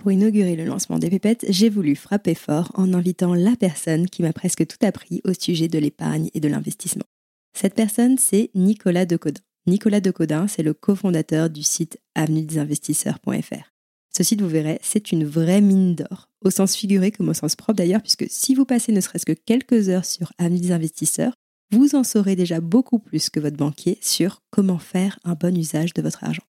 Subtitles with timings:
[0.00, 4.22] Pour inaugurer le lancement des pépettes, j'ai voulu frapper fort en invitant la personne qui
[4.22, 7.04] m'a presque tout appris au sujet de l'épargne et de l'investissement.
[7.52, 9.42] Cette personne, c'est Nicolas Decodin.
[9.66, 13.74] Nicolas Decodin, c'est le cofondateur du site avenuedesinvestisseurs.fr.
[14.16, 17.54] Ce site, vous verrez, c'est une vraie mine d'or, au sens figuré comme au sens
[17.54, 21.34] propre d'ailleurs, puisque si vous passez ne serait-ce que quelques heures sur Avenue des investisseurs,
[21.72, 25.92] vous en saurez déjà beaucoup plus que votre banquier sur comment faire un bon usage
[25.92, 26.42] de votre argent.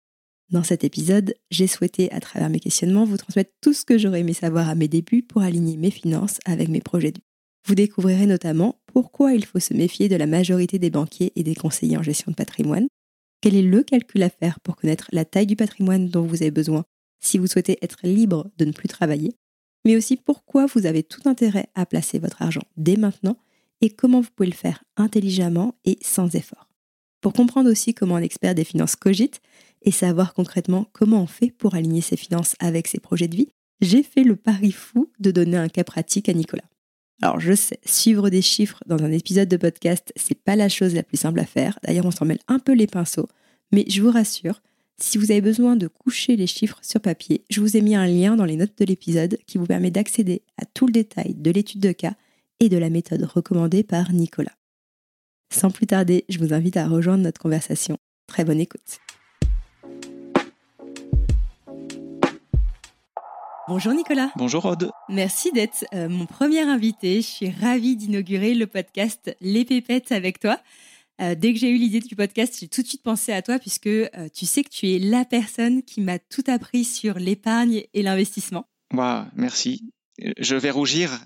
[0.51, 4.21] Dans cet épisode, j'ai souhaité, à travers mes questionnements, vous transmettre tout ce que j'aurais
[4.21, 7.21] aimé savoir à mes débuts pour aligner mes finances avec mes projets de.
[7.67, 11.53] Vous découvrirez notamment pourquoi il faut se méfier de la majorité des banquiers et des
[11.53, 12.87] conseillers en gestion de patrimoine,
[13.41, 16.51] quel est le calcul à faire pour connaître la taille du patrimoine dont vous avez
[16.51, 16.83] besoin
[17.19, 19.35] si vous souhaitez être libre de ne plus travailler,
[19.85, 23.37] mais aussi pourquoi vous avez tout intérêt à placer votre argent dès maintenant
[23.81, 26.69] et comment vous pouvez le faire intelligemment et sans effort.
[27.21, 29.41] Pour comprendre aussi comment un expert des finances cogite,
[29.81, 33.49] et savoir concrètement comment on fait pour aligner ses finances avec ses projets de vie,
[33.81, 36.69] j'ai fait le pari fou de donner un cas pratique à Nicolas.
[37.21, 40.95] Alors je sais, suivre des chiffres dans un épisode de podcast, c'est pas la chose
[40.95, 41.79] la plus simple à faire.
[41.83, 43.27] D'ailleurs, on s'en mêle un peu les pinceaux,
[43.71, 44.61] mais je vous rassure,
[45.01, 48.07] si vous avez besoin de coucher les chiffres sur papier, je vous ai mis un
[48.07, 51.51] lien dans les notes de l'épisode qui vous permet d'accéder à tout le détail de
[51.51, 52.15] l'étude de cas
[52.59, 54.55] et de la méthode recommandée par Nicolas.
[55.51, 57.97] Sans plus tarder, je vous invite à rejoindre notre conversation.
[58.27, 58.99] Très bonne écoute.
[63.69, 64.31] Bonjour Nicolas.
[64.35, 64.89] Bonjour Aude.
[65.09, 67.21] Merci d'être euh, mon premier invité.
[67.21, 70.59] Je suis ravie d'inaugurer le podcast Les Pépettes avec toi.
[71.21, 73.59] Euh, dès que j'ai eu l'idée du podcast, j'ai tout de suite pensé à toi
[73.59, 77.83] puisque euh, tu sais que tu es la personne qui m'a tout appris sur l'épargne
[77.93, 78.65] et l'investissement.
[78.91, 79.83] Waouh, merci.
[80.17, 81.23] Je vais rougir.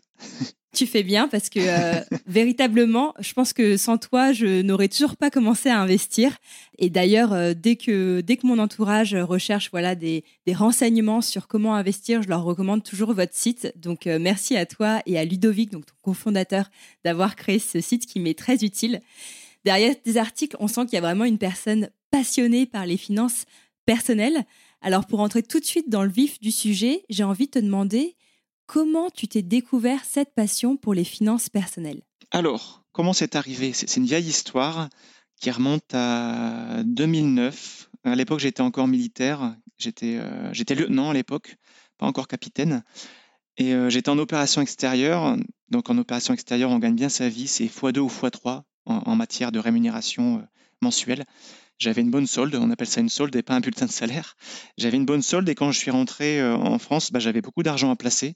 [0.73, 5.16] Tu fais bien parce que euh, véritablement, je pense que sans toi, je n'aurais toujours
[5.16, 6.35] pas commencé à investir.
[6.79, 11.47] Et d'ailleurs, euh, dès que dès que mon entourage recherche voilà des, des, renseignements sur
[11.47, 13.72] comment investir, je leur recommande toujours votre site.
[13.75, 16.72] Donc euh, merci à toi et à Ludovic, donc ton cofondateur,
[17.05, 19.00] d'avoir créé ce site qui m'est très utile.
[19.66, 23.45] Derrière des articles, on sent qu'il y a vraiment une personne passionnée par les finances
[23.85, 24.44] personnelles.
[24.81, 27.59] Alors pour entrer tout de suite dans le vif du sujet, j'ai envie de te
[27.59, 28.16] demander
[28.73, 32.01] Comment tu t'es découvert cette passion pour les finances personnelles?
[32.31, 33.72] Alors, comment c'est arrivé?
[33.72, 34.89] C'est une vieille histoire
[35.39, 37.91] qui remonte à 2009.
[38.03, 39.56] À l'époque, j'étais encore militaire.
[39.78, 41.57] J'étais euh, lieutenant à l'époque,
[42.00, 42.84] pas encore capitaine.
[43.57, 45.38] Et euh, j'étais en opération extérieure.
[45.69, 47.45] Donc, en opération extérieure, on gagne bien sa vie.
[47.45, 50.41] C'est x2 ou x3 en, matière de rémunération euh,
[50.81, 51.25] mensuelle
[51.84, 54.36] j'avais une bonne solde, on appelle ça une solde et pas un bulletin de salaire.
[54.78, 57.62] J'avais une bonne solde et quand je suis rentré euh, en France, bah, j'avais beaucoup
[57.62, 58.36] d'argent à placer.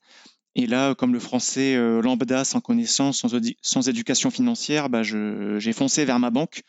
[0.55, 3.25] Et là, comme le français euh, lambda, sans connaissance,
[3.61, 6.63] sans, éducation financière, bah, j'ai foncé vers ma banque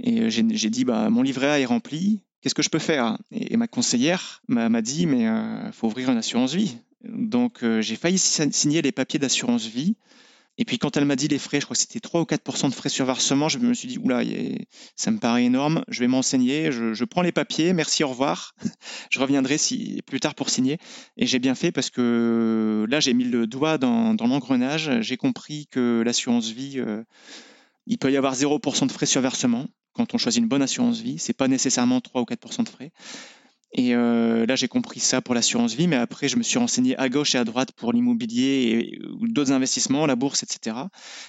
[0.00, 3.16] et euh, j'ai dit bah, mon livret A est rempli, qu'est-ce que je peux faire?
[3.30, 6.78] Et, ma conseillère m'a dit mais il faut ouvrir une assurance vie.
[7.04, 9.96] Donc j'ai failli signer les papiers d'assurance vie.
[10.56, 12.68] Et puis quand elle m'a dit les frais, je crois que c'était 3 ou 4%
[12.68, 14.22] de frais sur versement, je me suis dit, oula,
[14.94, 18.54] ça me paraît énorme, je vais m'enseigner, je, prends les papiers, merci, au revoir.
[19.10, 19.56] je reviendrai
[20.06, 20.78] plus tard pour signer.
[21.16, 25.66] Et j'ai bien fait parce que là, j'ai mis le doigt dans, l'engrenage, j'ai compris
[25.70, 27.02] que l'assurance vie, euh,
[27.86, 31.00] il peut y avoir 0% de frais sur versement quand on choisit une bonne assurance
[31.00, 32.90] vie, c'est pas nécessairement 3 ou 4% de frais.
[33.74, 36.96] Et euh, là, j'ai compris ça pour l'assurance vie, mais après, je me suis renseigné
[36.96, 38.98] à gauche et à droite pour l'immobilier et
[39.28, 40.76] d'autres investissements, la bourse, etc.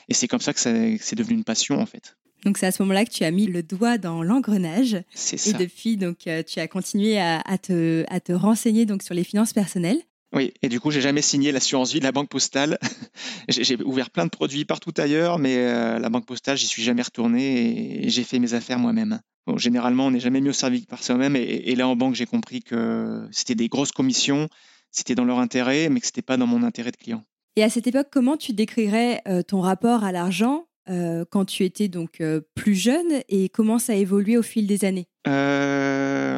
[0.09, 2.15] Et c'est comme ça que c'est devenu une passion, en fait.
[2.45, 4.97] Donc c'est à ce moment-là que tu as mis le doigt dans l'engrenage.
[5.15, 5.49] C'est ça.
[5.49, 9.23] Et depuis, donc, euh, tu as continué à, te, à te renseigner donc, sur les
[9.23, 9.99] finances personnelles.
[10.33, 12.77] Oui, et du coup, j'ai jamais signé l'assurance vie de la Banque Postale.
[13.47, 17.03] j'ai ouvert plein de produits partout ailleurs, mais euh, la Banque Postale, j'y suis jamais
[17.03, 19.19] retourné et j'ai fait mes affaires moi-même
[19.57, 21.35] généralement, on n'est jamais mieux servi que par soi-même.
[21.35, 24.49] Et, là, en banque, j'ai compris que c'était des grosses commissions,
[24.91, 27.23] c'était dans leur intérêt, mais que ce n'était pas dans mon intérêt de client.
[27.55, 31.63] Et à cette époque, comment tu décrirais euh, ton rapport à l'argent euh, quand tu
[31.63, 32.21] étais donc
[32.53, 35.07] plus jeune et comment ça a évolué au fil des années?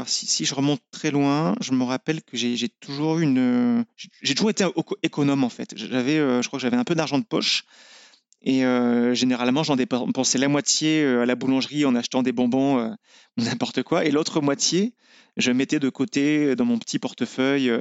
[0.05, 3.85] Si, je remonte très loin, je me rappelle que j'ai toujours eu une,
[4.21, 5.73] j'ai toujours été éco- économe en fait.
[5.75, 7.65] J'avais, euh, je crois que j'avais un peu d'argent de poche
[8.41, 12.95] et euh, généralement j'en dépensais la moitié euh, à la boulangerie en achetant des bonbons,
[13.38, 14.94] n'importe quoi, et l'autre moitié
[15.38, 17.71] je mettais de côté dans mon petit portefeuille.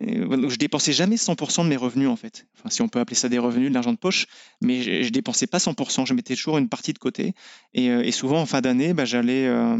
[0.00, 2.46] Je dépensais jamais 100% de mes revenus en fait.
[2.56, 4.26] Enfin, si on peut appeler ça des revenus, de l'argent de poche,
[4.60, 6.06] mais je, je dépensais pas 100%.
[6.06, 7.34] Je mettais toujours une partie de côté.
[7.74, 9.76] Et, euh, souvent en fin d'année, bah, j'allais, euh,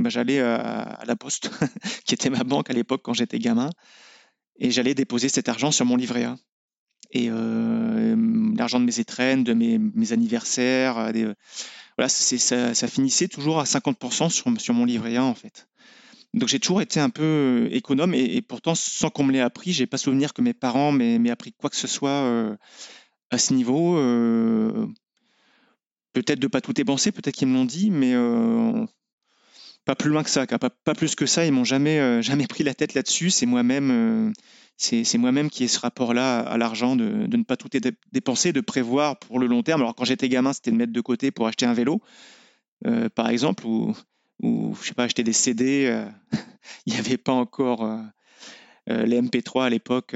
[0.00, 1.50] bah, à, la poste,
[2.04, 3.70] qui était ma banque à l'époque quand j'étais gamin,
[4.58, 6.36] et j'allais déposer cet argent sur mon livret A.
[7.10, 8.16] Et euh,
[8.56, 11.32] l'argent de mes étrennes, de mes, anniversaires, euh, des-
[11.96, 15.68] voilà, ça, ça finissait toujours à 50% sur, sur mon livret A en fait.
[16.34, 19.72] Donc j'ai toujours été un peu euh, économe et, pourtant sans qu'on me l'ait appris,
[19.72, 22.56] j'ai pas souvenir que mes parents m'aient appris quoi que ce soit euh,
[23.30, 23.96] à ce niveau.
[23.96, 24.86] euh,
[26.12, 28.14] peut-être de pas tout dépenser, peut-être qu'ils me l'ont dit, mais
[29.84, 30.46] pas plus loin que ça.
[30.46, 31.44] Pas, plus que ça.
[31.44, 33.30] Ils m'ont jamais jamais pris la tête là-dessus.
[33.30, 34.32] C'est moi-même,
[34.76, 37.80] c'est moi-même qui ai ce rapport-là à l'argent de, de ne pas tout dé-
[38.12, 39.82] dépenser, de prévoir pour le long terme.
[39.82, 42.00] Alors quand j'étais gamin, c'était de mettre de côté pour acheter un vélo,
[43.14, 43.94] par exemple, ou
[44.44, 45.86] ou je sais pas acheter des CD.
[45.86, 46.06] euh,
[46.86, 47.98] il n'y avait pas encore euh,
[48.90, 50.14] euh, les MP3 à l'époque.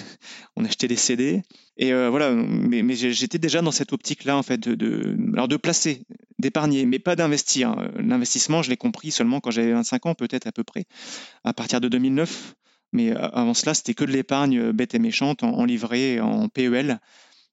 [0.56, 1.42] on achetait des CD.
[1.78, 6.06] Et voilà, mais, j'étais déjà dans cette optique-là, en fait, de, alors de placer,
[6.38, 7.76] d'épargner, mais pas d'investir.
[7.98, 10.86] L'investissement, je l'ai compris seulement quand j'avais 25 ans, peut-être à peu près,
[11.44, 12.54] à partir de 2009.
[12.92, 16.98] Mais avant cela, c'était que de l'épargne bête et méchante, en, en livret, en PEL.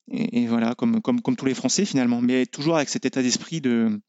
[0.09, 3.59] Et voilà, comme, comme, comme tous les Français finalement, mais toujours avec cet état d'esprit
[3.59, 3.99] de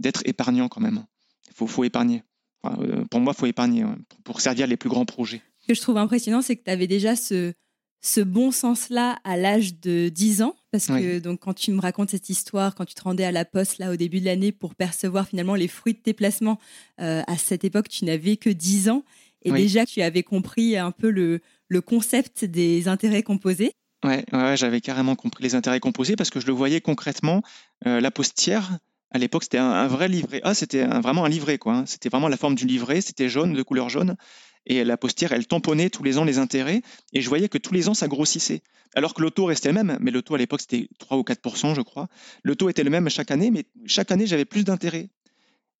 [0.00, 1.06] d'être épargnant quand même.
[1.48, 2.22] Il faut, faut épargner.
[2.62, 5.42] Enfin, euh, pour moi, il faut épargner ouais, pour, pour servir les plus grands projets.
[5.62, 7.52] Ce que je trouve impressionnant, c'est que tu avais déjà ce,
[8.00, 10.56] ce bon sens-là à l'âge de 10 ans.
[10.70, 13.44] Parce que donc, quand tu me racontes cette histoire, quand tu te rendais à la
[13.44, 16.58] poste là au début de l'année pour percevoir finalement les fruits de tes placements,
[17.00, 19.04] euh, à cette époque, tu n'avais que 10 ans.
[19.44, 19.60] Et Oui.
[19.62, 23.72] déjà, tu avais compris un peu le, le concept des intérêts composés.
[24.04, 27.42] Ouais, ouais, ouais, j'avais carrément compris les intérêts composés parce que je le voyais concrètement.
[27.86, 28.78] Euh, la postière,
[29.12, 30.40] à l'époque, c'était un, vrai livret.
[30.42, 31.74] Ah, c'était vraiment un livret, quoi.
[31.74, 31.84] hein.
[31.86, 33.00] C'était vraiment la forme du livret.
[33.00, 34.16] C'était jaune, de couleur jaune.
[34.64, 36.82] Et la postière, elle tamponnait tous les ans les intérêts.
[37.12, 38.62] Et je voyais que tous les ans, ça grossissait.
[38.94, 39.98] Alors que le taux restait le même.
[40.00, 42.08] Mais le taux, à l'époque, c'était 3 ou 4% je crois.
[42.42, 45.10] Le taux était le même chaque année, mais chaque année, j'avais plus d'intérêts.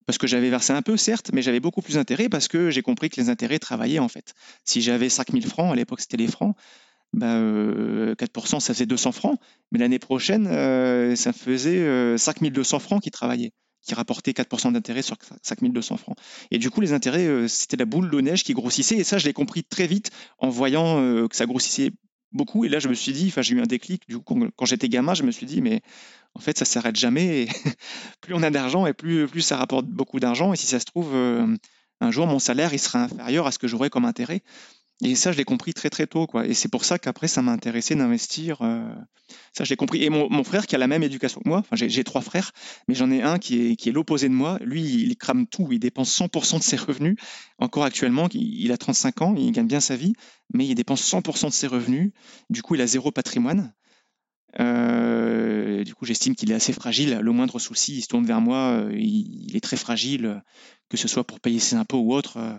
[0.04, 2.82] Parce que j'avais versé un peu, certes, mais j'avais beaucoup plus d'intérêts parce que j'ai
[2.82, 4.34] compris que les intérêts travaillaient, en fait.
[4.64, 6.56] Si j'avais 5000 francs, à l'époque, c'était les francs,
[7.12, 9.38] bah, euh, 4%, ça faisait 200 francs.
[9.70, 15.02] Mais l'année prochaine, euh, ça faisait euh, 5200 francs qui travaillaient, qui rapportaient 4% d'intérêt
[15.02, 16.16] sur 5200 francs.
[16.50, 18.96] Et du coup, les intérêts, euh, c'était la boule de neige qui grossissait.
[18.96, 21.90] Et ça, je l'ai compris très vite en voyant euh, que ça grossissait
[22.32, 22.64] beaucoup.
[22.64, 24.08] Et là, je me suis dit, enfin, j'ai eu un déclic.
[24.08, 25.82] Du coup, quand, j'étais gamin, je me suis dit, mais
[26.34, 27.48] en fait, ça s'arrête jamais.
[28.20, 30.52] Plus on a d'argent et plus, ça rapporte beaucoup d'argent.
[30.52, 31.46] Et si ça se trouve, euh,
[32.00, 34.42] un jour, mon salaire, il sera inférieur à ce que j'aurais comme intérêt.
[35.04, 36.46] Et ça, je l'ai compris très très tôt, quoi.
[36.46, 38.62] Et c'est pour ça qu'après, ça m'a intéressé d'investir.
[38.62, 38.88] euh,
[39.52, 40.02] Ça, je l'ai compris.
[40.04, 42.52] Et mon, mon frère, qui a la même éducation que moi, j'ai trois frères,
[42.86, 44.58] mais j'en ai un qui est, qui est l'opposé de moi.
[44.62, 45.68] Lui, il crame tout.
[45.72, 47.16] Il dépense 100% de ses revenus.
[47.58, 50.12] Encore actuellement, il a 35 ans, il gagne bien sa vie,
[50.54, 52.12] mais il dépense 100% de ses revenus.
[52.50, 53.74] Du coup, il a zéro patrimoine.
[54.60, 57.18] Euh, du coup, j'estime qu'il est assez fragile.
[57.22, 58.72] Le moindre souci, il se tourne vers moi.
[58.80, 60.42] euh, Il, il est très fragile,
[60.88, 62.36] que ce soit pour payer ses impôts ou autre.
[62.38, 62.52] euh,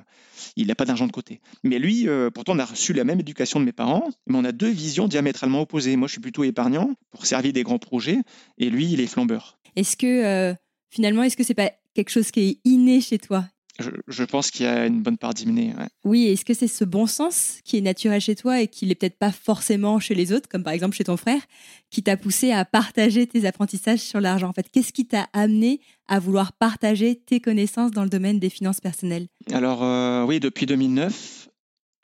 [0.57, 1.39] il n'a pas d'argent de côté.
[1.63, 4.51] Mais lui, pourtant, on a reçu la même éducation de mes parents, mais on a
[4.51, 5.95] deux visions diamétralement opposées.
[5.95, 8.17] Moi, je suis plutôt épargnant pour servir des grands projets,
[8.57, 9.57] et lui, il est flambeur.
[9.75, 10.53] Est-ce que
[10.89, 13.45] finalement, est-ce que c'est pas quelque chose qui est inné chez toi?
[13.79, 15.73] Je, je pense qu'il y a une bonne part d'hyménée.
[15.75, 15.87] ouais.
[16.05, 18.93] Oui, est-ce que c'est ce bon sens qui est naturel chez toi et qui n'est
[18.93, 21.41] peut-être pas forcément chez les autres, comme par exemple chez ton frère,
[21.89, 24.47] qui t'a poussé à partager tes apprentissages sur l'argent?
[24.49, 28.51] En fait, qu'est-ce qui t'a amené à vouloir partager tes connaissances dans le domaine des
[28.51, 29.27] finances personnelles?
[29.51, 31.49] Alors, euh, oui, depuis 2009.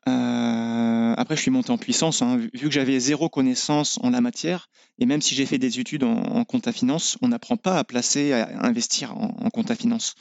[0.08, 2.22] euh, après, je suis monté en puissance.
[2.22, 2.38] hein.
[2.38, 5.80] Vu vu que j'avais zéro connaissance en la matière, et même si j'ai fait des
[5.80, 9.50] études en, en compte à finance, on n'apprend pas à placer, à investir en, en
[9.50, 10.16] compte à finance.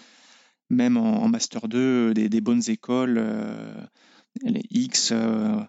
[0.70, 3.74] Même en, Master 2, des, des bonnes écoles, euh,
[4.42, 5.60] les X euh,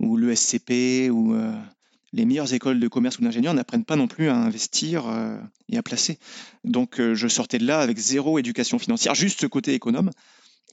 [0.00, 1.54] ou l'ESCP ou euh,
[2.12, 5.36] les meilleures écoles de commerce ou d'ingénieur n'apprennent pas non plus à investir euh,
[5.68, 6.18] et à placer.
[6.64, 10.10] Donc, euh, je sortais de là avec zéro éducation financière, juste ce côté économe.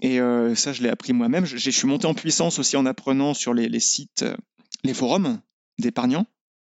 [0.02, 1.46] Et euh, ça, je l'ai appris moi-même.
[1.46, 4.36] Je, suis monté en puissance aussi en apprenant sur les, les sites, euh,
[4.84, 5.40] les forums
[5.78, 6.26] d'épargnants.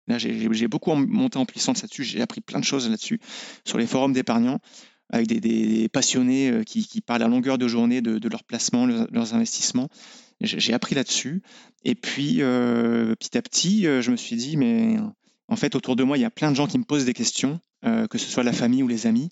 [0.07, 2.03] Là, j'ai beaucoup monté en puissance là-dessus.
[2.03, 3.21] J'ai appris plein de choses là-dessus,
[3.65, 4.59] sur les forums d'épargnants,
[5.11, 9.07] avec des, passionnés euh, qui, parlent à longueur de journée de, de leurs placements, leurs,
[9.11, 9.89] leurs investissements.
[10.41, 11.43] J'ai appris là-dessus.
[11.85, 14.97] Et puis, euh, petit à petit, euh, je me suis dit, mais
[15.49, 17.13] en fait, autour de moi, il y a plein de gens qui me posent des
[17.13, 17.61] questions.
[17.83, 19.31] que ce soit la famille ou les amis,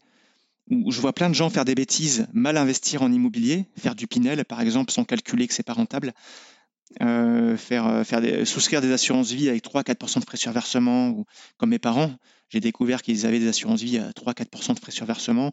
[0.70, 4.06] où je vois plein de gens faire des bêtises, mal investir en immobilier, faire du
[4.06, 6.12] Pinel par exemple sans calculer que c'est pas rentable,
[7.02, 11.24] euh, faire, euh, souscrire des assurances vie avec 3-4% de frais sur versement,
[11.58, 12.12] comme mes parents,
[12.48, 15.52] j'ai découvert qu'ils avaient des assurances vie à 3-4% de frais sur versement,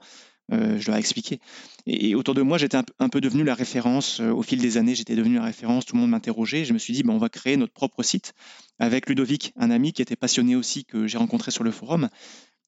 [0.54, 1.39] euh, je leur ai expliqué.
[1.86, 4.22] Et, autour de moi, j'étais un, peu devenu la référence.
[4.22, 5.86] au fil des années, j'étais devenu la référence.
[5.86, 6.63] Tout le monde m'interrogeait.
[6.63, 8.34] Je me suis dit, ben, on va créer notre propre site
[8.80, 12.10] avec Ludovic, un ami qui était passionné aussi, que j'ai rencontré sur le forum.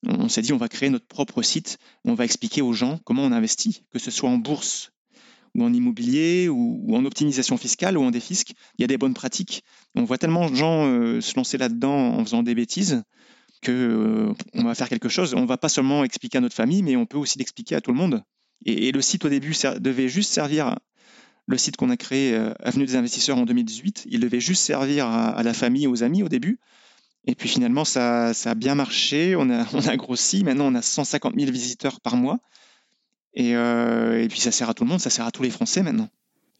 [0.06, 1.78] On s'est dit, on va créer notre propre site.
[2.04, 4.92] On va expliquer aux gens comment on investit, que ce soit en bourse
[5.58, 8.52] ou en immobilier ou, en optimisation fiscale ou en défisque.
[8.78, 9.64] Il y a des bonnes pratiques.
[9.96, 13.04] On voit tellement de gens euh, se lancer là-dedans en faisant des bêtises
[13.62, 15.34] que euh, on va faire quelque chose.
[15.34, 17.92] On va pas seulement expliquer à notre famille, mais on peut aussi l'expliquer à tout
[17.92, 18.24] le monde.
[18.66, 20.78] Et, le site au début devait juste servir,
[21.48, 25.08] le site qu'on a créé, euh, Avenue des investisseurs en 2018, il devait juste servir
[25.08, 26.60] à, la famille, aux amis au début.
[27.26, 30.82] Et puis finalement, ça, a bien marché, on a, on a grossi, maintenant on a
[30.82, 32.40] 150 000 visiteurs par mois.
[33.40, 35.84] Euh, et, puis ça sert à tout le monde, ça sert à tous les Français
[35.84, 36.10] maintenant.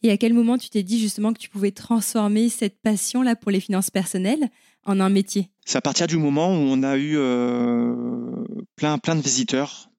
[0.02, 3.50] Et à quel moment tu t'es dit justement que tu pouvais transformer cette passion-là pour
[3.50, 4.48] les finances personnelles
[4.84, 5.50] en un métier?
[5.64, 8.44] C'est à partir du moment où on a eu euh,
[8.76, 9.90] plein, plein de visiteurs.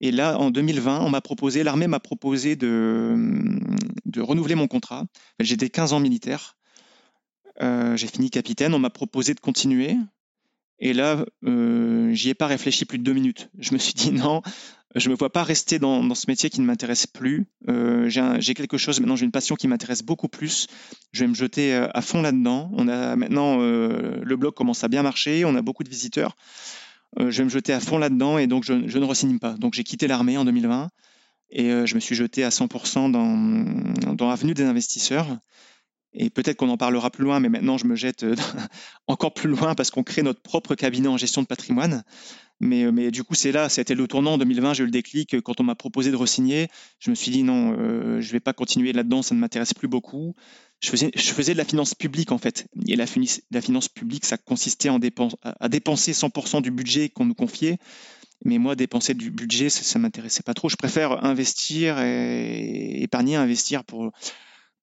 [0.00, 3.14] Et là, en 2020, on m'a proposé, l'armée m'a proposé de,
[4.06, 5.04] de renouveler mon contrat.
[5.40, 6.56] J'étais 15 ans militaire.
[7.62, 8.74] Euh, j'ai fini capitaine.
[8.74, 9.96] On m'a proposé de continuer.
[10.84, 13.48] Et là, euh, j'y ai pas réfléchi plus de deux minutes.
[13.58, 14.42] Je me suis dit non,
[14.94, 17.46] je me vois pas rester dans, ce métier qui ne m'intéresse plus.
[17.68, 20.68] Euh, j'ai quelque chose maintenant, j'ai une passion qui m'intéresse beaucoup plus.
[21.12, 22.70] Je vais me jeter euh, à fond là-dedans.
[22.74, 26.36] On a maintenant euh, le blog commence à bien marcher, on a beaucoup de visiteurs.
[27.18, 29.54] je vais me jeter à fond là-dedans et donc je, ne resigne pas.
[29.54, 30.90] Donc j'ai quitté l'armée en 2020
[31.50, 35.26] et je me suis jeté à 100% dans, dans Avenue des investisseurs.
[36.14, 38.36] Et peut-être qu'on en parlera plus loin, mais maintenant je me jette euh,
[39.08, 42.04] encore plus loin parce qu'on crée notre propre cabinet en gestion de patrimoine.
[42.60, 45.40] Mais, euh, du coup, c'est là, c'était le tournant en 2020, j'ai eu le déclic.
[45.42, 46.68] Quand on m'a proposé de re-signer,
[47.00, 49.74] je me suis dit non, euh, je ne vais pas continuer là-dedans, ça ne m'intéresse
[49.74, 50.34] plus beaucoup.
[50.80, 52.66] Je faisais, de la finance publique en fait.
[52.86, 57.78] Et la, finance publique, ça consistait à dépenser 100% du budget qu'on nous confiait.
[58.44, 60.68] Mais moi, dépenser du budget, ça ne m'intéressait pas trop.
[60.68, 64.12] Je préfère investir et épargner, investir pour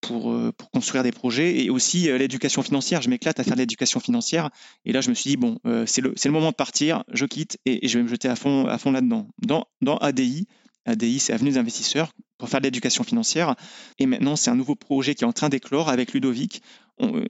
[0.01, 3.01] pour, euh, pour construire des projets et aussi euh, l'éducation financière.
[3.01, 4.49] Je m'éclate à faire de l'éducation financière.
[4.85, 7.25] Et là, je me suis dit, bon, euh, c'est le, le, moment de partir, je
[7.25, 9.27] quitte et, je vais me jeter à fond, là-dedans.
[9.41, 10.47] Dans, ADI,
[10.85, 13.55] ADI, c'est Avenue des investisseurs, pour faire de l'éducation financière.
[13.99, 16.61] Et maintenant, c'est un nouveau projet qui est en train d'éclore avec Ludovic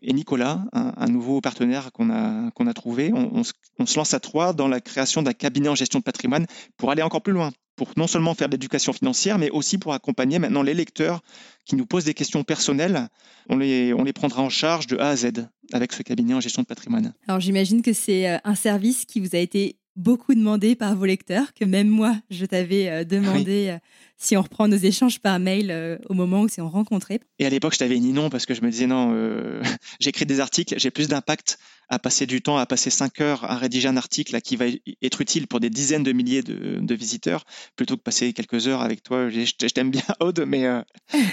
[0.02, 3.12] et Nicolas, un, nouveau partenaire qu'on a, qu'on a trouvé.
[3.14, 6.92] On, se lance à trois dans la création d'un cabinet en gestion de patrimoine pour
[6.92, 7.52] aller encore plus loin,
[7.82, 11.24] pour non seulement faire de l'éducation financière, mais aussi pour accompagner maintenant les lecteurs
[11.66, 13.08] qui nous posent des questions personnelles.
[13.50, 16.40] On les, on les prendra en charge de A à Z avec ce cabinet en
[16.40, 17.16] gestion de patrimoine.
[17.28, 21.06] Alors j'imagine que c'est euh, un service qui vous a été beaucoup demandé par vos
[21.06, 23.78] lecteurs, que même moi, je t'avais euh, demandé euh,
[24.18, 27.20] si on reprend nos échanges par mail au moment où on rencontrés.
[27.40, 29.16] Et à l'époque, je t'avais dit non parce que je me disais non,
[30.00, 31.58] j'écris des articles, j'ai plus d'impact
[31.92, 34.66] à passer du temps, à passer cinq heures à rédiger un article qui va
[35.02, 37.44] être utile pour des dizaines de milliers de, visiteurs,
[37.76, 39.30] plutôt que passer quelques heures avec toi.
[39.30, 40.82] Je, t'aime bien, Aude, mais euh,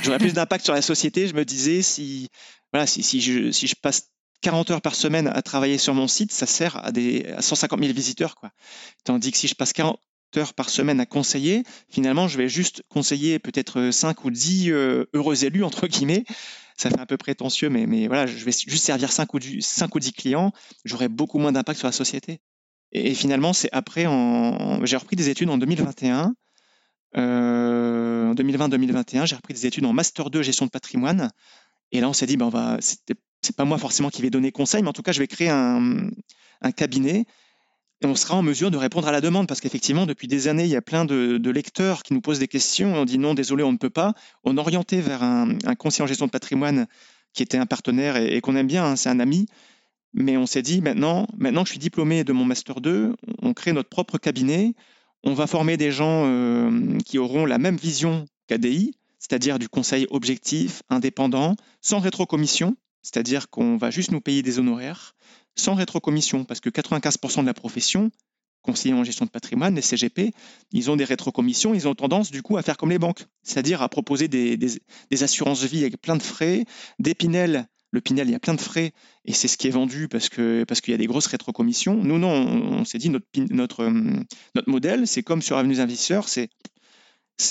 [0.02, 1.28] j'aurais plus d'impact sur la société.
[1.28, 2.28] Je me disais, si,
[2.72, 6.08] voilà, si, si, je, si je passe 40 heures par semaine à travailler sur mon
[6.08, 8.36] site, ça sert à, des, à 150 000 visiteurs.
[8.36, 8.50] Quoi.
[9.04, 9.98] Tandis que si je passe 40
[10.36, 15.04] heures par semaine à conseiller, finalement, je vais juste conseiller peut-être 5 ou 10 euh,
[15.14, 16.24] heureux élus, entre guillemets,
[16.76, 19.94] ça fait un peu prétentieux, mais, mais voilà, je vais juste servir 5 ou, 5
[19.94, 20.52] ou 10 clients,
[20.84, 22.40] j'aurai beaucoup moins d'impact sur la société.
[22.92, 26.34] Et, finalement, c'est après, en, j'ai repris des études en 2021.
[27.16, 31.30] Euh, en 2020-2021, j'ai repris des études en Master 2 gestion de patrimoine.
[31.90, 32.78] Et là, on s'est dit, ben, on va,
[33.42, 35.48] c'est pas moi forcément qui vais donner conseil, mais en tout cas, je vais créer
[35.48, 36.08] un,
[36.60, 37.26] un cabinet
[38.00, 40.64] et on sera en mesure de répondre à la demande parce qu'effectivement, depuis des années,
[40.64, 43.64] il y a plein de, lecteurs qui nous posent des questions on dit non, désolé,
[43.64, 44.14] on ne peut pas.
[44.44, 46.86] On orientait vers un, conseiller en gestion de patrimoine
[47.34, 49.46] qui était un partenaire et, qu'on aime bien, hein, c'est un ami.
[50.14, 53.52] Mais on s'est dit maintenant, maintenant que je suis diplômé de mon Master 2, on
[53.52, 54.74] crée notre propre cabinet.
[55.24, 60.06] On va former des gens euh, qui auront la même vision qu'ADI, c'est-à-dire du conseil
[60.10, 65.14] objectif, indépendant, sans rétrocommission, c'est-à-dire qu'on va juste nous payer des honoraires
[65.56, 68.10] sans rétrocommission, parce que 95% de la profession,
[68.62, 70.32] conseillers en gestion de patrimoine, les CGP,
[70.72, 73.82] ils ont des rétrocommissions, ils ont tendance du coup à faire comme les banques, c'est-à-dire
[73.82, 76.64] à proposer des, des, assurances vie avec plein de frais,
[76.98, 77.66] des Pinel.
[77.90, 78.92] Le Pinel, il y a plein de frais
[79.24, 80.28] et c'est ce qui est vendu parce
[80.66, 81.94] parce qu'il y a des grosses rétrocommissions.
[81.94, 84.24] Nous, non, on, s'est dit notre, notre, hum,
[84.54, 86.50] notre modèle, c'est comme sur Avenue Investisseurs, c'est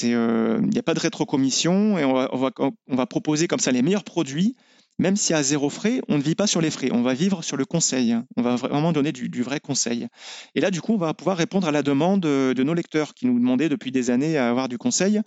[0.04, 3.72] euh, il n'y a pas de rétrocommission et on va, on va proposer comme ça
[3.72, 4.56] les meilleurs produits
[5.00, 7.44] même si à zéro frais, on ne vit pas sur les frais, on va vivre
[7.44, 8.16] sur le conseil.
[8.36, 10.08] On va vraiment donner du, vrai conseil.
[10.56, 13.28] Et là, du coup, on va pouvoir répondre à la demande de nos lecteurs qui
[13.28, 15.22] nous demandaient depuis des années à avoir du conseil.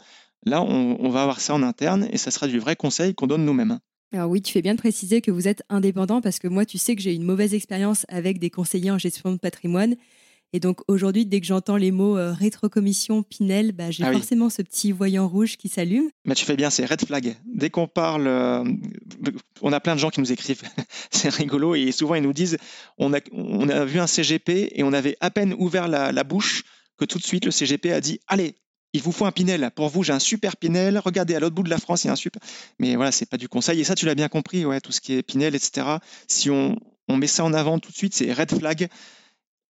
[0.47, 3.45] Là, on, va avoir ça en interne et ça sera du vrai conseil qu'on donne
[3.45, 3.79] nous-mêmes.
[4.13, 6.79] Alors oui, tu fais bien de préciser que vous êtes indépendant parce que moi, tu
[6.79, 9.97] sais que j'ai une mauvaise expérience avec des conseillers en gestion de patrimoine
[10.53, 14.51] et donc aujourd'hui, dès que j'entends les mots euh, rétrocommission, Pinel, bah, j'ai ah forcément
[14.51, 16.11] ce petit voyant rouge qui s'allume.
[16.25, 17.37] Mais tu fais bien, c'est red flag.
[17.47, 18.65] Dès qu'on parle, euh,
[19.63, 20.63] on a plein de gens qui nous écrivent,
[21.11, 22.57] c'est rigolo, et souvent ils nous disent,
[22.99, 26.25] on a, on a vu un CGP et on avait à peine ouvert la, la
[26.25, 26.65] bouche
[26.99, 28.57] que tout de suite le CGP a dit, allez,
[28.93, 29.71] il vous faut un Pinel.
[29.75, 30.99] Pour vous, j'ai un super Pinel.
[30.99, 32.43] Regardez, à l'autre bout de la France, il y a un super.
[32.81, 33.81] Mais voilà, c'est pas du conseil.
[33.81, 35.87] Et ça, tu l'as bien compris, ouais, tout ce qui est Pinel, etc.
[36.27, 36.77] Si on,
[37.09, 38.89] on met ça en avant tout de suite, c'est red flag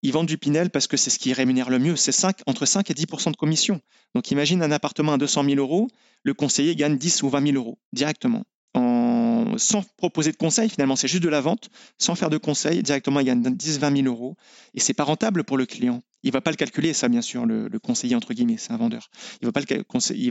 [0.03, 1.95] ils vendent du Pinel parce que c'est ce qui rémunère le mieux.
[1.95, 2.11] C'est
[2.45, 3.81] entre 5 et 10% de commission.
[4.15, 5.87] Donc imagine un appartement à 200 000 euros,
[6.23, 8.43] le conseiller gagne 10 ou 20 000 euros directement.
[8.73, 12.83] En, sans proposer de conseil, finalement, c'est juste de la vente, sans faire de conseil,
[12.83, 14.37] directement, il gagne 10, 20 000 euros.
[14.73, 16.01] Et c'est pas rentable pour le client.
[16.23, 18.77] Il ne va pas le calculer, ça, bien sûr, le, conseiller, entre guillemets, c'est un
[18.77, 19.09] vendeur.
[19.41, 19.61] Il ne va,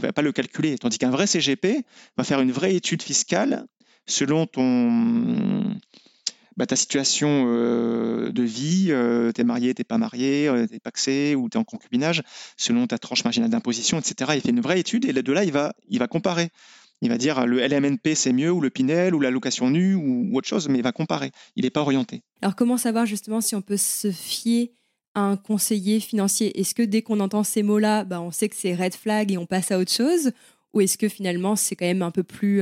[0.01, 0.79] va, pas le calculer.
[0.79, 1.85] Tandis qu'un vrai CGP
[2.17, 3.67] va faire une vraie étude fiscale
[4.07, 5.77] selon ton,
[6.57, 10.75] bah, ta situation euh, de vie, euh, tu es marié, tu pas marié, euh, tu
[10.75, 12.23] es paxé ou tu es en concubinage,
[12.57, 14.33] selon ta tranche marginale d'imposition, etc.
[14.35, 16.49] Il fait une vraie étude et de là, il va, il va comparer.
[17.03, 20.37] Il va dire le LMNP c'est mieux ou le Pinel ou la location nue ou,
[20.37, 21.31] autre chose, mais il va comparer.
[21.57, 22.23] Il n'est pas orienté.
[22.43, 24.73] Alors comment savoir justement si on peut se fier
[25.15, 26.61] à un conseiller financier?
[26.61, 29.39] Est-ce que dès qu'on entend ces mots-là, bah, on sait que c'est red flag et
[29.39, 30.33] on passe à autre chose?
[30.75, 32.61] Ou est-ce que finalement c'est quand même un peu plus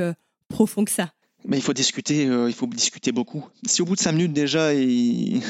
[0.48, 1.12] profond que ça?
[1.48, 3.44] Mais il faut discuter, euh, il faut discuter beaucoup.
[3.64, 5.42] Si au bout de cinq minutes déjà, il,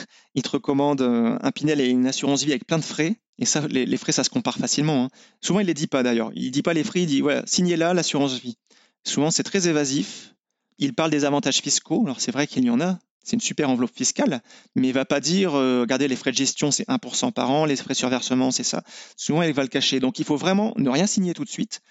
[0.42, 3.66] te recommande euh, un Pinel et une assurance vie avec plein de frais, et ça,
[3.66, 5.04] les, frais, ça se compare facilement.
[5.04, 5.08] Hein.
[5.40, 6.30] Souvent, il les dit pas d'ailleurs.
[6.34, 8.56] Il dit pas les frais, il dit voilà, signez là l'assurance vie.
[9.04, 10.34] Souvent, c'est très évasif.
[10.78, 12.02] Il parle des avantages fiscaux.
[12.04, 12.98] Alors, c'est vrai qu'il y en a.
[13.24, 14.40] C'est une super enveloppe fiscale,
[14.74, 17.66] mais il va pas dire euh, regardez les frais de gestion, c'est 1% par an,
[17.66, 18.82] les frais de surversement, c'est ça.
[19.16, 20.00] Souvent, il va le cacher.
[20.00, 21.82] Donc, il faut vraiment ne rien signer tout de suite.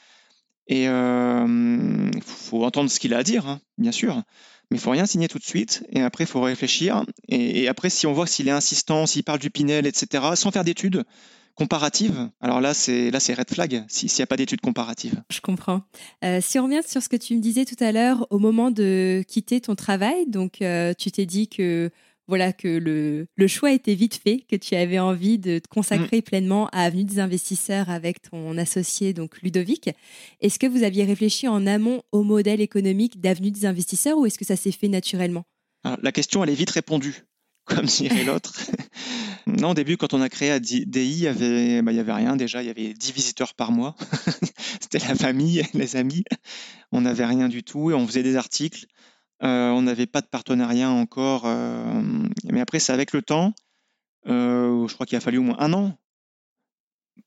[0.67, 4.21] Et il euh, faut entendre ce qu'il a à dire, hein, bien sûr,
[4.69, 5.86] mais il faut rien signer tout de suite.
[5.89, 7.06] Et après, il faut réfléchir.
[7.30, 10.65] Et, après, si on voit s'il est insistant, s'il parle du Pinel, etc., sans faire
[10.65, 11.06] d'études
[11.56, 13.84] comparatives, alors là, c'est red flag.
[13.88, 15.23] S'il n'y a pas d'études comparatives.
[15.32, 15.82] Je comprends.
[16.23, 18.69] Euh, si on revient sur ce que tu me disais tout à l'heure, au moment
[18.69, 21.89] de quitter ton travail, donc euh, tu t'es dit que
[22.28, 26.20] voilà que le, le, choix était vite fait, que tu avais envie de te consacrer
[26.20, 26.24] mm.
[26.24, 29.90] pleinement à Avenue des investisseurs avec ton associé donc Ludovic.
[30.42, 34.38] Est-ce que vous aviez réfléchi en amont au modèle économique d'Avenue des investisseurs ou est-ce
[34.38, 35.46] que ça s'est fait naturellement?
[36.02, 37.24] La question elle est vite répondue,
[37.66, 38.54] comme dirait l'autre.
[39.48, 42.36] non, au début quand on a créé DI, il y avait, bah, y avait rien
[42.36, 43.96] déjà, il y avait 10 visiteurs par mois.
[44.82, 46.24] C'était la famille, les amis.
[46.92, 48.86] On n'avait rien du tout et on faisait des articles.
[49.43, 51.43] Euh, on n'avait pas de partenariat encore.
[51.45, 52.02] Euh,
[52.45, 53.54] mais après, c'est avec le temps.
[54.28, 55.97] Euh, je crois qu'il a fallu au moins un an,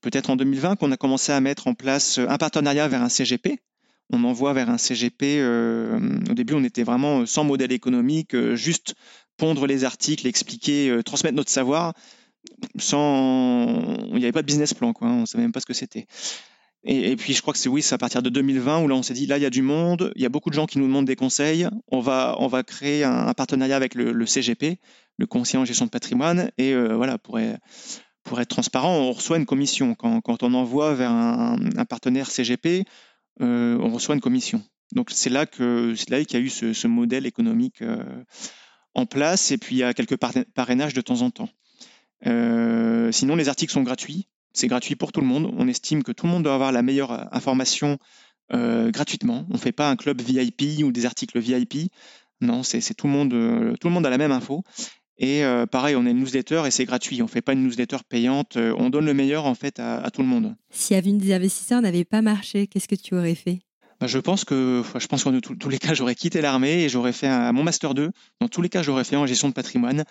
[0.01, 3.59] peut-être en 2020, qu'on a commencé à mettre en place un partenariat vers un CGP.
[4.13, 5.41] On envoie vers un CGP.
[5.41, 8.95] au début, on était vraiment sans modèle économique, juste
[9.37, 11.93] pondre les articles, expliquer, transmettre notre savoir.
[12.77, 15.07] Sans, il n'y avait pas de business plan, quoi.
[15.07, 16.07] On savait même pas ce que c'était.
[16.83, 19.03] Et, puis je crois que c'est oui, c'est à partir de 2020 où là on
[19.03, 20.79] s'est dit là il y a du monde, il y a beaucoup de gens qui
[20.79, 24.79] nous demandent des conseils, on va on va créer un, partenariat avec le, CGP,
[25.17, 27.61] le conseiller en gestion de patrimoine, et euh, voilà pour être,
[28.39, 32.85] être transparent, on reçoit une commission quand, quand on envoie vers un, partenaire CGP,
[33.41, 34.63] euh, on reçoit une commission.
[34.91, 38.23] Donc c'est là que c'est là qu'il y a eu ce, modèle économique euh,
[38.95, 40.17] en place, et puis il y a quelques
[40.55, 41.49] parrainages de temps en temps.
[42.23, 44.27] sinon les articles sont gratuits.
[44.53, 45.53] C'est gratuit pour tout le monde.
[45.57, 47.97] On estime que tout le monde doit avoir la meilleure euh, information
[48.53, 49.45] euh, gratuitement.
[49.49, 51.91] On ne fait pas un club VIP ou des articles VIP.
[52.41, 53.33] Non, c'est tout le monde.
[53.33, 54.63] Euh, tout le monde a la même info.
[55.23, 57.21] Et pareil, on a une newsletter et c'est gratuit.
[57.21, 58.57] On ne fait pas une newsletter payante.
[58.57, 60.55] on donne le meilleur en fait à, tout le monde.
[60.71, 63.59] Si Avenue des investisseurs n'avait pas marché, qu'est-ce que tu aurais fait?
[64.01, 67.13] Bah, je pense que, je pense qu'en tous les cas, j'aurais quitté l'armée et j'aurais
[67.13, 68.09] fait mon master 2.
[68.39, 70.05] Dans tous les cas, j'aurais fait en gestion de patrimoine.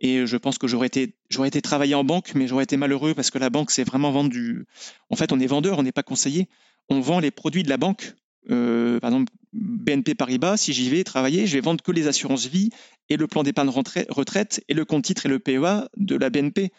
[0.00, 3.12] Et je pense que j'aurais été, j'aurais été travailler en banque, mais j'aurais été malheureux
[3.12, 4.64] parce que la banque, c'est vraiment vendre du.
[5.10, 6.48] En fait, on est vendeur, on n'est pas conseiller.
[6.88, 8.14] On vend les produits de la banque.
[8.50, 12.46] Euh, par exemple, BNP Paribas, si j'y vais travailler, je vais vendre que les assurances
[12.46, 12.70] vie
[13.10, 16.72] et le plan d'épargne retraite et le compte titre et le PEA de la BNP.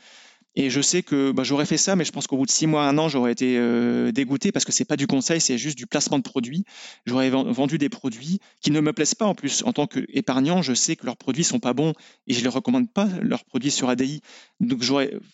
[0.55, 2.65] Et je sais que bah, j'aurais fait ça, mais je pense qu'au bout de six
[2.65, 5.77] mois, un an, j'aurais été euh, dégoûté parce que c'est pas du conseil, c'est juste
[5.77, 6.63] du placement de produits.
[7.05, 9.63] J'aurais vendu des produits qui ne me plaisent pas en plus.
[9.65, 11.93] En tant qu'épargnant, je sais que leurs produits sont pas bons
[12.27, 14.21] et je les recommande pas leurs produits sur ADI.
[14.61, 14.83] Donc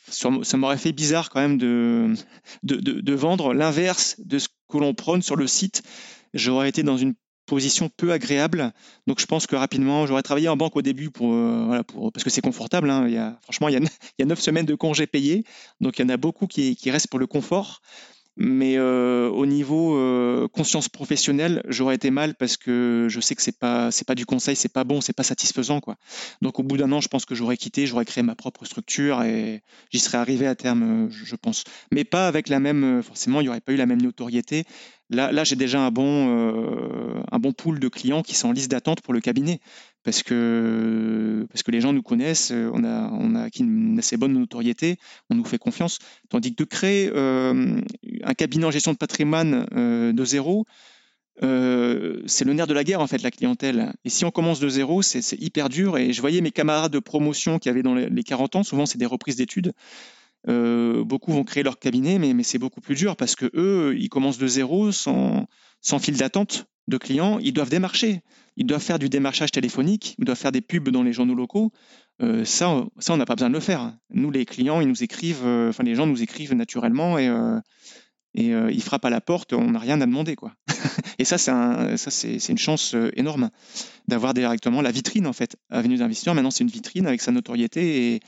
[0.10, 2.14] ça m'aurait fait bizarre quand même de,
[2.64, 5.84] de vendre l'inverse de ce que l'on prône sur le site.
[6.34, 7.14] J'aurais été dans une
[7.52, 8.72] position peu agréable.
[9.08, 11.84] Donc je pense que rapidement, j'aurais travaillé en banque au début pour, euh, voilà,
[12.14, 12.90] parce que c'est confortable.
[12.90, 13.04] Hein.
[13.08, 15.44] Il y a, franchement, il y a, 9 semaines de congés payés,
[15.82, 17.82] donc il y en a beaucoup qui, qui restent pour le confort.
[18.38, 23.42] Mais euh, au niveau euh, conscience professionnelle, j'aurais été mal parce que je sais que
[23.42, 25.98] c'est pas c'est pas du conseil, c'est pas bon, c'est pas satisfaisant quoi.
[26.42, 29.22] Donc au bout d'un an, je pense que j'aurais quitté, j'aurais créé ma propre structure
[29.24, 29.62] et
[29.92, 31.66] j'y serais arrivé à terme, je pense.
[31.92, 34.64] Mais pas avec la même forcément, il n'y aurait pas eu la même notoriété.
[35.12, 38.72] Là, j'ai déjà un bon euh, un bon pool de clients qui sont en liste
[38.72, 39.60] d'attente pour le cabinet
[40.04, 44.16] parce que, parce que les gens nous connaissent, euh, on a, on a une assez
[44.16, 44.96] bonne notoriété,
[45.30, 46.00] on nous fait confiance.
[46.30, 47.82] Tandis que de créer euh,
[48.24, 49.66] un cabinet en gestion de patrimoine
[50.14, 50.66] de zéro,
[51.42, 53.94] c'est le nerf de la guerre en fait, la clientèle.
[54.06, 55.98] Et si on commence de zéro, c'est hyper dur.
[55.98, 58.98] Et je voyais mes camarades de promotion qui avaient dans les 40 ans, souvent c'est
[58.98, 59.74] des reprises d'études.
[60.48, 64.38] Beaucoup vont créer leur cabinet, mais, c'est beaucoup plus dur parce que eux, ils commencent
[64.38, 65.48] de zéro sans,
[66.00, 68.22] fil d'attente de clients, ils doivent démarcher,
[68.58, 71.72] ils doivent faire du démarchage téléphonique, ils doivent faire des pubs dans les journaux locaux.
[72.22, 73.94] Euh, ça, ça, on n'a pas besoin de le faire.
[74.12, 77.60] Nous, les clients, ils nous écrivent, euh, enfin les gens nous écrivent naturellement et, euh,
[78.36, 80.54] ils frappent à la porte, on n'a rien à demander, quoi.
[81.20, 81.52] et ça, c'est
[81.98, 83.50] ça, c'est, une chance énorme
[84.08, 85.58] d'avoir directement la vitrine en fait.
[85.70, 88.20] Avenue d'investisseurs, maintenant c'est une vitrine avec sa notoriété et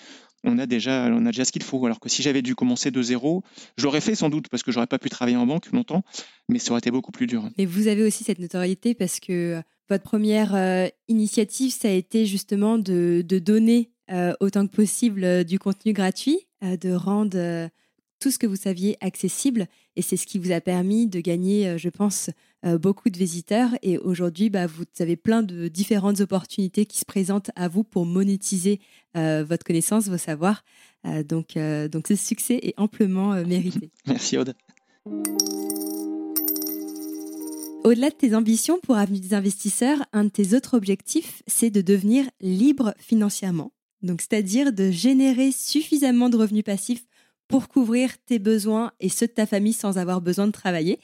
[0.43, 1.85] on a déjà, on a déjà ce qu'il faut.
[1.85, 3.43] Alors que si j'avais dû commencer de zéro,
[3.77, 6.03] je l'aurais fait sans doute parce que j'aurais pas pu travailler en banque longtemps,
[6.49, 7.49] mais ça aurait été beaucoup plus dur.
[7.57, 12.25] Et vous avez aussi cette notoriété parce que votre première euh, initiative, ça a été
[12.25, 17.69] justement de, donner euh, autant que possible euh, du contenu gratuit, de rendre
[18.19, 19.67] tout ce que vous saviez accessible.
[19.97, 22.29] Et c'est ce qui vous a permis de gagner, je pense,
[22.79, 23.69] beaucoup de visiteurs.
[23.81, 28.05] Et aujourd'hui, bah, vous avez plein de différentes opportunités qui se présentent à vous pour
[28.05, 28.79] monétiser
[29.15, 30.63] votre connaissance, vos savoirs.
[31.27, 31.57] donc,
[31.91, 33.91] donc ce succès est amplement mérité.
[34.07, 34.55] Merci Aude.
[37.83, 41.81] Au-delà de tes ambitions pour Avenue des investisseurs, un de tes autres objectifs, c'est de
[41.81, 43.73] devenir libre financièrement.
[44.01, 47.05] Donc, c'est-à-dire de générer suffisamment de revenus passifs
[47.49, 50.99] pour couvrir tes besoins et ceux de ta famille sans avoir besoin de travailler.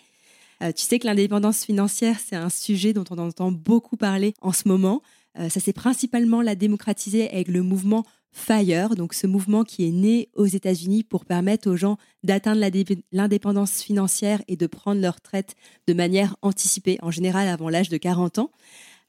[0.62, 4.52] Euh, tu sais que l'indépendance financière, c'est un sujet dont on entend beaucoup parler en
[4.52, 5.02] ce moment.
[5.38, 9.92] Euh, ça s'est principalement la démocratisé avec le mouvement FIRE, donc ce mouvement qui est
[9.92, 12.64] né aux États-Unis pour permettre aux gens d'atteindre
[13.12, 15.56] l'indépendance financière et de prendre leur retraite
[15.88, 18.52] de manière anticipée, en général avant l'âge de 40 ans.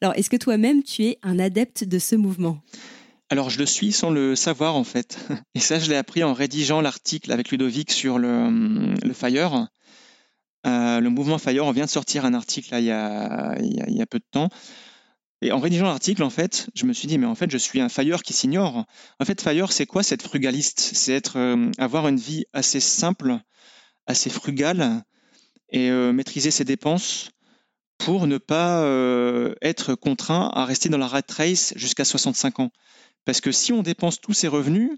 [0.01, 2.63] Alors, est-ce que toi-même, tu es un adepte de ce mouvement?
[3.33, 5.19] Alors je le suis sans le savoir en fait.
[5.55, 9.69] Et ça je l'ai appris en rédigeant l'article avec Ludovic sur le, FIRE.
[10.67, 14.25] Euh, le mouvement FIRE, on vient de sortir un article il, y a, peu de
[14.31, 14.49] temps
[15.43, 17.81] et en rédigeant l'article, en fait, je me suis dit, mais en fait, je suis
[17.81, 18.85] un Fire qui s'ignore.
[19.21, 20.81] En fait, Fire, c'est quoi cette frugaliste?
[20.81, 23.39] C'est être, euh, avoir une vie assez simple,
[24.07, 25.03] assez frugale
[25.71, 27.31] et euh, maîtriser ses dépenses
[27.97, 28.83] pour ne pas
[29.61, 32.71] être contraint à rester dans la rat race jusqu'à 65 ans.
[33.27, 34.91] Parce que si on dépense tous ses revenus,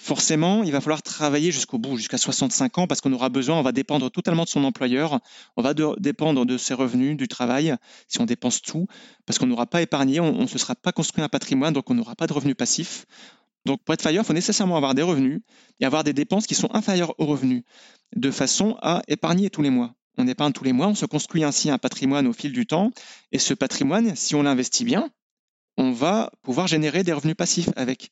[0.00, 3.62] forcément, il va falloir travailler jusqu'au bout, jusqu'à 65 ans, parce qu'on aura besoin, on
[3.62, 5.20] va dépendre totalement de son employeur,
[5.56, 7.76] on va dépendre de ses revenus, du travail,
[8.08, 8.86] si on dépense tout,
[9.26, 11.94] parce qu'on n'aura pas épargné, on ne se sera pas construit un patrimoine, donc on
[11.94, 13.04] n'aura pas de revenus passifs.
[13.66, 15.42] Donc pour être fire, il faut nécessairement avoir des revenus
[15.80, 17.62] et avoir des dépenses qui sont inférieures aux revenus,
[18.16, 19.94] de façon à épargner tous les mois.
[20.16, 22.90] On épargne tous les mois, on se construit ainsi un patrimoine au fil du temps,
[23.32, 25.10] et ce patrimoine, si on l'investit bien,
[25.76, 28.10] on va pouvoir générer des revenus passifs avec.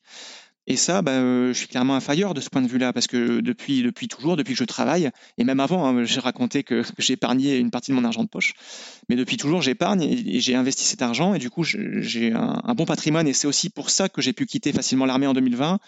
[0.71, 3.07] Et ça, bah, euh, je suis clairement un failleur de ce point de vue-là, parce
[3.07, 6.83] que depuis, depuis toujours, depuis que je travaille, et même avant, hein, j'ai raconté que,
[6.99, 8.53] j'ai épargné une partie de mon argent de poche,
[9.09, 12.85] mais depuis toujours, j'épargne et, j'ai investi cet argent, et du coup, j'ai un, bon
[12.85, 15.79] patrimoine, et c'est aussi pour ça que j'ai pu quitter facilement l'armée en 2020.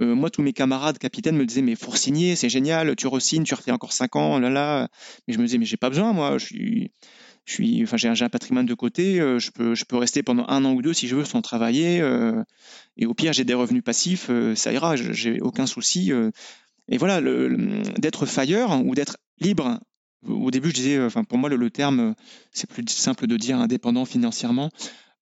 [0.00, 3.44] Euh, moi, tous mes camarades capitaines me disaient, mais faut signer, c'est génial, tu resignes,
[3.44, 4.88] tu refais encore 5 ans, là là.
[5.26, 6.90] Mais je me disais, mais j'ai pas besoin, moi, je suis
[7.46, 10.44] je suis, enfin, j'ai un patrimoine de côté, euh, je, peux, je peux rester pendant
[10.48, 12.00] un an ou deux si je veux sans travailler.
[12.00, 12.42] Euh,
[12.96, 16.10] et au pire, j'ai des revenus passifs, euh, ça ira, j'ai aucun souci.
[16.88, 17.20] et voilà,
[17.98, 19.78] d'être fire ou d'être libre.
[20.26, 22.16] Au début, je disais, enfin, pour moi, le, terme,
[22.50, 24.70] c'est plus simple de dire indépendant financièrement.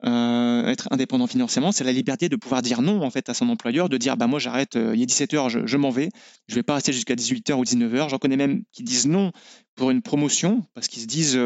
[0.03, 3.91] être indépendant financièrement, c'est la liberté de pouvoir dire non en fait à son employeur,
[3.91, 6.09] de dire bah moi j'arrête, il est 17h, je, je m'en vais,
[6.47, 8.09] je vais pas rester jusqu'à 18h ou 19h.
[8.09, 9.33] J'en connais même qui disent non
[9.77, 11.39] pour une promotion parce qu'ils se disent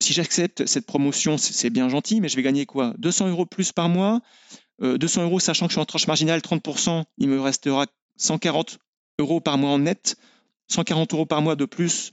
[0.00, 2.94] si j'accepte cette promotion, c'est bien gentil, mais je vais gagner quoi?
[2.98, 4.20] 200 euros plus par mois?
[4.80, 8.78] 200 euh, euros, sachant que je suis en tranche marginale, 30%, il me restera 140
[9.18, 10.16] euros par mois en net,
[10.68, 12.10] 140 euros par mois de plus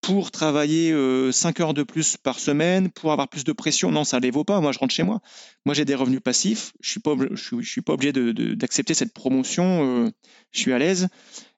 [0.00, 3.90] pour travailler 5 euh, heures de plus par semaine, pour avoir plus de pression.
[3.90, 4.60] Non, ça ne les vaut pas.
[4.60, 5.20] Moi, je rentre chez moi.
[5.66, 6.72] Moi, j'ai des revenus passifs.
[6.80, 6.98] Je
[7.30, 10.04] ne suis, pas obligé d'accepter cette promotion.
[10.06, 10.10] Euh,
[10.52, 11.08] je suis à l'aise.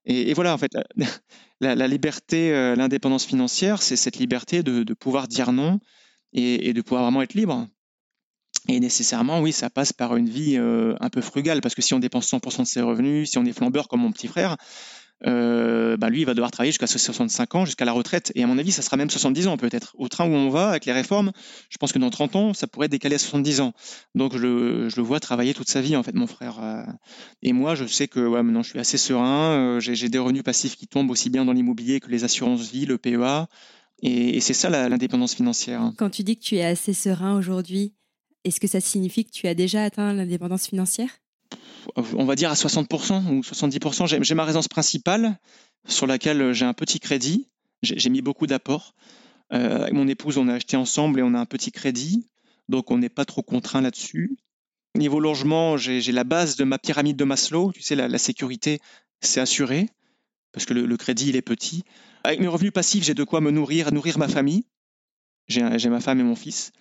[0.04, 0.72] Et, voilà, en fait,
[1.60, 5.78] la, liberté, euh, l'indépendance financière, c'est cette liberté de, pouvoir dire non
[6.32, 7.68] et, de pouvoir vraiment être libre.
[8.68, 11.94] Et nécessairement, oui, ça passe par une vie euh, un peu frugale, parce que si
[11.94, 14.56] on dépense 100% de ses revenus, si on est flambeur comme mon petit frère,
[15.26, 18.32] euh, bah lui, il va devoir travailler jusqu'à 65 ans, jusqu'à la retraite.
[18.34, 19.94] Et à mon avis, ça sera même 70 ans peut-être.
[19.98, 21.32] Au train où on va, avec les réformes,
[21.68, 23.72] je pense que dans 30 ans, ça pourrait décaler à 70 ans.
[24.14, 26.58] Donc je le, vois travailler toute sa vie, en fait, mon frère.
[26.62, 26.82] Euh.
[27.42, 29.78] Et moi, je sais que ouais, maintenant, je suis assez serein.
[29.80, 32.98] J'ai des revenus passifs qui tombent aussi bien dans l'immobilier que les assurances vie, le
[32.98, 33.46] PEA.
[34.02, 35.92] Et, c'est ça l'indépendance financière.
[35.96, 37.94] Quand tu dis que tu es assez serein aujourd'hui,
[38.44, 41.10] est-ce que ça signifie que tu as déjà atteint l'indépendance financière?
[41.96, 44.22] On va dire à 60% ou 70%.
[44.22, 45.38] J'ai ma résidence principale
[45.86, 47.48] sur laquelle j'ai un petit crédit.
[47.82, 48.94] J'ai mis beaucoup d'apports.
[49.52, 52.28] Euh, avec mon épouse, on a acheté ensemble et on a un petit crédit.
[52.68, 54.36] Donc on n'est pas trop contraint là-dessus.
[54.94, 57.72] Niveau logement, j'ai la base de ma pyramide de Maslow.
[57.72, 58.78] Tu sais, la, sécurité,
[59.20, 59.88] c'est assuré
[60.52, 61.82] parce que le, crédit, il est petit.
[62.24, 64.64] Avec mes revenus passifs, j'ai de quoi me nourrir, nourrir ma famille.
[65.48, 66.72] J'ai ma femme et mon fils.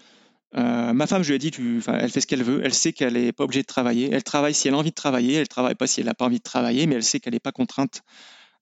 [0.57, 1.51] Euh, ma femme, je lui ai dit,
[1.87, 2.61] elle fait ce qu'elle veut.
[2.63, 4.09] Elle sait qu'elle n'est pas obligée de travailler.
[4.11, 5.35] Elle travaille si elle a envie de travailler.
[5.35, 7.39] Elle travaille pas si elle n'a pas envie de travailler, mais elle sait qu'elle n'est
[7.39, 8.03] pas contrainte,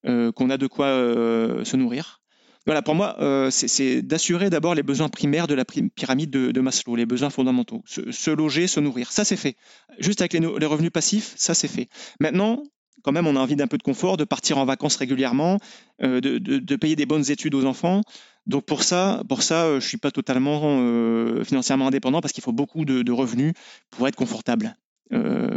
[0.06, 2.22] euh, qu'on a de quoi euh, se nourrir.
[2.66, 3.18] Voilà, pour moi,
[3.50, 7.82] c'est d'assurer d'abord les besoins primaires de la pyramide de, Maslow, les besoins fondamentaux.
[7.88, 9.56] Se, loger, se nourrir, ça c'est fait.
[9.98, 11.88] Juste avec les, les revenus passifs, ça c'est fait.
[12.20, 12.62] Maintenant,
[13.04, 15.60] quand même, on a envie d'un peu de confort, de partir en vacances régulièrement,
[16.04, 18.02] euh, de, payer des bonnes études aux enfants.
[18.46, 22.44] Donc pour ça, pour ça, euh, je suis pas totalement euh, financièrement indépendant parce qu'il
[22.44, 23.54] faut beaucoup de, revenus
[23.90, 24.76] pour être confortable.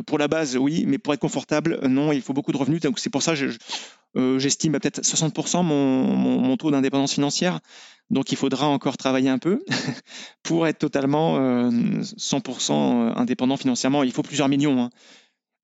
[0.07, 2.81] pour la base, oui, mais pour être confortable, non, il faut beaucoup de revenus.
[2.81, 7.61] Donc c'est pour ça que j'estime à peut-être 60% mon, taux d'indépendance financière.
[8.11, 9.65] Donc il faudra encore travailler un peu
[10.43, 11.39] pour être totalement
[11.71, 14.03] 100% indépendant financièrement.
[14.03, 14.83] Il faut plusieurs millions.
[14.83, 14.91] Hein.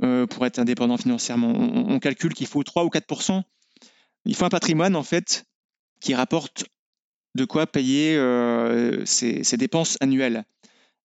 [0.04, 1.48] Euh, pour être indépendant financièrement.
[1.48, 3.42] On, calcule qu'il faut 3 ou 4%
[4.26, 5.44] Il faut un patrimoine, en fait,
[6.00, 6.66] qui rapporte
[7.34, 10.44] de quoi payer euh, ses, dépenses annuelles.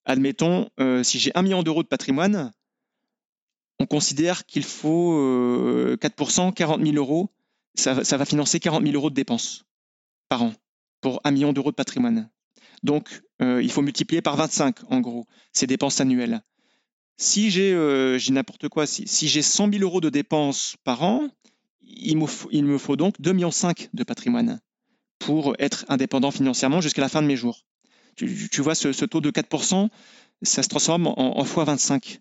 [0.05, 2.51] Admettons, euh, si j'ai 1 million d'euros de patrimoine,
[3.79, 5.17] on considère qu'il faut
[5.95, 7.31] 4% 40 000 euros.
[7.73, 9.65] Ça, ça, va financer 40 000 euros de dépenses
[10.29, 10.53] par an
[11.01, 12.29] pour 1 million d'euros de patrimoine.
[12.83, 16.43] Donc, il faut multiplier par 25, en gros, ces dépenses annuelles.
[17.17, 21.27] Si j'ai euh, n'importe quoi, si, j'ai 100 000 euros de dépenses par an,
[21.81, 22.27] il me,
[22.77, 23.49] faut, donc 2,5 millions
[23.93, 24.59] de patrimoine
[25.19, 27.65] pour être indépendant financièrement jusqu'à la fin de mes jours.
[28.15, 29.89] Tu, vois, ce, taux de 4%,
[30.41, 32.19] ça se transforme en, en fois 25.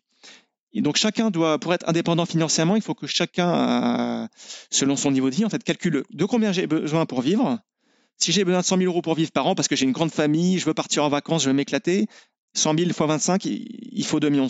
[0.74, 4.28] Et donc chacun doit, pour être indépendant financièrement, il faut que chacun,
[4.70, 7.59] selon son niveau de vie, en fait, calcule de combien j'ai besoin pour vivre.
[8.16, 9.92] Si j'ai besoin de 100 000 euros pour vivre par an, parce que j'ai une
[9.92, 12.07] grande famille, je veux partir en vacances, je veux m'éclater,
[12.54, 14.48] 100 000 fois 25, il faut 2,5 millions.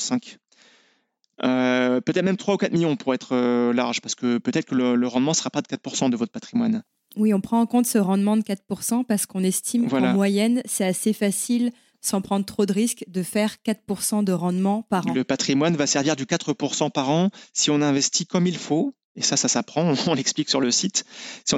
[1.45, 4.75] Euh, peut-être même 3 ou 4 millions pour être euh, large, parce que peut-être que
[4.75, 6.83] le, rendement ne sera pas de 4% de votre patrimoine.
[7.17, 10.85] Oui, on prend en compte ce rendement de 4% parce qu'on estime qu'en moyenne, c'est
[10.85, 15.13] assez facile, sans prendre trop de risques, de faire 4% de rendement par an.
[15.13, 19.23] Le patrimoine va servir du 4% par an si on investit comme il faut, et
[19.23, 21.05] ça, ça s'apprend, on l'explique sur le site.
[21.45, 21.55] Si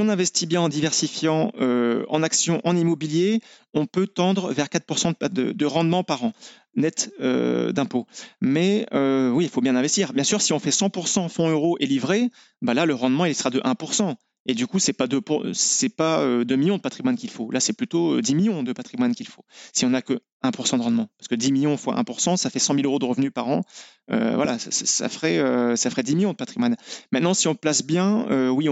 [0.00, 3.40] on, investit bien en diversifiant euh, en actions, en immobilier,
[3.74, 6.32] on peut tendre vers 4% de, rendement par an,
[6.76, 8.06] net euh, d'impôt.
[8.40, 10.12] Mais euh, oui, il faut bien investir.
[10.12, 13.34] Bien sûr, si on fait 100% fonds euros et livrés, bah là, le rendement, il
[13.34, 14.14] sera de 1%.
[14.46, 17.50] Et du coup, c'est pas 2, pas euh, millions de patrimoine qu'il faut.
[17.50, 19.44] Là, c'est plutôt 10 euh, millions de patrimoine qu'il faut.
[19.72, 21.08] Si on n'a que 1% de rendement.
[21.18, 23.62] Parce que 10 millions fois 1%, ça fait 100 000 euros de revenus par an.
[24.10, 25.38] Euh, voilà, ça, ferait,
[25.76, 26.76] ça ferait 10 millions de patrimoine.
[27.12, 28.64] Maintenant, si on place bien, oui,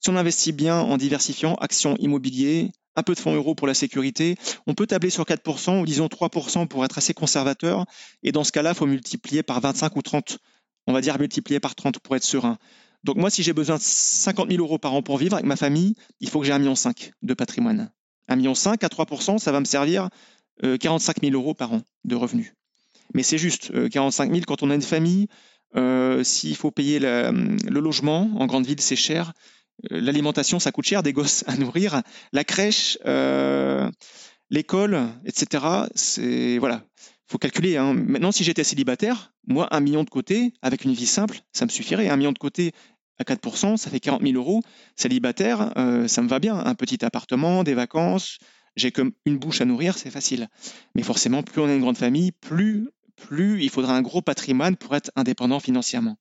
[0.00, 3.74] si on investit bien en diversifiant actions immobilier, un peu de fonds euros pour la
[3.74, 7.84] sécurité, on peut tabler sur 4% ou disons 3% pour être assez conservateur.
[8.22, 10.38] Et dans ce cas-là, faut multiplier par 25 ou 30.
[10.86, 12.56] On va dire multiplier par 30 pour être serein.
[13.06, 15.54] Donc moi, si j'ai besoin de 50 000 euros par an pour vivre avec ma
[15.54, 16.74] famille, il faut que j'ai 1,5 million
[17.22, 17.92] de patrimoine.
[18.28, 20.08] 1,5 million à 3% ça va me servir
[20.60, 22.52] 45 euh, 000 euros par an de revenus.
[23.14, 25.28] Mais c'est juste, 45 euh, 000 quand on a une famille,
[25.76, 29.32] euh, s'il faut payer le logement, en grande ville c'est cher,
[29.88, 32.98] l'alimentation ça coûte cher, des gosses à nourrir, la crèche,
[34.50, 35.64] l'école, etc.
[35.94, 36.82] C'est voilà,
[37.26, 37.76] faut calculer.
[37.76, 37.94] Hein.
[37.94, 41.70] Maintenant, si j'étais célibataire, moi, un million de côté, avec une vie simple, ça me
[41.70, 42.08] suffirait.
[42.08, 42.72] Un million de côté
[43.18, 44.62] à 4%, ça fait 40 000 euros.
[44.94, 46.56] Célibataire, euh, ça me va bien.
[46.56, 48.38] Un petit appartement, des vacances,
[48.76, 50.48] j'ai comme une bouche à nourrir, c'est facile.
[50.94, 54.76] Mais forcément, plus on a une grande famille, plus, plus il faudra un gros patrimoine
[54.76, 56.16] pour être indépendant financièrement.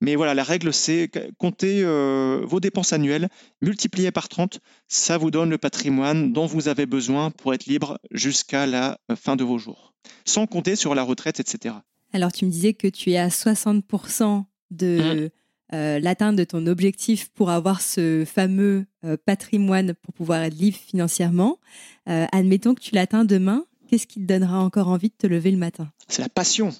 [0.00, 3.28] Mais voilà, la règle, c'est compter euh, vos dépenses annuelles,
[3.60, 7.98] multipliées par 30, ça vous donne le patrimoine dont vous avez besoin pour être libre
[8.12, 11.74] jusqu'à la euh, fin de vos jours, sans compter sur la retraite, etc.
[12.12, 15.30] Alors, tu me disais que tu es à 60% de,
[15.70, 18.86] l'atteinte de ton objectif pour avoir ce fameux
[19.24, 21.58] patrimoine pour pouvoir être libre financièrement.
[22.06, 23.64] admettons que tu l'atteins demain.
[23.88, 25.90] Qu'est-ce qui te donnera encore envie de te lever le matin?
[26.08, 26.70] C'est la passion.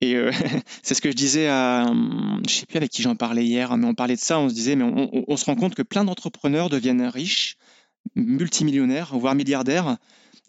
[0.00, 0.16] Et
[0.82, 1.86] c'est ce que je disais à,
[2.48, 4.54] je sais plus avec qui j'en parlais hier, mais on parlait de ça, on se
[4.54, 4.84] disait, mais
[5.28, 7.56] on se rend compte que plein d'entrepreneurs deviennent riches,
[8.14, 9.96] multimillionnaires, voire milliardaires,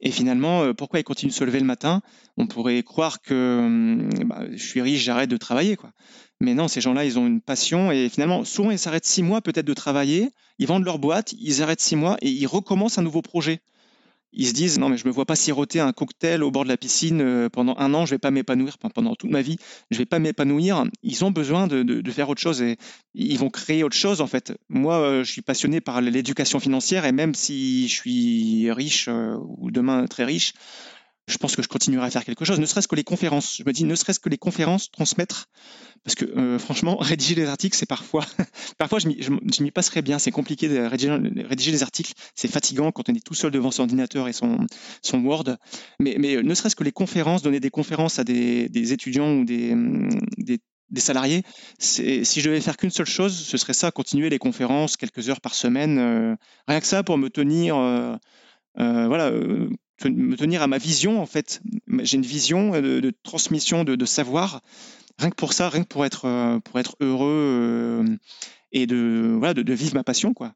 [0.05, 2.01] et finalement, euh, pourquoi ils continuent de se lever le matin?
[2.35, 5.77] On pourrait croire que hum, bah, je suis riche, j'arrête de travailler.
[5.77, 5.91] Quoi.
[6.41, 9.41] Mais non, ces gens-là, ils ont une passion et finalement, souvent, ils s'arrêtent six mois
[9.41, 13.01] peut-être de travailler, ils vendent leur boîte, ils arrêtent six mois et ils recommencent un
[13.01, 13.61] nouveau projet
[14.33, 16.69] ils se disent non mais je me vois pas siroter un cocktail au bord de
[16.69, 19.57] la piscine euh, pendant un an, je vais pas m'épanouir pendant toute ma vie,
[19.91, 20.85] je vais pas m'épanouir.
[21.03, 22.77] Ils ont besoin de, faire autre chose et
[23.15, 24.53] ils vont créer autre chose en fait.
[24.69, 29.35] Moi, euh, je suis passionné par l'éducation financière et même si je suis riche euh,
[29.57, 30.53] ou demain très riche,
[31.27, 33.55] je pense que je continuerai à faire quelque chose, ne serait-ce que les conférences.
[33.57, 35.47] Je me dis, ne serait-ce que les conférences, transmettre,
[36.03, 38.25] parce que euh, franchement, rédiger des articles, c'est parfois,
[38.77, 40.19] parfois je m'y passerais bien.
[40.19, 43.83] C'est compliqué de rédiger, des articles, c'est fatigant quand on est tout seul devant son
[43.83, 44.57] ordinateur et son,
[45.01, 45.57] son Word.
[45.99, 49.45] Mais, mais ne serait-ce que les conférences, donner des conférences à des, des étudiants ou
[49.45, 49.73] des,
[50.37, 50.59] des,
[50.89, 51.43] des salariés,
[51.79, 55.41] si je devais faire qu'une seule chose, ce serait ça, continuer les conférences quelques heures
[55.41, 56.35] par semaine, euh,
[56.67, 57.75] rien que ça pour me tenir.
[57.75, 58.15] Euh,
[58.79, 59.31] euh, voilà,
[60.05, 61.61] me tenir à ma vision en fait.
[62.01, 64.61] J'ai une vision de, transmission de, savoir.
[65.19, 68.17] Rien que pour ça, rien que pour être, euh, pour être heureux euh,
[68.71, 70.53] et de, voilà, de, vivre ma passion quoi.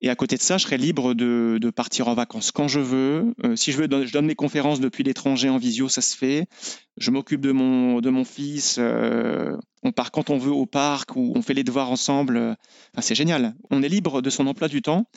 [0.00, 3.34] Et à côté de ça, je serais libre de, partir en vacances quand je veux.
[3.44, 6.46] Euh, si je veux, je donne mes conférences depuis l'étranger en visio, ça se fait.
[6.98, 8.78] Je m'occupe de mon, de mon fils.
[8.78, 12.56] on part quand on veut au parc ou on fait les devoirs ensemble.
[13.00, 13.56] C'est génial.
[13.70, 15.08] On est libre de son emploi du temps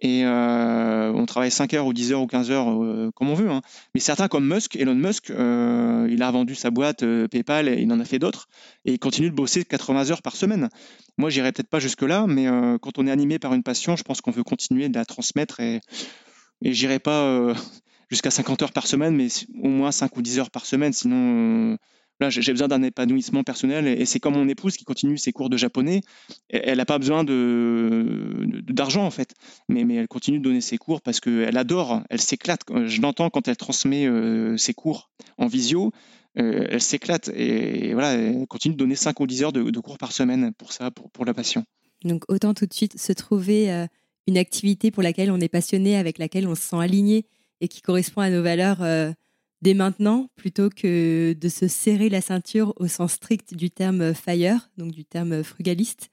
[0.00, 3.34] et euh, on travaille 5 heures ou 10 heures ou 15 heures euh, comme on
[3.34, 3.50] veut.
[3.50, 3.62] Hein.
[3.94, 7.92] Mais certains comme Musk, Elon Musk, euh, il a vendu sa boîte PayPal et il
[7.92, 8.48] en a fait d'autres
[8.84, 10.68] et il continue de bosser 80 heures par semaine.
[11.16, 12.46] Moi, j'irai peut-être pas jusque-là, mais
[12.80, 15.58] quand on est animé par une passion, je pense qu'on veut continuer de la transmettre
[15.58, 15.80] et,
[16.62, 17.52] et j'irai pas
[18.08, 19.26] jusqu'à 50 heures par semaine, mais
[19.60, 21.76] au moins 5 ou 10 heures par semaine, sinon
[22.20, 23.86] là, j'ai besoin d'un épanouissement personnel.
[23.86, 26.00] Et c'est comme mon épouse qui continue ses cours de japonais.
[26.50, 29.34] Elle n'a pas besoin d'argent, en fait.
[29.68, 32.60] Mais, elle continue de donner ses cours parce qu'elle adore, elle s'éclate.
[32.86, 35.92] Je l'entends quand elle transmet euh, ses cours en visio.
[36.38, 39.98] Euh, elle s'éclate et, voilà, elle continue de donner 5 ou 10 heures de, cours
[39.98, 41.64] par semaine pour ça, pour, la passion.
[42.04, 43.86] Donc autant tout de suite se trouver euh,
[44.28, 47.26] une activité pour laquelle on est passionné, avec laquelle on se sent aligné
[47.60, 48.82] et qui correspond à nos valeurs
[49.62, 54.70] dès maintenant plutôt que de se serrer la ceinture au sens strict du terme fire,
[54.76, 56.10] donc du terme frugaliste,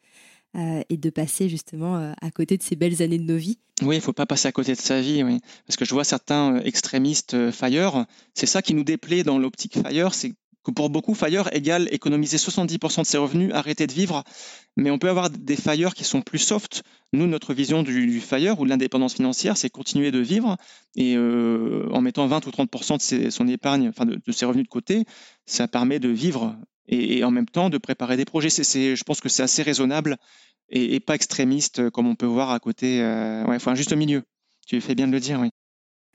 [0.55, 3.60] euh, et de passer justement euh, à côté de ces belles années de nos vies.
[3.81, 5.41] Oui, il ne faut pas passer à côté de sa vie, oui.
[5.67, 9.77] Parce que je vois certains euh, extrémistes fire, c'est ça qui nous déplaît dans l'optique
[9.81, 10.34] fire, c'est
[10.65, 14.23] que pour beaucoup, FIRE égale économiser 70% de ses revenus, arrêter de vivre.
[14.75, 16.84] Mais on peut avoir des FIRE qui sont plus soft.
[17.13, 20.58] Nous, notre vision du, FIRE ou de l'indépendance financière, c'est continuer de vivre
[20.95, 24.69] et euh, en mettant 20 ou 30% de son épargne, enfin de, ses revenus de
[24.69, 25.06] côté,
[25.45, 28.49] ça permet de vivre et, en même temps de préparer des projets.
[28.49, 30.17] je pense que c'est assez raisonnable
[30.69, 32.97] et, pas extrémiste comme on peut voir à côté.
[32.97, 34.23] Il faut un juste milieu.
[34.65, 35.51] Tu fais bien de le dire, oui.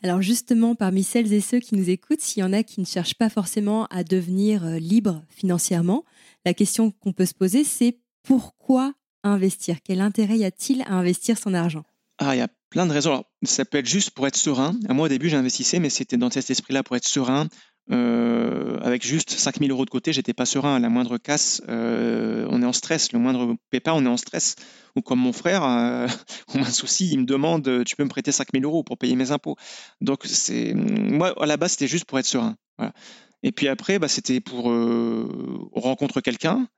[0.02, 2.86] Alors justement, parmi celles et ceux qui nous écoutent, s'il y en a qui ne
[2.86, 6.04] cherchent pas forcément à devenir euh, libres financièrement,
[6.46, 9.76] la question qu'on peut se poser, c'est pourquoi investir?
[9.84, 11.84] Quel intérêt y a-t-il à investir son argent?
[12.22, 13.24] Ah, il y a plein de raisons.
[13.42, 14.78] ça peut être juste pour être serein.
[14.90, 17.48] Moi, au début, j'investissais, mais c'était dans cet esprit-là pour être serein,
[17.90, 20.78] euh, avec juste 5000 euros de côté, j'étais pas serein.
[20.78, 23.12] La moindre casse, euh, on est en stress.
[23.12, 24.56] Le moindre pépin, on est en stress.
[24.96, 26.06] Ou comme mon frère, euh,
[26.54, 29.16] on a un souci, il me demande Tu peux me prêter 5000 euros pour payer
[29.16, 29.56] mes impôts
[30.02, 32.56] Donc, c'est moi, à la base, c'était juste pour être serein.
[33.42, 34.64] Et puis après, bah, c'était pour
[35.72, 36.68] rencontrer quelqu'un.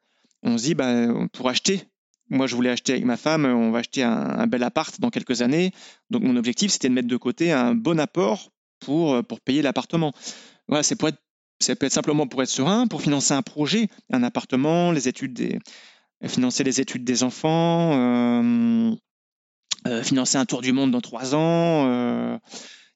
[0.44, 1.91] On se dit bah, Pour acheter.
[2.32, 5.42] Moi, je voulais acheter avec ma femme, on va acheter un, bel appart dans quelques
[5.42, 5.72] années.
[6.10, 10.12] Donc, mon objectif, c'était de mettre de côté un bon apport pour, pour payer l'appartement.
[10.66, 11.18] Voilà, c'est pour être,
[11.60, 15.34] ça peut être simplement pour être serein, pour financer un projet, un appartement, les études
[15.34, 15.58] des,
[16.28, 18.94] financer les études des enfants, euh,
[19.86, 21.86] euh, financer un tour du monde dans trois ans.
[21.88, 22.38] Euh,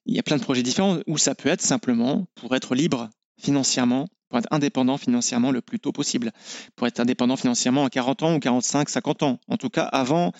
[0.05, 3.09] il y a plein de projets différents où ça peut être simplement pour être libre
[3.39, 6.31] financièrement pour être indépendant financièrement le plus tôt possible,
[6.75, 9.39] pour être indépendant financièrement à 40 ans ou 45, 50 ans.
[9.47, 10.33] En tout cas, avant,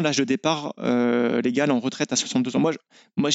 [0.00, 2.60] l'âge de départ euh, légal en retraite à 62 ans.
[2.60, 2.78] Moi, je,
[3.16, 3.30] moi,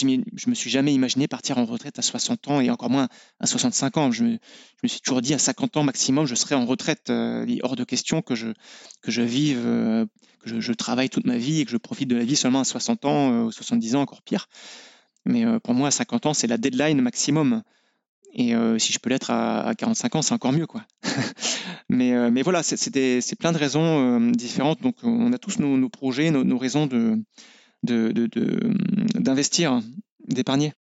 [0.47, 3.07] me suis jamais imaginé partir en retraite à 60 ans et encore moins
[3.39, 4.11] à 65 ans.
[4.11, 4.37] Je me,
[4.85, 7.09] suis toujours dit à 50 ans maximum, je serai en retraite.
[7.09, 8.47] Euh, hors de question que je,
[9.01, 10.05] que je vive, euh,
[10.41, 12.65] que je, travaille toute ma vie et que je profite de la vie seulement à
[12.65, 14.47] 60 ans ou 70 ans, encore pire.
[15.25, 17.63] Mais pour moi, à 50 ans, c'est la deadline maximum.
[18.37, 20.85] Et si je peux l'être à, 45 ans, c'est encore mieux, quoi.
[21.89, 24.81] mais, mais voilà, c'est plein de raisons différentes.
[24.81, 27.19] Donc, on a tous nos, projets, nos, raisons de
[27.83, 29.81] d'investir,
[30.27, 30.73] d'épargner.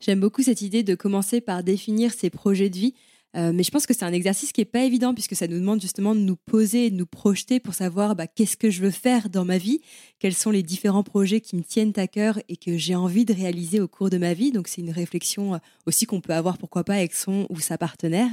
[0.00, 2.94] J'aime beaucoup cette idée de commencer par définir ses projets de vie.
[3.36, 5.58] Euh, mais je pense que c'est un exercice qui n'est pas évident puisque ça nous
[5.58, 8.90] demande justement de nous poser, de nous projeter pour savoir bah, qu'est-ce que je veux
[8.90, 9.80] faire dans ma vie,
[10.18, 13.32] quels sont les différents projets qui me tiennent à cœur et que j'ai envie de
[13.32, 14.50] réaliser au cours de ma vie.
[14.50, 17.78] Donc c'est une réflexion euh, aussi qu'on peut avoir, pourquoi pas, avec son ou sa
[17.78, 18.32] partenaire.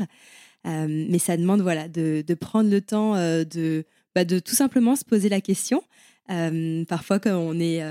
[0.66, 3.86] Euh, mais ça demande voilà, de, prendre le temps de,
[4.16, 5.84] bah, de tout simplement se poser la question.
[6.88, 7.82] parfois quand on est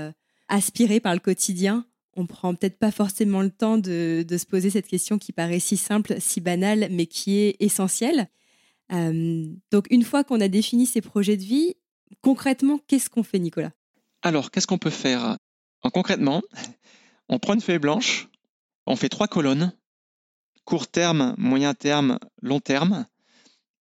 [0.49, 1.85] aspiré par le quotidien,
[2.17, 5.77] on prend peut-être pas forcément le temps de, se poser cette question qui paraît si
[5.77, 8.27] simple, si banale, mais qui est essentielle.
[8.91, 11.75] Euh, donc, une fois qu'on a défini ces projets de vie,
[12.21, 13.71] concrètement, qu'est-ce qu'on fait, Nicolas?
[14.23, 15.37] Alors, qu'est-ce qu'on peut faire?
[15.93, 16.41] Concrètement,
[17.29, 18.27] on prend une feuille blanche,
[18.87, 19.71] on fait trois colonnes,
[20.65, 23.05] court terme, moyen terme, long terme,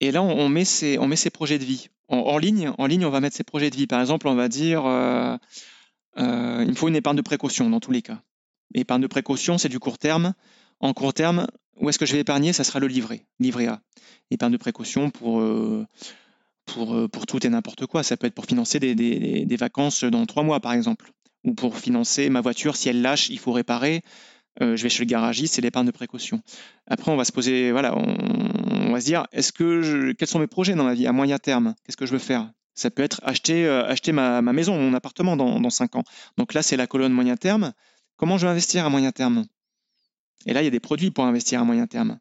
[0.01, 0.99] et là, on, met, ses,
[1.33, 1.89] projets de vie.
[2.09, 3.87] En, ligne, en ligne, on va mettre ses projets de vie.
[3.87, 4.85] Par exemple, on va dire...
[4.85, 5.39] Euh,
[6.19, 8.21] euh, il me faut une épargne de précaution dans tous les cas.
[8.75, 10.35] Épargne de précaution, c'est du court terme.
[10.81, 11.47] En court terme,
[11.81, 12.53] où est-ce que je vais épargner?
[12.53, 13.81] Ça sera le livret, livret A.
[14.31, 15.87] Épargne de précaution pour, euh,
[16.65, 18.03] pour, euh, pour tout et n'importe quoi.
[18.03, 21.11] Ça peut être pour financer des, vacances dans trois mois, par exemple.
[21.45, 24.03] Ou pour financer ma voiture, si elle lâche, il faut réparer.
[24.61, 26.43] je vais chez le garagiste, c'est l'épargne de précaution.
[26.87, 29.27] Après, on va se poser, voilà, on, va se dire,
[30.19, 31.75] quels sont mes projets dans ma vie à moyen terme?
[31.85, 32.51] Qu'est-ce que je veux faire?
[32.77, 36.05] Ça peut être acheter, euh, ma, maison, mon appartement dans, dans 5 ans.
[36.37, 37.73] Donc là, c'est la colonne moyen terme.
[38.17, 39.47] Comment je vais investir à moyen terme?
[40.45, 42.19] Et là, il y a des produits pour investir à moyen terme.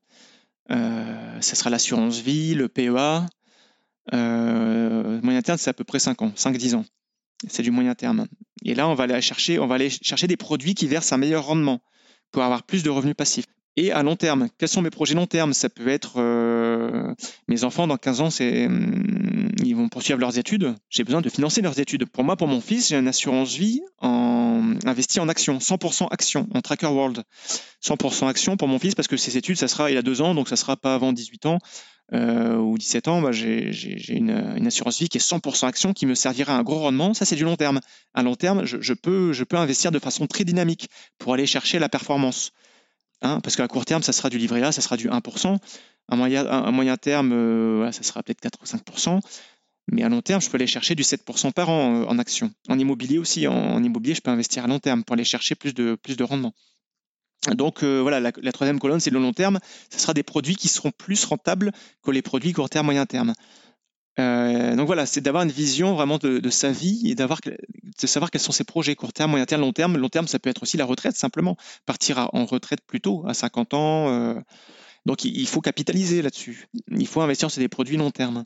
[0.71, 3.25] Euh, ça sera l'assurance vie, le PEA.
[4.13, 6.85] Euh, moyen terme, c'est à peu près 5 ans, 5-10 ans.
[7.49, 8.25] C'est du moyen terme.
[8.63, 11.17] Et là, on va aller chercher, on va aller chercher des produits qui versent un
[11.17, 11.81] meilleur rendement
[12.31, 13.45] pour avoir plus de revenus passifs.
[13.75, 15.53] Et à long terme, quels sont mes projets long terme?
[15.53, 16.17] Ça peut être
[17.49, 19.34] mes enfants dans 15 ans, c'est hum,
[19.75, 22.05] ils vont poursuivre leurs études, j'ai besoin de financer leurs études.
[22.05, 26.47] Pour moi, pour mon fils, j'ai une assurance vie en investie en actions, 100% actions,
[26.53, 27.23] en Tracker World.
[27.83, 30.33] 100% actions pour mon fils parce que ses études, ça sera, il a deux ans,
[30.33, 31.59] donc ça sera pas avant 18 ans
[32.13, 33.21] euh, ou 17 ans.
[33.21, 33.69] Bah, j'ai
[34.13, 37.13] une, assurance vie qui est 100% actions qui me servira à un gros rendement.
[37.13, 37.81] Ça, c'est du long terme.
[38.13, 42.51] À long terme, je, peux, investir de façon très dynamique pour aller chercher la performance.
[43.21, 45.57] Hein, parce qu'à court terme, ça sera du livret A, ça sera du 1%.
[46.07, 49.19] À moyen, à moyen terme, euh, ça sera peut-être 4 ou 5%.
[49.87, 52.51] Mais à long terme, je peux aller chercher du 7% par an euh, en action.
[52.69, 55.73] En immobilier aussi, en, immobilier, je peux investir à long terme pour aller chercher plus
[55.73, 56.53] de, plus de rendement.
[57.51, 59.59] Donc euh, voilà, la, troisième colonne, c'est le long terme.
[59.91, 61.71] Ce sera des produits qui seront plus rentables
[62.01, 63.33] que les produits court terme, moyen terme.
[64.17, 68.31] Euh, donc voilà, c'est d'avoir une vision vraiment de, sa vie et d'avoir de savoir
[68.31, 69.97] quels sont ses projets court terme, moyen terme, long terme.
[69.97, 73.35] Long terme, ça peut être aussi la retraite simplement, partir en retraite plus tôt, à
[73.35, 74.35] 50 ans.
[75.05, 76.67] donc il, faut capitaliser là-dessus.
[76.89, 78.45] Il faut investir sur des produits long terme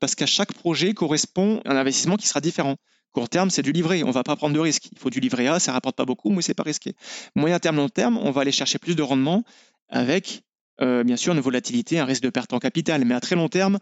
[0.00, 2.76] parce qu'à chaque projet correspond un investissement qui sera différent.
[3.12, 4.90] Court terme, c'est du livret, on ne va pas prendre de risque.
[4.92, 6.94] Il faut du livret A, ça ne rapporte pas beaucoup, mais c'est pas risqué.
[7.34, 9.44] Moyen terme, long terme, on va aller chercher plus de rendement
[9.88, 10.42] avec,
[10.82, 13.04] euh, bien sûr, une volatilité, un risque de perte en capital.
[13.04, 13.78] Mais à très long terme,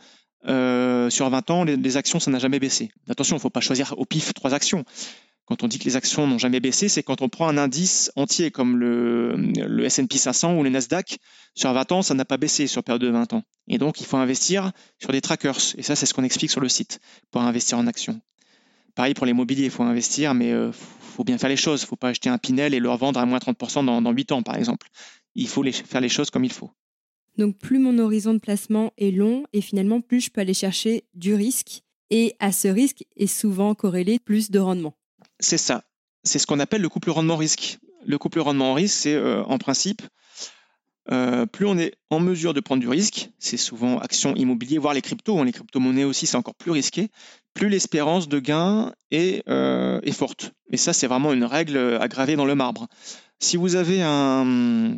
[0.47, 2.91] euh, sur 20 ans, les, actions, ça n'a jamais baissé.
[3.09, 4.85] Attention, il ne faut pas choisir au pif trois actions.
[5.47, 8.11] Quand on dit que les actions n'ont jamais baissé, c'est quand on prend un indice
[8.17, 11.19] entier comme le, S&P 500 ou le Nasdaq.
[11.55, 13.43] Sur 20 ans, ça n'a pas baissé sur période de 20 ans.
[13.69, 15.59] Et donc, il faut investir sur des trackers.
[15.79, 18.21] Et ça, c'est ce qu'on explique sur le site pour investir en actions.
[18.97, 21.83] Pareil pour les mobiliers, il faut investir, mais il euh, faut bien faire les choses.
[21.83, 24.11] Il ne faut pas acheter un Pinel et le revendre à moins 30% dans, dans
[24.11, 24.89] 8 ans, par exemple.
[25.37, 26.71] Il faut faire les choses comme il faut.
[27.39, 31.05] Donc, plus mon horizon de placement est long, et finalement, plus je peux aller chercher
[31.15, 31.83] du risque.
[32.11, 34.97] Et à ce risque est souvent corrélé plus de rendement.
[35.41, 35.85] C'est ça.
[36.25, 37.79] C'est ce qu'on appelle le couple rendement-risque.
[38.05, 40.03] Le couple rendement-risque, c'est euh, en principe,
[41.11, 44.95] euh, plus on est en mesure de prendre du risque, c'est souvent actions immobilières, voire
[44.95, 47.11] les cryptos, hein, les crypto-monnaies aussi, c'est encore plus risqué,
[47.55, 50.53] plus l'espérance de gain est, euh, forte.
[50.71, 52.87] Et ça, c'est vraiment une règle aggravée dans le marbre.
[53.39, 54.97] Si vous avez un...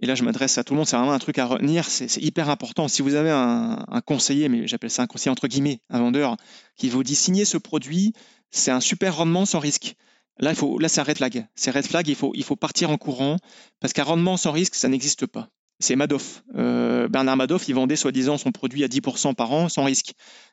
[0.00, 2.22] Et là, je m'adresse à tout le monde, c'est vraiment un truc à retenir, c'est
[2.22, 2.86] hyper important.
[2.86, 6.36] Si vous avez un, conseiller, mais j'appelle ça un conseiller entre guillemets, un vendeur,
[6.76, 8.12] qui vous dit signer ce produit,
[8.50, 9.94] c'est un super rendement sans risque.
[10.38, 11.46] Là, il c'est un red flag.
[11.54, 13.38] C'est red flag, il faut, il faut partir en courant
[13.80, 15.48] parce qu'un rendement sans risque, ça n'existe pas.
[15.78, 16.42] C'est Madoff.
[16.56, 20.12] Euh, Bernard Madoff, il vendait soi-disant son produit à 10% par an sans risque.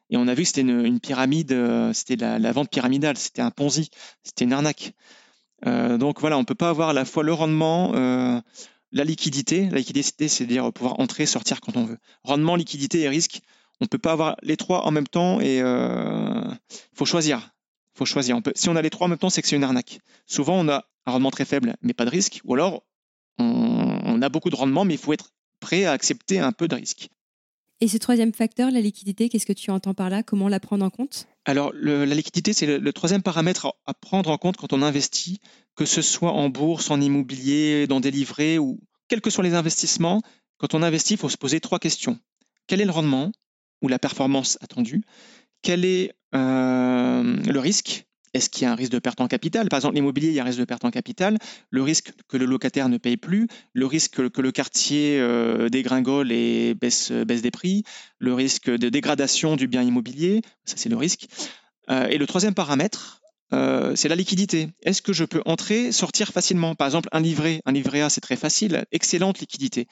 [0.10, 3.52] Et on a vu que c'était une, pyramide, euh, c'était la, vente pyramidale, c'était un
[3.52, 3.90] Ponzi,
[4.24, 4.94] c'était une arnaque.
[5.66, 7.94] Euh, donc voilà, on ne peut pas avoir à la fois le rendement,
[8.94, 9.70] la liquidité.
[9.70, 11.98] La liquidité, c'est dire pouvoir entrer, sortir quand on veut.
[12.24, 13.42] Rendement, liquidité et risque.
[13.82, 16.58] On ne peut pas avoir les trois en même temps et il
[16.96, 17.54] faut choisir
[17.94, 18.40] faut choisir.
[18.56, 20.00] si on a les trois en même temps, c'est que c'est une arnaque.
[20.26, 22.84] Souvent, on a un rendement très faible, mais pas de risque, ou alors
[23.40, 26.76] on, a beaucoup de rendement, mais il faut être prêt à accepter un peu de
[26.76, 27.10] risque.
[27.84, 30.24] Et ce troisième facteur, la liquidité, qu'est-ce que tu entends par là?
[30.24, 31.28] Comment la prendre en compte?
[31.44, 35.42] Alors, la liquidité, c'est le, troisième paramètre à, prendre en compte quand on investit,
[35.76, 38.80] que ce soit en bourse, en immobilier, dans des livrets ou
[39.10, 40.22] quels que soient les investissements.
[40.60, 42.18] Quand on investit, il faut se poser trois questions.
[42.68, 43.34] Quel est le rendement
[43.82, 45.04] ou la performance attendue?
[45.62, 48.06] Quel est euh, le risque?
[48.34, 49.70] Est-ce qu'il y a un risque de perte en capital?
[49.70, 51.38] Par exemple, l'immobilier, il y a un risque de perte en capital,
[51.70, 56.32] le risque que le locataire ne paye plus, le risque que le quartier euh, dégringole
[56.32, 57.84] et baisse, baisse, des prix,
[58.20, 61.28] le risque de dégradation du bien immobilier, ça c'est le risque.
[61.90, 63.23] Euh, et le troisième paramètre,
[63.54, 64.70] euh, c'est la liquidité.
[64.84, 66.76] Est-ce que je peux entrer, sortir facilement?
[66.76, 69.88] Par exemple, un livret, un livret A, c'est très facile, excellente liquidité.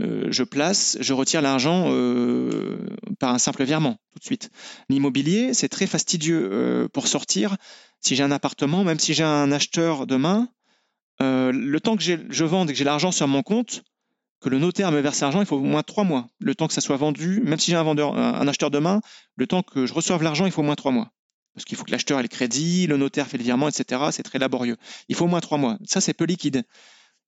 [0.00, 2.78] Euh, je place, je retire l'argent euh,
[3.18, 4.50] par un simple virement tout de suite.
[4.88, 7.56] L'immobilier, c'est très fastidieux pour sortir.
[8.00, 10.48] Si j'ai un appartement, même si j'ai un acheteur demain,
[11.20, 13.82] le temps que je vende et que j'ai l'argent sur mon compte,
[14.40, 16.28] que le notaire me verse l'argent, il faut au moins trois mois.
[16.38, 19.00] Le temps que ça soit vendu, même si j'ai un vendeur, un acheteur demain,
[19.36, 21.10] le temps que je reçoive l'argent, il faut au moins trois mois
[21.60, 24.00] parce qu'il faut que l'acheteur ait le crédit, le notaire fait le virement, etc.
[24.12, 24.78] C'est très laborieux.
[25.10, 25.76] Il faut au moins trois mois.
[25.84, 26.64] Ça, c'est peu liquide.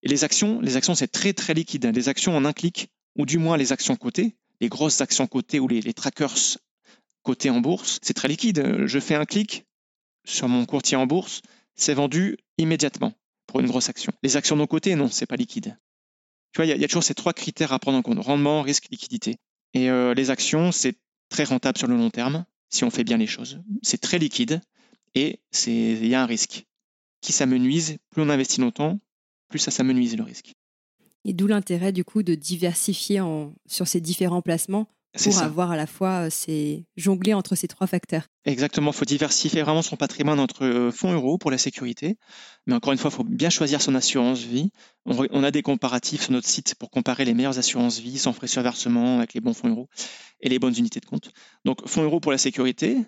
[0.03, 1.85] Et les actions, les actions, c'est très très liquide.
[1.95, 5.61] Les actions en un clic, ou du moins les actions cotées, les grosses actions cotées
[5.61, 6.35] ou les, trackers
[7.23, 8.87] cotés en bourse, c'est très liquide.
[8.87, 9.67] Je fais un clic
[10.25, 11.43] sur mon courtier en bourse,
[11.75, 13.13] c'est vendu immédiatement
[13.47, 14.15] pour une grosse action.
[14.23, 15.77] Les actions non cotées, non, c'est pas liquide.
[16.55, 18.89] Tu vois, il y, a toujours ces trois critères à prendre en compte rendement, risque,
[18.91, 19.37] liquidité.
[19.75, 20.97] Et euh, les actions, c'est
[21.29, 23.63] très rentable sur le long terme si on fait bien les choses.
[23.83, 24.61] C'est très liquide
[25.15, 26.67] et il y a un risque.
[27.21, 28.99] Qui s'amenuise, plus on investit longtemps,
[29.49, 30.55] plus ça s'amenuise le risque.
[31.25, 33.23] Et d'où l'intérêt du coup de diversifier
[33.67, 34.89] sur ces différents placements
[35.19, 38.25] pour avoir à la fois euh, ces jongler entre ces trois facteurs.
[38.45, 42.17] Exactement, il faut diversifier vraiment son patrimoine entre euh, fonds euros pour la sécurité,
[42.67, 44.71] mais encore une fois, il faut bien choisir son assurance vie.
[45.05, 48.47] On, a des comparatifs sur notre site pour comparer les meilleures assurances vie sans frais
[48.47, 49.89] sur versement avec les bons fonds euros
[50.41, 51.33] et les bonnes unités de compte.
[51.65, 52.99] Donc fonds euros pour la sécurité,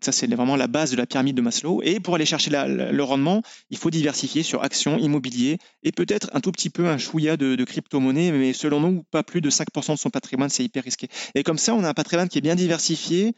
[0.00, 1.80] ça, c'est vraiment la base de la pyramide de Maslow.
[1.82, 6.40] Et pour aller chercher le rendement, il faut diversifier sur actions, immobilier et peut-être un
[6.40, 9.98] tout petit peu un chouïa de, crypto-monnaie, mais selon nous, pas plus de 5% de
[9.98, 11.08] son patrimoine, c'est hyper risqué.
[11.34, 13.34] Et comme ça, on a un patrimoine qui est bien diversifié.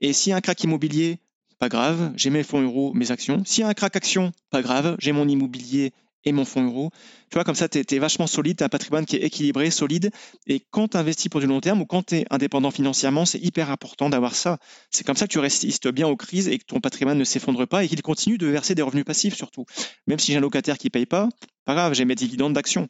[0.00, 1.18] Et s'il y a un crack immobilier,
[1.58, 3.42] pas grave, j'ai mes fonds euros, mes actions.
[3.44, 5.92] S'il y a un crack action, pas grave, j'ai mon immobilier
[6.24, 6.90] et mon fonds euro.
[7.30, 9.70] Tu vois, comme ça, tu es, vachement solide, tu as un patrimoine qui est équilibré,
[9.70, 10.10] solide.
[10.46, 13.40] Et quand tu investis pour du long terme ou quand tu es indépendant financièrement, c'est
[13.40, 14.58] hyper important d'avoir ça.
[14.90, 17.66] C'est comme ça que tu résistes bien aux crises et que ton patrimoine ne s'effondre
[17.66, 19.64] pas et qu'il continue de verser des revenus passifs surtout.
[20.06, 21.28] Même si j'ai un locataire qui ne paye pas,
[21.64, 22.88] pas grave, j'ai mes dividendes d'action.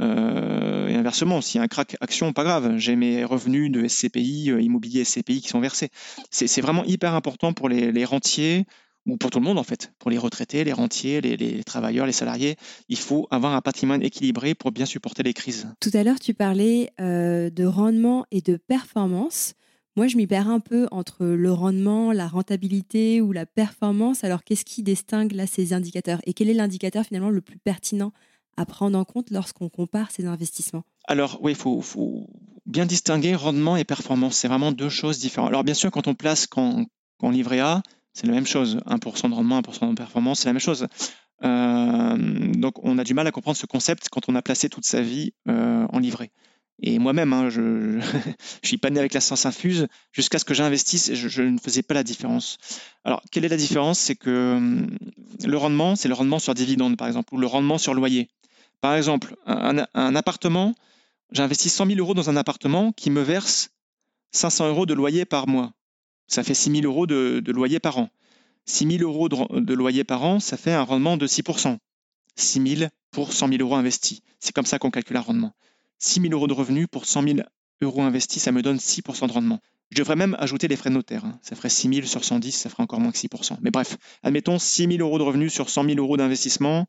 [0.00, 3.86] Euh, et inversement, s'il y a un crack action, pas grave, j'ai mes revenus de
[3.86, 5.90] SCPI, euh, immobilier SCPI qui sont versés.
[6.30, 8.66] C'est vraiment hyper important pour les, les rentiers,
[9.06, 12.12] ou pour tout le monde en fait, pour les retraités, les rentiers, les, travailleurs, les
[12.12, 12.56] salariés,
[12.88, 15.68] il faut avoir un patrimoine équilibré pour bien supporter les crises.
[15.80, 19.54] Tout à l'heure, tu parlais euh, de rendement et de performance.
[19.96, 24.24] Moi, je m'y perds un peu entre le rendement, la rentabilité ou la performance.
[24.24, 26.20] Alors, qu'est-ce qui distingue là ces indicateurs?
[26.26, 28.12] Et quel est l'indicateur finalement le plus pertinent
[28.56, 30.82] à prendre en compte lorsqu'on compare ces investissements?
[31.06, 32.26] Alors, oui, il faut,
[32.66, 34.36] bien distinguer rendement et performance.
[34.36, 35.50] C'est vraiment deux choses différentes.
[35.50, 36.86] Alors, bien sûr, quand on place qu'en
[37.22, 37.82] livret A,
[38.14, 38.78] c'est la même chose.
[38.86, 40.86] 1% de rendement, 1% de performance, c'est la même chose.
[41.42, 42.16] Euh,
[42.54, 45.02] donc on a du mal à comprendre ce concept quand on a placé toute sa
[45.02, 46.30] vie euh, en livret.
[46.80, 48.00] Et moi-même, hein, je,
[48.62, 49.86] suis pas né avec la science infuse.
[50.12, 52.58] Jusqu'à ce que j'investisse, je, je, ne faisais pas la différence.
[53.04, 53.98] Alors, quelle est la différence?
[53.98, 54.98] C'est que hum,
[55.44, 58.28] le rendement, c'est le rendement sur dividende, par exemple, ou le rendement sur loyer.
[58.80, 60.74] Par exemple, un, un appartement,
[61.30, 63.70] j'investis 100 000 euros dans un appartement qui me verse
[64.32, 65.72] 500 euros de loyer par mois.
[66.26, 68.10] Ça fait 6 000 euros de, loyer par an.
[68.66, 71.78] 6 000 euros de, loyer par an, ça fait un rendement de 6%
[72.36, 74.20] 6 000 pour 100 000 euros investis.
[74.40, 75.54] C'est comme ça qu'on calcule un rendement.
[75.98, 77.38] 6 000 euros de revenus pour 100 000
[77.82, 79.60] euros investis, ça me donne 6% de rendement.
[79.90, 81.24] Je devrais même ajouter les frais de notaire.
[81.24, 81.38] Hein.
[81.42, 84.58] Ça ferait 6 000 sur 110, ça ferait encore moins que 6% Mais bref, admettons
[84.58, 86.86] 6 000 euros de revenus sur 100 000 euros d'investissement.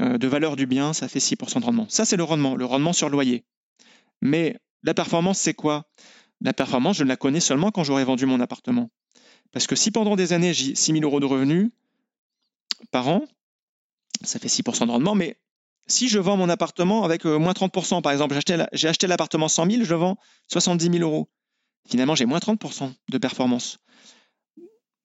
[0.00, 1.86] Euh, de valeur du bien, ça fait 6% de rendement.
[1.88, 3.44] Ça, c'est le rendement, le rendement sur loyer.
[4.20, 5.88] Mais la performance, c'est quoi?
[6.40, 8.90] La performance, je ne la connais seulement quand j'aurai vendu mon appartement.
[9.52, 11.70] Parce que si pendant des années, j'ai 6 000 euros de revenus
[12.90, 13.22] par an,
[14.22, 15.38] ça fait 6% de rendement, mais
[15.86, 18.38] si je vends mon appartement avec euh, moins 30% par exemple,
[18.72, 20.16] j'ai acheté l'appartement 100 000, je vends
[20.48, 21.28] 70 000 euros.
[21.88, 23.78] Finalement, j'ai moins 30% de performance.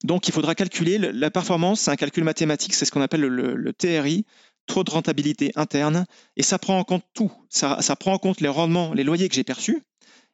[0.03, 3.73] Donc, il faudra calculer la performance, c'est un calcul mathématique, c'est ce qu'on appelle le,
[3.73, 4.25] TRI,
[4.65, 7.31] trop de rentabilité interne, et ça prend en compte tout.
[7.49, 9.83] Ça, ça prend en compte les rendements, les loyers que j'ai perçus,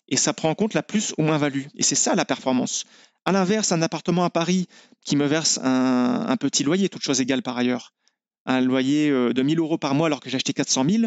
[0.07, 1.65] et ça prend en compte la plus ou moins-value.
[1.75, 2.85] Et c'est ça la performance.
[3.25, 4.67] À l'inverse, un appartement à Paris
[5.03, 7.93] qui me verse un, petit loyer, toute chose égale par ailleurs,
[8.45, 11.03] un loyer euh, de 1000 euros par mois alors que j'ai acheté 400 000,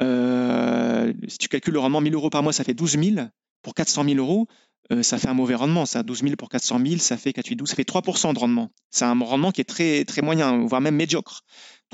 [0.00, 3.26] Euh, si tu calcules le rendement 1000 euros par mois, ça fait 12 000.
[3.62, 4.48] Pour 400 000 euros,
[4.92, 5.86] euh, ça fait un mauvais rendement.
[5.86, 8.38] Ça, 12 000 pour 400 000, ça fait 4, 8, 12, ça fait 3% de
[8.38, 8.70] rendement.
[8.90, 11.44] C'est un rendement qui est très, très moyen, voire même médiocre.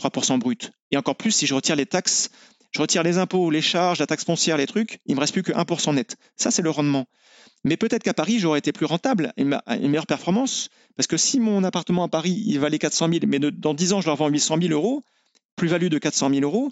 [0.00, 0.72] 3% brut.
[0.90, 2.30] Et encore plus si je retire les taxes,
[2.72, 5.42] je retire les impôts, les charges, la taxe foncière, les trucs, il me reste plus
[5.42, 6.16] que 1% net.
[6.36, 7.06] Ça, c'est le rendement.
[7.64, 11.62] Mais peut-être qu'à Paris, j'aurais été plus rentable, une, meilleure performance, parce que si mon
[11.64, 14.58] appartement à Paris, il valait 400 000, mais dans 10 ans, je leur vends 800
[14.62, 15.02] 000 euros,
[15.56, 16.70] plus-value de 400 000 euros,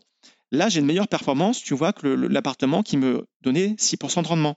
[0.51, 4.57] là, j'ai une meilleure performance, tu vois, que l'appartement qui me donnait 6% de rendement.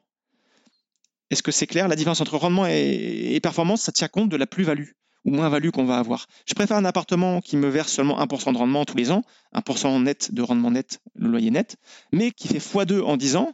[1.32, 1.88] Est-ce que c'est clair?
[1.88, 4.90] La différence entre rendement et, performance, ça tient compte de la plus-value
[5.26, 6.28] ou moins-value qu'on va avoir.
[6.46, 9.24] Je préfère un appartement qui me verse seulement 1% de rendement tous les ans,
[9.56, 11.78] 1% net de rendement net, le loyer net,
[12.12, 13.54] mais qui fait x2 en 10 ans.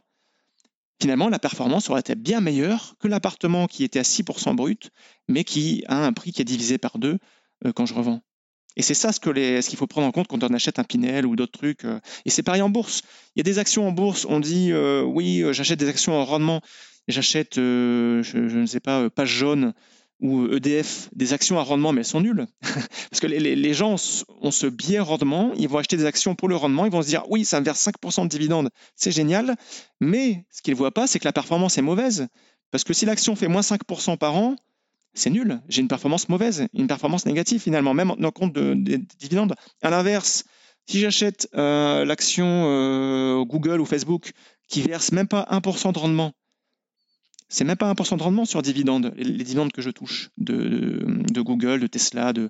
[0.99, 4.89] Finalement, la performance aurait été bien meilleure que l'appartement qui était à 6% brut,
[5.27, 7.19] mais qui a un prix qui est divisé par deux
[7.65, 8.21] euh, quand je revends.
[8.75, 11.35] Et c'est ça ce qu'il faut prendre en compte quand on achète un Pinel ou
[11.35, 11.85] d'autres trucs.
[11.85, 11.99] Euh.
[12.25, 13.01] Et c'est pareil en bourse.
[13.35, 16.25] Il y a des actions en bourse, on dit euh, oui, j'achète des actions en
[16.25, 16.61] rendement,
[17.07, 19.73] j'achète, je, ne sais pas, page jaune
[20.19, 22.47] ou EDF des actions à rendement, mais elles sont nulles.
[22.61, 23.95] Parce que les, gens
[24.41, 27.07] ont ce biais rendement, ils vont acheter des actions pour le rendement, ils vont se
[27.07, 29.55] dire oui, ça me verse 5% de dividendes, c'est génial,
[29.99, 32.27] mais ce qu'ils ne voient pas, c'est que la performance est mauvaise.
[32.71, 34.55] Parce que si l'action fait moins 5% par an,
[35.13, 39.55] c'est nul, j'ai une performance mauvaise, une performance négative finalement, même en compte des dividendes.
[39.81, 40.43] À l'inverse,
[40.87, 44.31] si j'achète euh, l'action euh, Google ou Facebook
[44.67, 46.33] qui verse même pas 1% de rendement,
[47.49, 51.79] c'est même pas 1% de rendement sur dividendes, les dividendes que je touche de, Google,
[51.79, 52.49] de Tesla, de,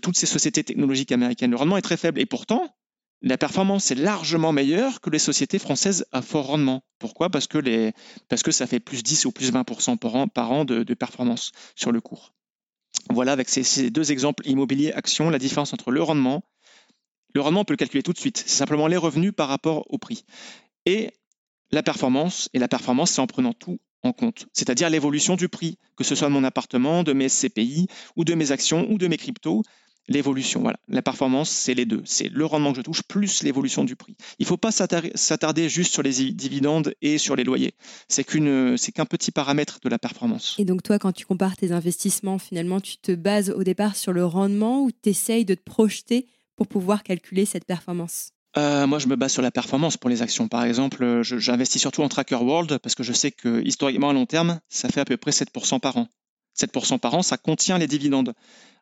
[0.00, 1.50] toutes ces sociétés technologiques américaines.
[1.50, 2.74] Le rendement est très faible et pourtant,
[3.20, 6.82] la performance est largement meilleure que les sociétés françaises à fort rendement.
[6.98, 7.30] Pourquoi?
[7.30, 7.92] Parce que, les,
[8.28, 11.52] parce que ça fait plus 10 ou plus 20% par an, par an de, performance
[11.76, 12.32] sur le cours.
[13.10, 16.44] Voilà, avec ces, ces deux exemples immobilier, action, la différence entre le rendement.
[17.34, 18.38] Le rendement, on peut le calculer tout de suite.
[18.38, 20.24] C'est simplement les revenus par rapport au prix.
[20.84, 21.10] Et
[21.70, 25.78] la performance, et la performance, c'est en prenant tout en compte, c'est-à-dire l'évolution du prix,
[25.96, 27.86] que ce soit de mon appartement, de mes CPI
[28.16, 29.62] ou de mes actions ou de mes cryptos.
[30.08, 30.80] L'évolution, voilà.
[30.88, 32.02] La performance, c'est les deux.
[32.04, 34.16] C'est le rendement que je touche plus l'évolution du prix.
[34.40, 37.74] Il ne faut pas s'attarder juste sur les dividendes et sur les loyers.
[38.08, 40.56] C'est qu'un petit paramètre de la performance.
[40.58, 44.12] Et donc toi, quand tu compares tes investissements, finalement, tu te bases au départ sur
[44.12, 46.26] le rendement ou tu essayes de te projeter
[46.56, 48.32] pour pouvoir calculer cette performance?
[48.56, 50.48] Euh, moi, je me base sur la performance pour les actions.
[50.48, 54.12] Par exemple, euh, j'investis surtout en Tracker World parce que je sais que historiquement, à
[54.12, 56.08] long terme, ça fait à peu près 7% par an.
[56.58, 58.34] 7% par an, ça contient les dividendes.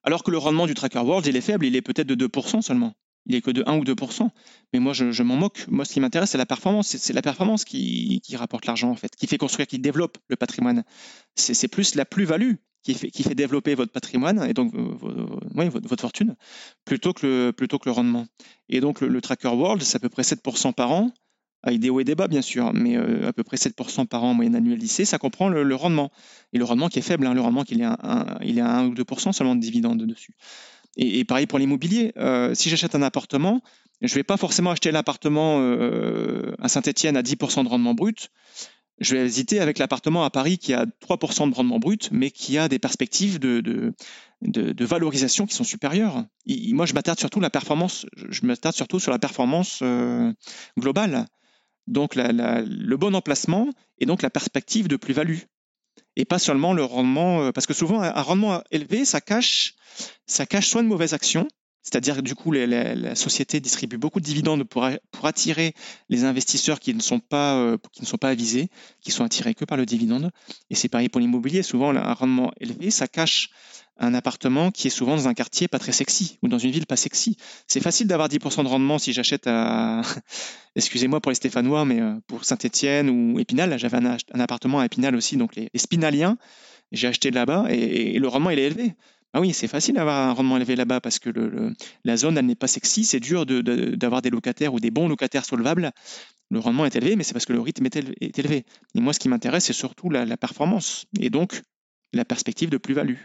[0.03, 2.63] Alors que le rendement du Tracker World, il est faible, il est peut-être de 2%
[2.63, 2.95] seulement.
[3.27, 4.29] Il est que de 1 ou 2%.
[4.73, 5.67] Mais moi, je, m'en moque.
[5.69, 6.97] Moi, ce qui m'intéresse, c'est la performance.
[6.97, 10.37] C'est la performance qui, qui rapporte l'argent, en fait, qui fait construire, qui développe le
[10.37, 10.85] patrimoine.
[11.37, 16.35] C'est plus la plus-value qui fait, qui développer votre patrimoine et donc votre, fortune
[16.85, 18.27] plutôt que, le, plutôt que le rendement.
[18.69, 21.11] Et donc le, Tracker World, c'est à peu près 7% par an,
[21.63, 24.25] avec des hauts et des bas bien sûr, mais euh, à peu près 7% par
[24.25, 26.11] an en moyenne annuelle lycée, ça comprend le, rendement.
[26.53, 28.95] Et le rendement qui est faible, hein, le rendement qu'il est, est à 1 ou
[28.95, 30.35] 2% seulement de dividendes dessus.
[30.97, 33.63] Et, pareil pour l'immobilier, euh, si j'achète un appartement,
[34.01, 38.31] je ne vais pas forcément acheter l'appartement euh, à Saint-Etienne à 10% de rendement brut
[39.01, 42.59] je vais hésiter avec l'appartement à Paris qui a 3% de rendement brut, mais qui
[42.59, 43.61] a des perspectives de,
[44.43, 46.25] de, valorisation qui sont supérieures.
[46.47, 47.51] moi, je m'attarde surtout la
[48.73, 50.33] surtout sur la performance euh,
[50.79, 51.27] globale.
[51.87, 55.41] Donc, le bon emplacement et donc la perspective de plus-value.
[56.17, 59.75] Et pas seulement le rendement, euh, parce que souvent, un rendement élevé, ça cache,
[60.27, 61.49] ça cache soit une mauvaise action,
[61.83, 64.85] c'est-à-dire que du coup, la société distribue beaucoup de dividendes pour,
[65.25, 65.75] attirer
[66.09, 68.69] les investisseurs qui ne, sont pas, euh, qui ne sont avisés,
[69.01, 70.31] qui sont attirés que par le dividende.
[70.71, 71.63] Et c'est pareil pour l'immobilier.
[71.63, 73.51] Souvent, un rendement élevé, ça cache
[73.99, 76.87] un appartement qui est souvent dans un quartier pas très sexy ou dans une ville
[76.87, 77.37] pas sexy.
[77.67, 80.01] C'est facile d'avoir 10% de rendement si j'achète à,
[80.77, 83.79] excusez-moi pour les Stéphanois, mais euh, pour Saint-Etienne ou Épinal.
[83.79, 86.39] J'avais un, appartement à Épinal aussi, donc les, Spinaliens.
[86.93, 88.95] J'ai acheté là-bas et, et le rendement il est élevé.
[89.33, 91.31] Ah oui, c'est facile d'avoir un rendement élevé là-bas parce que
[92.05, 93.05] la zone, n'est pas sexy.
[93.05, 95.93] C'est dur d'avoir des locataires ou des bons locataires solvables.
[96.51, 98.65] Le rendement est élevé, mais c'est parce que le rythme est élevé.
[98.95, 101.63] Et moi, ce qui m'intéresse, c'est surtout la, performance et donc
[102.13, 103.19] la perspective de plus-value.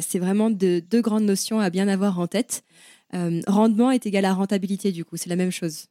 [0.00, 2.62] c'est vraiment deux grandes notions à bien avoir en tête.
[3.14, 5.86] Euh, rendement est égal à rentabilité, du coup, c'est la même chose.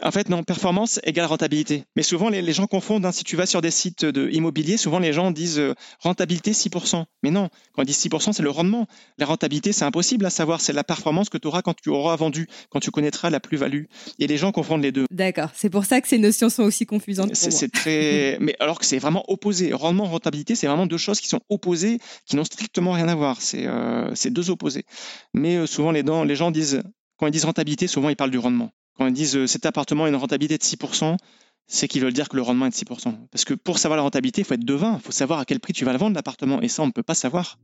[0.00, 1.84] En fait, non, performance égale rentabilité.
[1.96, 3.04] Mais souvent, les, gens confondent.
[3.04, 3.12] Hein.
[3.12, 7.04] si tu vas sur des sites de immobilier, souvent les gens disent euh, rentabilité 6%.
[7.22, 8.86] Mais non, quand ils disent 6%, c'est le rendement.
[9.18, 10.60] La rentabilité, c'est impossible à savoir.
[10.60, 13.84] C'est la performance que tu auras quand tu auras vendu, quand tu connaîtras la plus-value.
[14.18, 15.06] Et les gens confondent les deux.
[15.10, 15.50] D'accord.
[15.54, 17.34] C'est pour ça que ces notions sont aussi confusantes.
[17.34, 18.38] C'est très.
[18.40, 19.72] Mais alors que c'est vraiment opposé.
[19.72, 23.40] Rendement, rentabilité, c'est vraiment deux choses qui sont opposées, qui n'ont strictement rien à voir.
[23.40, 24.84] C'est euh, deux opposés.
[25.34, 26.82] Mais euh, souvent, les, les gens disent,
[27.18, 28.72] quand ils disent rentabilité, souvent ils parlent du rendement.
[28.98, 31.16] Quand ils disent cet appartement a une rentabilité de 6%,
[31.66, 33.14] c'est qu'ils veulent dire que le rendement est de 6%.
[33.30, 35.60] Parce que pour savoir la rentabilité, il faut être devin, il faut savoir à quel
[35.60, 37.58] prix tu vas le vendre l'appartement, et ça, on ne peut pas savoir.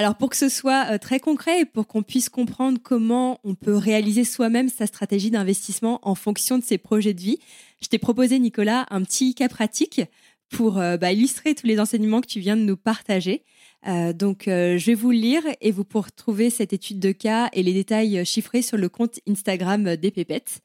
[0.00, 3.54] Alors pour que ce soit euh, très concret et pour qu'on puisse comprendre comment on
[3.54, 7.38] peut réaliser soi-même sa stratégie d'investissement en fonction de ses projets de vie,
[7.82, 10.00] je t'ai proposé, Nicolas, un petit cas pratique
[10.48, 13.44] pour euh, bah, illustrer tous les enseignements que tu viens de nous partager.
[13.86, 17.48] Euh, donc, je vais vous le lire et vous pourrez trouver cette étude de cas
[17.52, 20.60] et les détails chiffrés sur le compte Instagram des Pépettes.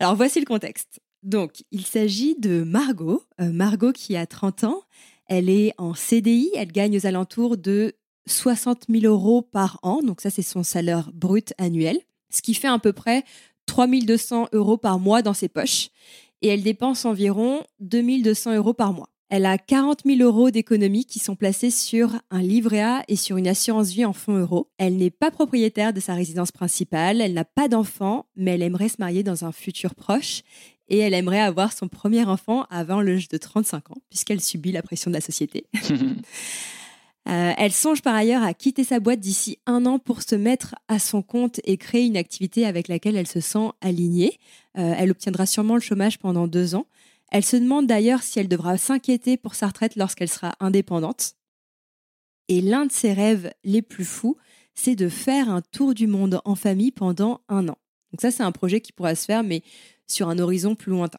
[0.00, 1.00] Alors, voici le contexte.
[1.22, 3.22] Donc, il s'agit de Margot.
[3.38, 4.82] Margot qui a 30 ans.
[5.26, 6.50] Elle est en CDI.
[6.54, 7.94] Elle gagne aux alentours de
[8.28, 10.02] 60 000 euros par an.
[10.02, 11.98] Donc ça, c'est son salaire brut annuel,
[12.30, 13.24] ce qui fait à peu près
[13.66, 15.90] 3 200 euros par mois dans ses poches.
[16.42, 19.08] Et elle dépense environ 2 200 euros par mois.
[19.30, 23.36] Elle a 40 000 euros d'économies qui sont placés sur un livret A et sur
[23.36, 24.70] une assurance vie en fonds euros.
[24.78, 28.88] Elle n'est pas propriétaire de sa résidence principale, elle n'a pas d'enfant, mais elle aimerait
[28.88, 30.42] se marier dans un futur proche
[30.88, 34.82] et elle aimerait avoir son premier enfant avant l'âge de 35 ans, puisqu'elle subit la
[34.82, 35.66] pression de la société.
[37.28, 40.74] Euh, elle songe par ailleurs à quitter sa boîte d'ici un an pour se mettre
[40.88, 44.38] à son compte et créer une activité avec laquelle elle se sent alignée.
[44.78, 46.86] Euh, elle obtiendra sûrement le chômage pendant deux ans.
[47.30, 51.34] Elle se demande d'ailleurs si elle devra s'inquiéter pour sa retraite lorsqu'elle sera indépendante.
[52.48, 54.36] Et l'un de ses rêves les plus fous,
[54.74, 57.76] c'est de faire un tour du monde en famille pendant un an.
[58.12, 59.62] Donc ça, c'est un projet qui pourra se faire, mais
[60.06, 61.18] sur un horizon plus lointain.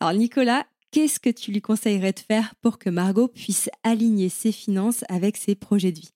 [0.00, 4.50] Alors Nicolas, qu'est-ce que tu lui conseillerais de faire pour que Margot puisse aligner ses
[4.50, 6.12] finances avec ses projets de vie?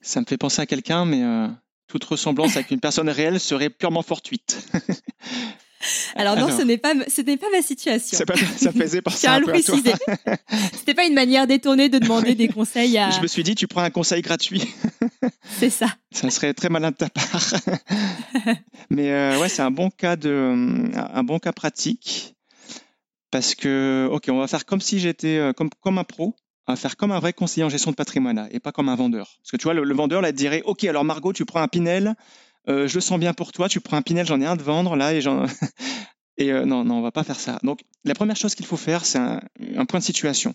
[0.00, 1.48] Ça me fait penser à quelqu'un, mais euh,
[1.86, 4.66] toute ressemblance avec une personne réelle serait purement fortuite.
[6.14, 8.18] Alors non, ce n'est pas ce n'est pas ma situation.
[8.26, 9.92] Pas, ça faisait à le préciser.
[10.72, 13.10] C'était pas une manière détournée de demander des conseils à.
[13.10, 14.62] Je me suis dit, tu prends un conseil gratuit.
[15.58, 15.88] C'est ça.
[16.10, 17.54] Ça serait très malin de ta part.
[18.90, 22.34] Mais euh, ouais, c'est un bon cas de un bon cas pratique
[23.34, 26.36] parce que, ok, on va faire comme si j'étais euh, comme, comme un pro,
[26.68, 28.94] on va faire comme un vrai conseiller en gestion de patrimoine et pas comme un
[28.94, 29.38] vendeur.
[29.42, 32.14] Parce que tu vois, le, vendeur là dirait, ok, alors Margot, tu prends un Pinel,
[32.68, 34.62] euh, je le sens bien pour toi, tu prends un Pinel, j'en ai un de
[34.62, 35.46] vendre là et j'en
[36.38, 37.58] et euh, non, non, on va pas faire ça.
[37.62, 39.40] Donc la première chose qu'il faut faire, c'est un,
[39.86, 40.54] point de situation.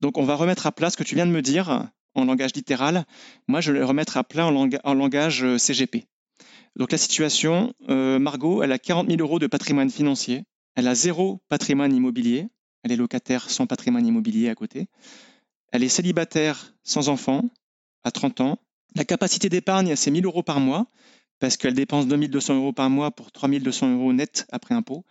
[0.00, 2.54] Donc on va remettre à plat ce que tu viens de me dire en langage
[2.54, 3.04] littéral.
[3.48, 6.04] Moi, je vais le remettre à plat en, en langage CGP.
[6.76, 10.44] Donc la situation, Margot, elle a 40 000 euros de patrimoine financier.
[10.74, 12.48] Elle a zéro patrimoine immobilier.
[12.82, 14.88] Elle est locataire sans patrimoine immobilier à côté.
[15.72, 17.42] Elle est célibataire sans enfant
[18.04, 18.58] à 30 ans.
[18.94, 20.86] La capacité d'épargne, c'est 1000 euros par mois
[21.40, 25.04] parce qu'elle dépense 2200 euros par mois pour 3200 euros net après impôt.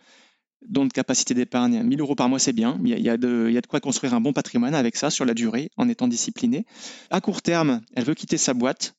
[0.66, 2.80] Donc, capacité d'épargne, 1000 euros par mois, c'est bien.
[2.82, 5.10] Il y, a, de, il y, a, de, quoi construire un bon patrimoine avec ça
[5.10, 6.64] sur la durée en étant discipliné.
[7.10, 8.94] À court terme, elle veut quitter sa boîte,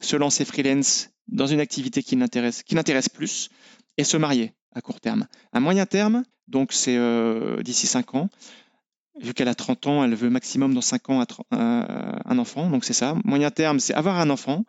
[0.00, 3.48] se lancer freelance dans une activité qui l'intéresse plus
[3.96, 5.28] et se marier à court terme.
[5.52, 8.28] À moyen terme, donc c'est euh, d'ici 5 ans,
[9.20, 12.84] vu qu'elle a 30 ans, elle veut maximum dans 5 ans euh, un enfant, donc
[12.84, 13.16] c'est ça.
[13.24, 14.64] Moyen terme, c'est avoir un enfant.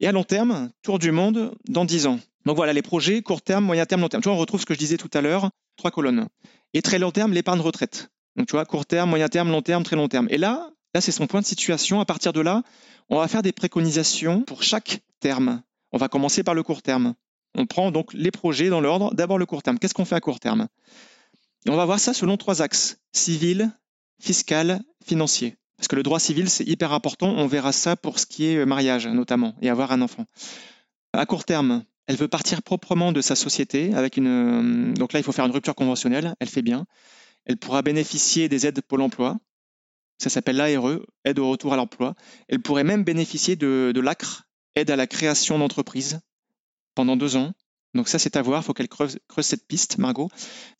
[0.00, 2.18] Et à long terme, tour du monde dans 10 ans.
[2.44, 4.22] Donc voilà les projets, court terme, moyen terme, long terme.
[4.22, 6.28] Tu vois, on retrouve ce que je disais tout à l'heure, trois colonnes.
[6.74, 8.10] Et très long terme, l'épargne retraite.
[8.36, 10.28] Donc tu vois, court terme, moyen terme, long terme, très long terme.
[10.30, 12.00] Et là, là c'est son point de situation.
[12.00, 12.62] À partir de là,
[13.08, 15.62] on va faire des préconisations pour chaque terme.
[15.92, 17.14] On va commencer par le court terme.
[17.56, 19.14] On prend donc les projets dans l'ordre.
[19.14, 19.78] D'abord le court terme.
[19.78, 20.68] Qu'est-ce qu'on fait à court terme?
[21.68, 23.72] On va voir ça selon trois axes civil,
[24.20, 25.56] fiscal, financier.
[25.76, 27.28] Parce que le droit civil, c'est hyper important.
[27.28, 30.24] On verra ça pour ce qui est euh, mariage, notamment, et avoir un enfant.
[31.12, 34.26] À court terme, elle veut partir proprement de sa société avec une.
[34.26, 36.34] Euh, donc là, il faut faire une rupture conventionnelle.
[36.40, 36.86] Elle fait bien.
[37.44, 39.36] Elle pourra bénéficier des aides Pôle emploi.
[40.18, 42.14] Ça s'appelle l'ARE, aide au retour à l'emploi.
[42.48, 44.44] Elle pourrait même bénéficier de, de l'ACRE,
[44.74, 46.20] aide à la création d'entreprise
[46.94, 47.52] pendant deux ans.
[47.96, 50.28] Donc ça, c'est à voir, il faut qu'elle creuse, cette piste, Margot.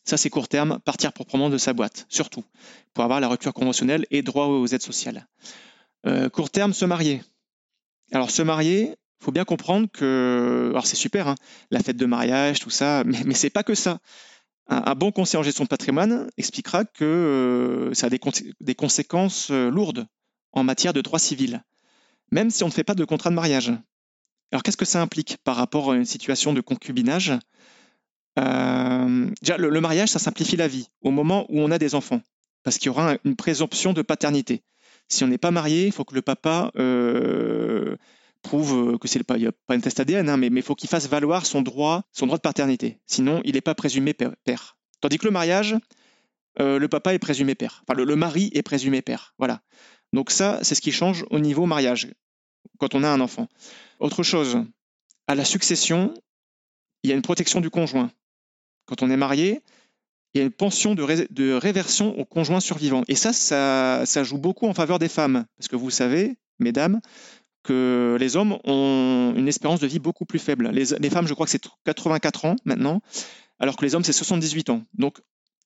[0.04, 2.44] Ça, c'est court terme, partir proprement de sa boîte, surtout,
[2.94, 5.26] pour avoir la rupture conventionnelle et droit aux aides sociales.
[6.06, 7.22] Euh, court terme, se marier.
[8.12, 11.34] Alors, se marier, il faut bien comprendre que, alors c'est super, hein,
[11.70, 13.98] la fête de mariage, tout ça, mais, mais c'est pas que ça.
[14.68, 18.20] Un, bon conseiller en gestion de patrimoine expliquera que euh, ça a des,
[18.60, 20.06] des conséquences euh, lourdes
[20.52, 21.62] en matière de droit civil,
[22.32, 23.72] même si on ne fait pas de contrat de mariage.
[24.52, 27.32] Alors qu'est-ce que ça implique par rapport à une situation de concubinage?
[28.38, 32.20] Euh, Déjà, le, mariage, ça simplifie la vie au moment où on a des enfants,
[32.62, 34.62] parce qu'il y aura une présomption de paternité.
[35.08, 37.96] Si on n'est pas marié, il faut que le papa euh,
[38.42, 39.36] prouve que c'est pas,
[39.66, 42.38] pas une test ADN, hein, mais il faut qu'il fasse valoir son droit, son droit
[42.38, 42.98] de paternité.
[43.06, 44.76] Sinon, il n'est pas présumé père.
[45.00, 45.76] Tandis que le mariage,
[46.60, 47.82] euh, le papa est présumé père.
[47.86, 49.34] Enfin, le, mari est présumé père.
[49.38, 49.60] Voilà.
[50.12, 52.08] Donc ça, c'est ce qui change au niveau mariage
[52.78, 53.48] quand on a un enfant.
[53.98, 54.58] Autre chose,
[55.26, 56.14] à la succession,
[57.02, 58.10] il y a une protection du conjoint.
[58.86, 59.62] Quand on est marié,
[60.34, 63.02] il y a une pension de, réversion au conjoint survivant.
[63.08, 65.46] Et ça, ça, joue beaucoup en faveur des femmes.
[65.56, 67.00] Parce que vous savez, mesdames,
[67.62, 70.68] que les hommes ont une espérance de vie beaucoup plus faible.
[70.70, 73.00] Les, femmes, je crois que c'est 84 ans maintenant,
[73.58, 74.82] alors que les hommes, c'est 78 ans.
[74.94, 75.20] Donc,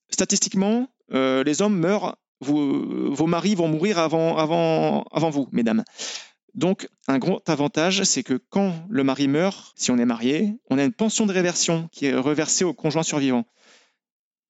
[0.09, 5.83] statistiquement, euh, les hommes meurent, vos maris vont mourir avant, vous, mesdames.
[6.53, 10.77] Donc, un gros avantage, c'est que quand le mari meurt, si on est marié, on
[10.77, 13.45] a une pension de réversion qui est reversée au conjoint survivant.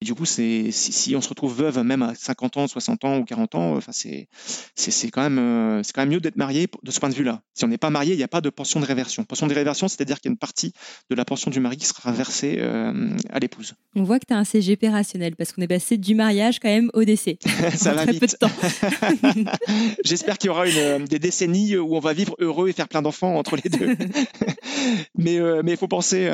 [0.01, 3.17] Et du coup, c'est si, on se retrouve veuve même à 50 ans, 60 ans
[3.19, 4.27] ou 40 ans, enfin c'est
[4.75, 7.41] c'est quand même euh, c'est quand même mieux d'être marié de ce point de vue-là.
[7.53, 9.23] Si on n'est pas marié, il n'y a pas de pension de réversion.
[9.25, 10.73] Pension de réversion, c'est-à-dire qu'il y a une partie
[11.11, 13.75] de la pension du mari qui sera versée euh, à l'épouse.
[13.95, 16.69] On voit que tu as un CGP rationnel parce qu'on est passé du mariage quand
[16.69, 17.37] même au décès.
[17.75, 18.49] Ça va très peu de temps.
[20.03, 22.87] J'espère qu'il y aura une, euh, des décennies où on va vivre heureux et faire
[22.87, 23.95] plein d'enfants entre les deux.
[25.15, 26.27] mais mais il faut penser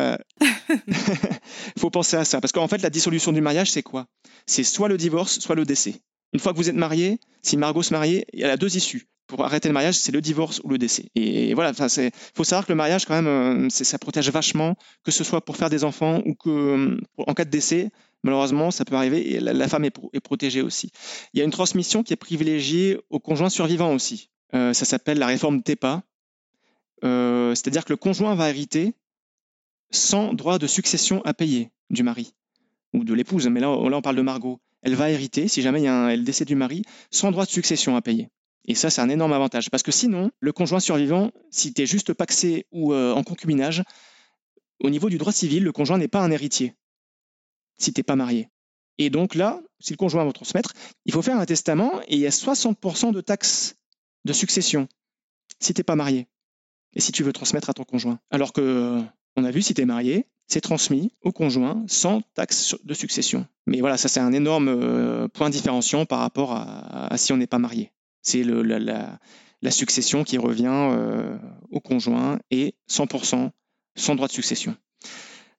[1.78, 4.08] faut penser à ça parce qu'en fait la dissolution du mariage c'est quoi?
[4.46, 6.02] C'est soit le divorce, soit le décès.
[6.34, 9.08] Une fois que vous êtes marié, si Margot se marie, y a deux issues.
[9.28, 11.10] Pour arrêter le mariage, c'est le divorce ou le décès.
[11.16, 15.12] Et voilà, il faut savoir que le mariage, quand même, euh, ça protège vachement, que
[15.12, 17.90] ce soit pour faire des enfants ou que euh, en cas de décès,
[18.24, 20.92] malheureusement, ça peut arriver et la, femme est, protégée aussi.
[21.34, 24.30] Il y a une transmission qui est privilégiée aux conjoints survivants aussi.
[24.54, 26.04] Euh, ça s'appelle la réforme TEPA.
[27.02, 28.94] C'est-à-dire que le conjoint va hériter
[29.92, 32.34] sans droit de succession à payer du mari
[32.94, 36.24] ou de l'épouse, mais là, on parle de Margot, elle va hériter, si jamais elle
[36.24, 38.30] décède du mari, sans droit de succession à payer.
[38.66, 39.70] Et ça, c'est un énorme avantage.
[39.70, 43.84] Parce que sinon, le conjoint survivant, si tu es juste paxé ou euh, en concubinage,
[44.84, 46.76] au niveau du droit civil, le conjoint n'est pas un héritier,
[47.78, 48.50] si tu n'es pas marié.
[48.98, 50.74] Et donc là, si le conjoint va transmettre,
[51.06, 53.76] il faut faire un testament et il y a 60% de taxes
[54.26, 54.88] de succession
[55.60, 56.28] si tu n'es pas marié
[56.94, 58.20] et si tu veux transmettre à ton conjoint.
[58.32, 59.02] Alors que,
[59.36, 63.46] on a vu, si tu es marié, c'est transmis au conjoint sans taxe de succession.
[63.66, 67.48] Mais voilà, ça c'est un énorme euh, point différenciant par rapport à, si on n'est
[67.48, 67.92] pas marié.
[68.22, 71.38] C'est la, succession qui revient euh,
[71.72, 73.52] au conjoint et 100%
[73.96, 74.76] sans droit de succession.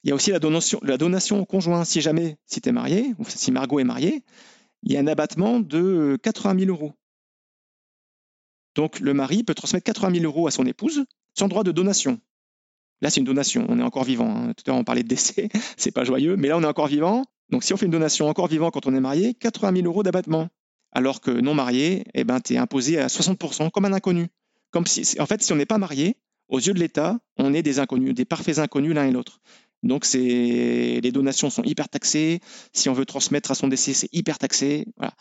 [0.05, 1.85] Il y a aussi la donation, la donation au conjoint.
[1.85, 4.23] Si jamais, si tu es marié, ou si Margot est mariée,
[4.83, 6.95] il y a un abattement de 80 000 euros.
[8.75, 12.21] Donc le mari peut transmettre 80 000 euros à son épouse sans droit de donation.
[13.01, 13.67] Là, c'est une donation.
[13.69, 14.31] On est encore vivant.
[14.31, 14.53] Hein.
[14.57, 15.49] Tout à l'heure, on parlait de décès.
[15.77, 16.37] c'est pas joyeux.
[16.37, 17.25] Mais là, on est encore vivant.
[17.51, 20.03] Donc, si on fait une donation encore vivant quand on est marié, 80 000 euros
[20.03, 20.49] d'abattement.
[20.93, 24.29] Alors que non marié, eh ben, tu es imposé à 60% comme un inconnu.
[24.71, 26.17] Comme si, en fait, si on n'est pas marié,
[26.49, 29.41] aux yeux de l'État, on est des inconnus, des parfaits inconnus l'un et l'autre.
[29.83, 32.41] Donc, les donations sont hyper taxées.
[32.73, 34.87] Si on veut transmettre à son décès, c'est hyper taxé.
[34.97, 35.15] Voilà.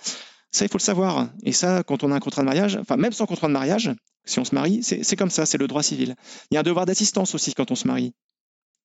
[0.51, 1.29] Ça, il faut le savoir.
[1.43, 3.91] Et ça, quand on a un contrat de mariage, enfin, même sans contrat de mariage,
[4.25, 6.15] si on se marie, c'est comme ça, c'est le droit civil.
[6.51, 8.13] Il y a un devoir d'assistance aussi quand on se marie.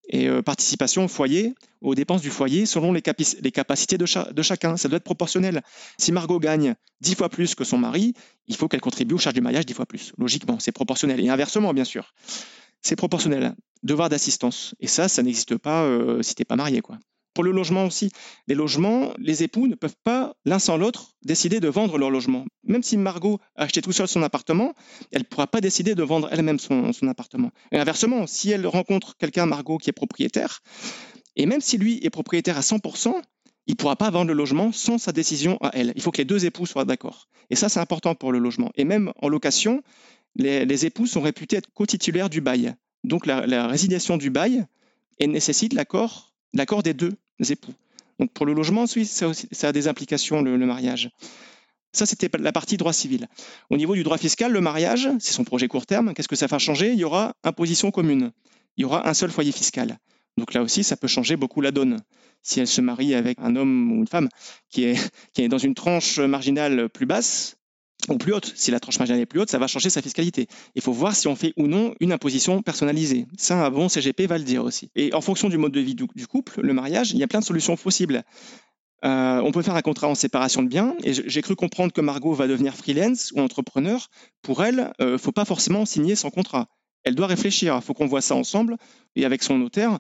[0.08, 4.76] Et euh, participation au foyer, aux dépenses du foyer, selon les, capacités de, chacun.
[4.76, 5.62] Ça doit être proportionnel.
[5.98, 8.14] Si Margot gagne dix fois plus que son mari,
[8.48, 10.12] il faut qu'elle contribue aux charges du mariage dix fois plus.
[10.18, 11.20] Logiquement, c'est proportionnel.
[11.20, 12.14] Et inversement, bien sûr.
[12.82, 13.54] C'est proportionnel.
[13.84, 14.74] Devoir d'assistance.
[14.80, 16.80] Et ça, ça n'existe pas euh, si tu n'es pas marié.
[16.80, 16.98] quoi.
[17.35, 18.11] Pour le logement aussi,
[18.47, 22.45] les logements, les époux ne peuvent pas, l'un sans l'autre, décider de vendre leur logement.
[22.64, 24.74] Même si Margot a acheté tout seul son appartement,
[25.12, 27.51] elle ne pourra pas décider de vendre elle-même son, appartement.
[27.70, 30.61] Et inversement, si elle rencontre quelqu'un, Margot, qui est propriétaire,
[31.37, 33.14] et même si lui est propriétaire à 100%,
[33.66, 35.93] il ne pourra pas vendre le logement sans sa décision à elle.
[35.97, 37.28] Il faut que les deux époux soient d'accord.
[37.49, 38.70] Et ça, c'est important pour le logement.
[38.74, 39.83] Et même en location,
[40.37, 42.74] les, époux sont réputés être co-titulaires du bail.
[43.05, 43.72] Donc la, la
[44.18, 44.66] du bail
[45.20, 47.14] nécessite l'accord l'accord des deux
[47.48, 47.74] époux.
[48.18, 51.11] Donc pour le logement, ça, a des implications, le, mariage.
[51.92, 53.28] Ça, c'était la partie droit civil.
[53.70, 56.14] Au niveau du droit fiscal, le mariage, c'est son projet court terme.
[56.14, 56.92] Qu'est-ce que ça va changer?
[56.92, 58.32] Il y aura imposition commune.
[58.76, 59.98] Il y aura un seul foyer fiscal.
[60.38, 61.98] Donc là aussi, ça peut changer beaucoup la donne.
[62.42, 64.28] Si elle se marie avec un homme ou une femme
[64.70, 67.57] qui est dans une tranche marginale plus basse,
[68.09, 68.53] ou plus haute.
[68.57, 70.48] Si la tranche marginale est plus haute, ça va changer sa fiscalité.
[70.74, 73.26] Il faut voir si on fait ou non une imposition personnalisée.
[73.36, 74.90] Ça, un bon CGP va le dire aussi.
[74.96, 77.40] Et en fonction du mode de vie du, couple, le mariage, il y a plein
[77.40, 78.24] de solutions possibles.
[79.05, 80.94] Euh, on peut faire un contrat en séparation de biens.
[81.05, 84.09] Et j'ai cru comprendre que Margot va devenir freelance ou entrepreneur.
[84.42, 86.68] Pour elle, il euh, ne faut pas forcément signer son contrat.
[87.05, 87.76] Elle doit réfléchir.
[87.76, 88.76] Il faut qu'on voit ça ensemble
[89.16, 89.98] et avec son notaire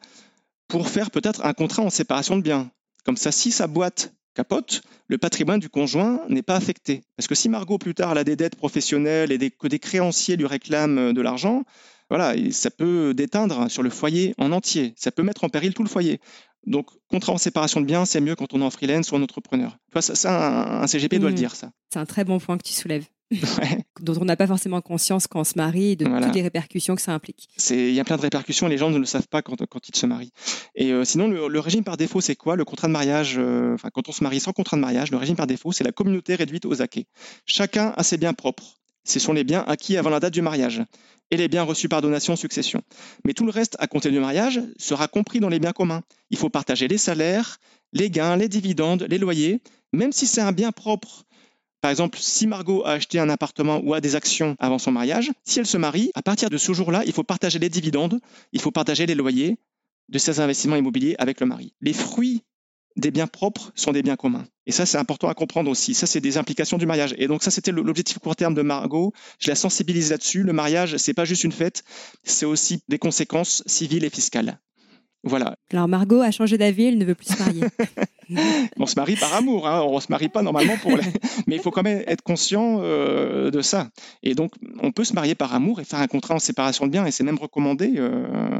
[0.68, 2.70] pour faire peut-être un contrat en séparation de biens.
[3.04, 7.02] Comme ça, si sa boîte capote, le patrimoine du conjoint n'est pas affecté.
[7.16, 10.46] Parce que si Margot, plus tard, a des dettes professionnelles et que des créanciers lui
[10.46, 11.64] réclament euh, de l'argent,
[12.08, 14.92] voilà, ça peut déteindre sur le foyer en entier.
[14.96, 16.20] Ça peut mettre en péril tout le foyer.
[16.66, 19.22] Donc, contrat en séparation de biens, c'est mieux quand on est en freelance ou en
[19.22, 19.72] entrepreneur.
[19.88, 21.38] Tu vois, ça, ça, un, CGP doit le Mm.
[21.38, 21.70] dire, ça.
[21.92, 23.38] C'est un très bon point que tu soulèves, Ouais.
[24.00, 26.26] dont on n'a pas forcément conscience quand on se marie et de Voilà.
[26.26, 27.48] toutes les répercussions que ça implique.
[27.70, 29.88] Il y a plein de répercussions et les gens ne le savent pas quand, quand
[29.88, 30.32] ils se marient.
[30.76, 32.54] Et euh, sinon, le, le régime par défaut, c'est quoi?
[32.54, 35.36] Le contrat de mariage, euh, quand on se marie sans contrat de mariage, le régime
[35.36, 37.06] par défaut, c'est la communauté réduite aux acquets.
[37.44, 38.76] Chacun a ses biens propres.
[39.04, 40.82] Ce sont les biens acquis avant la date du mariage
[41.30, 42.82] et les biens reçus par donation succession.
[43.24, 46.02] Mais tout le reste, à compter du mariage, sera compris dans les biens communs.
[46.30, 47.58] Il faut partager les salaires,
[47.92, 51.24] les gains, les dividendes, les loyers, même si c'est un bien propre.
[51.80, 55.32] Par exemple, si Margot a acheté un appartement ou a des actions avant son mariage,
[55.44, 58.20] si elle se marie, à partir de ce jour-là, il faut partager les dividendes,
[58.52, 59.58] il faut partager les loyers
[60.08, 61.72] de ses investissements immobiliers avec le mari.
[61.80, 62.42] Les fruits
[62.96, 64.44] des biens propres sont des biens communs.
[64.66, 65.94] Et ça, c'est important à comprendre aussi.
[65.94, 67.14] Ça, c'est des implications du mariage.
[67.18, 69.12] Et donc, ça, c'était l'objectif court terme de Margot.
[69.38, 70.42] Je la sensibilise là-dessus.
[70.42, 71.82] Le mariage, c'est pas juste une fête,
[72.22, 74.60] c'est aussi des conséquences civiles et fiscales.
[75.24, 75.56] Voilà.
[75.72, 77.62] Alors Margot a changé d'avis, elle ne veut plus se marier.
[78.76, 79.82] On se marie par amour, hein.
[79.82, 81.02] on ne se marie pas normalement pour les...
[81.46, 83.90] Mais il faut quand même être conscient euh, de ça.
[84.22, 86.92] Et donc, on peut se marier par amour et faire un contrat en séparation de
[86.92, 88.58] biens, et c'est même recommandé euh,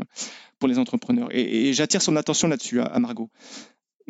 [0.58, 1.28] pour les entrepreneurs.
[1.30, 3.30] Et, et j'attire son attention là-dessus, à, à Margot.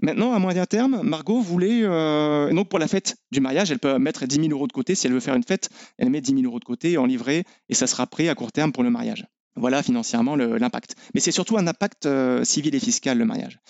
[0.03, 3.99] Maintenant, à moyen terme, Margot voulait, euh, donc pour la fête du mariage, elle peut
[3.99, 4.97] mettre 10 000 euros de côté.
[4.97, 7.45] Si elle veut faire une fête, elle met 10 000 euros de côté en livret,
[7.69, 9.27] et ça sera prêt à court terme pour le mariage.
[9.55, 10.97] Voilà financièrement l'impact.
[11.15, 13.61] Mais c'est surtout un impact euh, civil et fiscal, le mariage.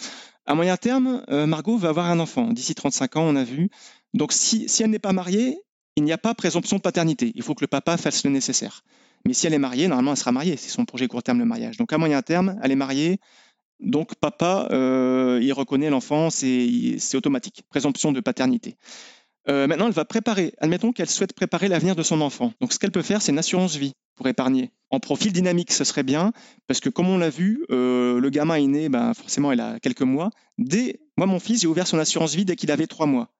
[0.46, 2.48] À moyen terme, euh, Margot va avoir un enfant.
[2.48, 3.68] D'ici 35 ans, on a vu.
[4.14, 5.58] Donc, si, si elle n'est pas mariée,
[5.96, 7.32] il n'y a pas présomption de paternité.
[7.34, 8.82] Il faut que le papa fasse le nécessaire.
[9.26, 10.56] Mais si elle est mariée, normalement, elle sera mariée.
[10.56, 11.76] C'est son projet court terme, le mariage.
[11.76, 13.20] Donc, à moyen terme, elle est mariée.
[13.82, 17.62] Donc, papa, euh, il reconnaît l'enfant, c'est automatique.
[17.68, 18.76] Présomption de paternité.
[19.48, 20.54] Euh, maintenant, elle va préparer.
[20.58, 22.52] Admettons qu'elle souhaite préparer l'avenir de son enfant.
[22.60, 24.70] Donc, ce qu'elle peut faire, c'est une assurance vie pour épargner.
[24.90, 26.32] En profil dynamique, ce serait bien,
[26.68, 29.80] parce que comme on l'a vu, euh, le gamin est né, ben, forcément, il a
[29.80, 30.30] quelques mois.
[30.58, 33.30] Dès, moi, mon fils, j'ai ouvert son assurance vie dès qu'il avait trois mois.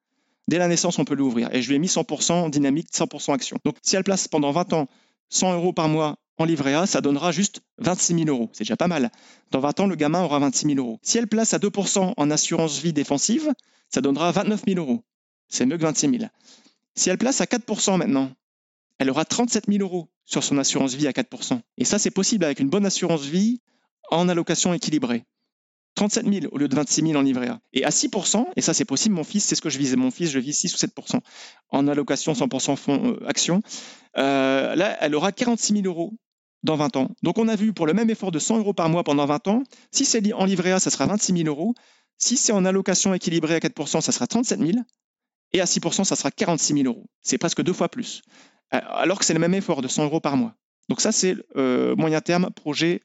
[0.49, 1.55] Dès la naissance, on peut l'ouvrir.
[1.55, 3.59] Et je lui ai mis 100% dynamique, 100% action.
[3.65, 4.89] Donc, si elle place pendant 20 ans
[5.33, 8.51] 100 euros par mois en livret A, ça donnera juste 26 000 euros.
[8.53, 9.11] C'est déjà pas mal.
[9.51, 10.99] Dans 20 ans, le gamin aura 26 000 euros.
[11.03, 13.53] Si elle place à 2% en assurance vie défensive,
[13.89, 15.03] ça donnera 29 000 euros.
[15.49, 16.25] C'est mieux que 26 000.
[16.95, 18.33] Si elle place à 4% maintenant,
[18.99, 21.61] elle aura 37 000 euros sur son assurance vie à 4%.
[21.79, 23.61] Et ça, c'est possible avec une bonne assurance vie
[24.11, 25.25] en allocation équilibrée.
[25.95, 27.61] 37 000 au lieu de 26 000 en livret A.
[27.73, 29.97] Et à 6%, et ça c'est possible, mon fils, c'est ce que je visais.
[29.97, 31.21] Mon fils, je vise 6 ou 7%
[31.71, 33.63] en allocation 100% fonds euh, action.
[34.17, 36.15] Euh, là, elle aura 46 000 euros
[36.63, 37.11] dans 20 ans.
[37.23, 39.49] Donc on a vu pour le même effort de 100 euros par mois pendant 20
[39.49, 41.75] ans, si c'est en livret A, ça sera 26 000 euros.
[42.19, 44.71] Si c'est en allocation équilibrée à 4%, ça sera 37 000.
[45.55, 47.07] Et à 6%, ça sera 46 000 euros.
[47.23, 48.23] C'est presque deux fois plus.
[48.73, 50.55] Euh, Alors que c'est le même effort de 100 euros par mois.
[50.89, 53.03] Donc ça, c'est moyen terme, projet,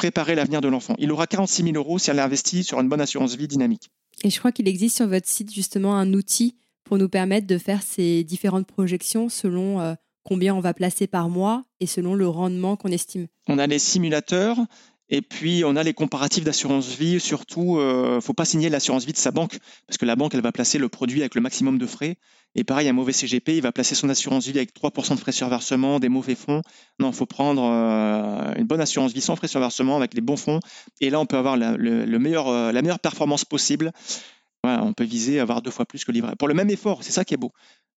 [0.00, 0.94] préparer l'avenir de l'enfant.
[0.98, 3.90] Il aura 46 000 euros si elle investit sur une bonne assurance vie dynamique.
[4.24, 7.58] Et je crois qu'il existe sur votre site justement un outil pour nous permettre de
[7.58, 9.92] faire ces différentes projections selon euh,
[10.24, 13.26] combien on va placer par mois et selon le rendement qu'on estime.
[13.46, 14.56] On a les simulateurs
[15.10, 17.20] et puis on a les comparatifs d'assurance vie.
[17.20, 20.34] Surtout, il ne faut pas signer l'assurance vie de sa banque parce que la banque,
[20.34, 22.16] elle va placer le produit avec le maximum de frais.
[22.56, 25.32] Et pareil, un mauvais CGP, il va placer son assurance vie avec 3% de frais
[25.32, 26.62] sur versement, des mauvais fonds.
[26.98, 30.20] Non, il faut prendre euh, une bonne assurance vie sans frais sur versement avec les
[30.20, 30.58] bons fonds.
[31.00, 33.92] Et là, on peut avoir la, le, le meilleur, euh, la meilleure performance possible.
[34.64, 36.34] On peut viser à avoir deux fois plus que livret.
[36.36, 37.52] Pour le même effort, c'est ça qui est beau.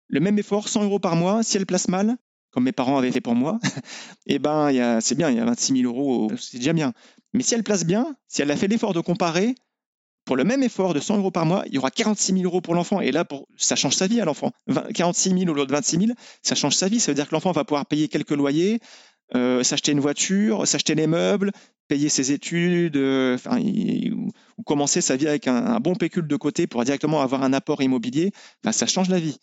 [0.08, 2.16] Le même effort, 100 euros par mois, si elle place mal,
[2.50, 3.58] comme mes parents avaient fait pour moi,
[4.26, 6.92] eh ben, c'est bien, il y a 26 000 euros, c'est déjà bien.
[7.32, 9.54] Mais si elle place bien, si elle a fait l'effort de comparer,
[10.30, 12.60] pour le même effort de 100 euros par mois, il y aura 46 000 euros
[12.60, 13.00] pour l'enfant.
[13.00, 13.24] Et là,
[13.56, 14.52] ça change sa vie à l'enfant.
[14.68, 16.12] 20 46 000 au lieu de 26 000,
[16.44, 17.00] ça change sa vie.
[17.00, 18.78] Ça veut dire que l'enfant va pouvoir payer quelques loyers,
[19.34, 21.50] euh, s'acheter une voiture, s'acheter les meubles,
[21.88, 23.38] payer ses études, euh,
[24.56, 27.52] ou, commencer sa vie avec un, un bon pécule de côté pour directement avoir un
[27.52, 28.30] apport immobilier.
[28.62, 29.36] Enfin, ça change la vie.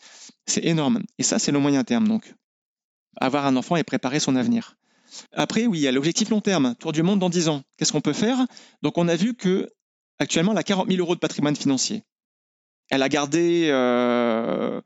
[0.45, 1.03] C'est énorme.
[1.17, 2.33] Et ça, c'est le moyen terme, donc.
[3.19, 4.77] Avoir un enfant et préparer son avenir.
[5.33, 7.63] Après, oui, il y a l'objectif long terme, tour du monde dans 10 ans.
[7.77, 8.45] Qu'est-ce qu'on peut faire?
[8.81, 9.69] Donc, on a vu que
[10.19, 12.03] actuellement, elle a 40 000 euros de patrimoine financier.
[12.89, 14.81] Elle a gardé euh,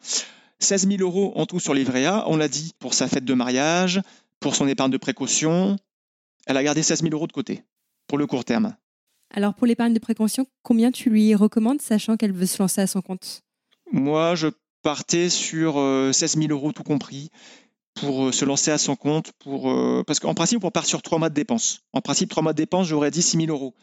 [0.59, 3.33] 16 000 euros en tout sur livret A, on l'a dit, pour sa fête de
[3.33, 4.01] mariage,
[4.39, 5.77] pour son épargne de précaution.
[6.47, 7.63] Elle a gardé 16 000 euros de côté
[8.07, 8.75] pour le court terme.
[9.33, 12.87] Alors pour l'épargne de précaution, combien tu lui recommandes, sachant qu'elle veut se lancer à
[12.87, 13.43] son compte?
[13.91, 14.47] Moi, je
[14.81, 17.29] partais sur euh, 16 000 euros tout compris
[17.95, 19.31] pour euh, se lancer à son compte.
[19.39, 21.81] Pour, euh, parce qu'en principe, on part sur 3 mois de dépenses.
[21.93, 23.73] En principe, 3 mois de dépenses, j'aurais dit 6 000 euros.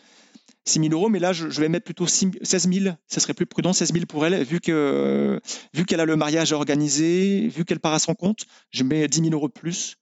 [0.67, 2.95] 6 000 euros, mais là, je, je vais mettre plutôt 6 16 000.
[3.07, 5.41] Ça serait plus prudent, 16 000 pour elle, vu que
[5.75, 9.21] vu qu'elle a le mariage organisé, vu qu'elle part à son compte, je mets 10
[9.21, 9.97] 000 euros de plus.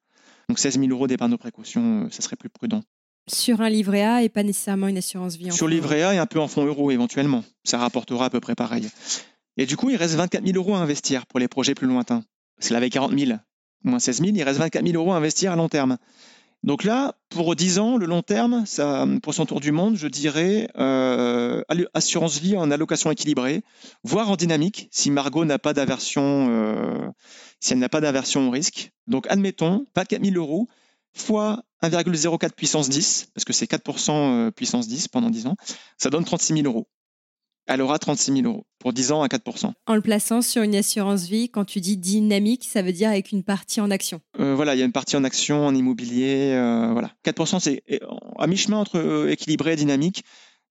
[0.48, 2.82] Donc 16 000 euros d'épargne de précaution, euh, ça serait plus prudent.
[3.28, 6.18] Sur un livret A et pas nécessairement une assurance vie en Sur livret A et
[6.18, 7.42] un peu en fonds euros éventuellement.
[7.64, 8.88] Ça rapportera à peu près pareil.
[9.56, 12.22] Et du coup, il reste 24 000 euros à investir pour les projets plus lointains.
[12.56, 13.38] Parce qu'il avait 40 000,
[13.82, 15.98] moins 16 000, il reste 24 000 euros à investir à long terme.
[16.66, 18.64] Donc là, pour 10 ans, le long terme,
[19.22, 21.62] pour son tour du monde, je dirais euh,
[21.94, 23.62] assurance vie en allocation équilibrée,
[24.02, 27.08] voire en dynamique, si Margot n'a pas d'aversion, euh,
[27.60, 28.90] si elle n'a pas d'aversion au risque.
[29.06, 30.66] Donc admettons, pas 4 000 euros,
[31.14, 35.56] fois 1,04 puissance 10, parce que c'est 4% euh, puissance 10 pendant 10 ans,
[35.98, 36.88] ça donne 36 000 euros.
[37.66, 39.72] Elle aura 36 000 euros pour 10 ans à 4%.
[39.86, 43.32] En le plaçant sur une assurance vie, quand tu dis dynamique, ça veut dire avec
[43.32, 44.20] une partie en action.
[44.38, 47.10] Euh, voilà, il y a une partie en action, en immobilier, euh, voilà.
[47.24, 47.82] 4%, c'est
[48.38, 50.22] à mi-chemin entre euh, équilibré et dynamique.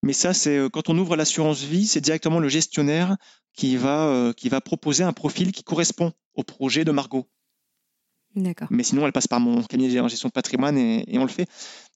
[0.04, 3.18] Mais ça, c'est euh, quand on ouvre l'assurance vie, c'est directement le gestionnaire
[3.58, 7.26] qui va, qui va proposer un profil qui correspond au projet de Margot.
[8.36, 8.68] D'accord.
[8.70, 11.30] Mais sinon, elle passe par mon cabinet en gestion de patrimoine et, et on le
[11.30, 11.48] fait.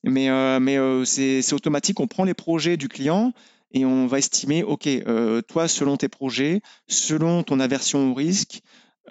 [0.06, 0.30] Mais,
[0.62, 3.34] mais c'est automatique, on prend les projets du client
[3.72, 8.62] et on va estimer, OK, euh, toi, selon tes projets, selon ton aversion au risque,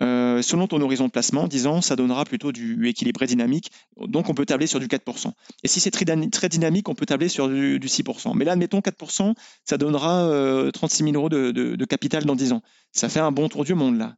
[0.00, 3.70] euh, selon ton horizon de placement, disons, ça donnera plutôt du équilibré dynamique.
[3.96, 5.32] Donc, on peut tabler sur du 4%.
[5.64, 8.32] Et si c'est très, dyna- très dynamique, on peut tabler sur du, du 6%.
[8.34, 9.34] Mais là, admettons 4%,
[9.64, 12.62] ça donnera euh, 36 000 euros de capital dans 10 ans.
[12.92, 14.14] Ça fait un bon tour du monde, là.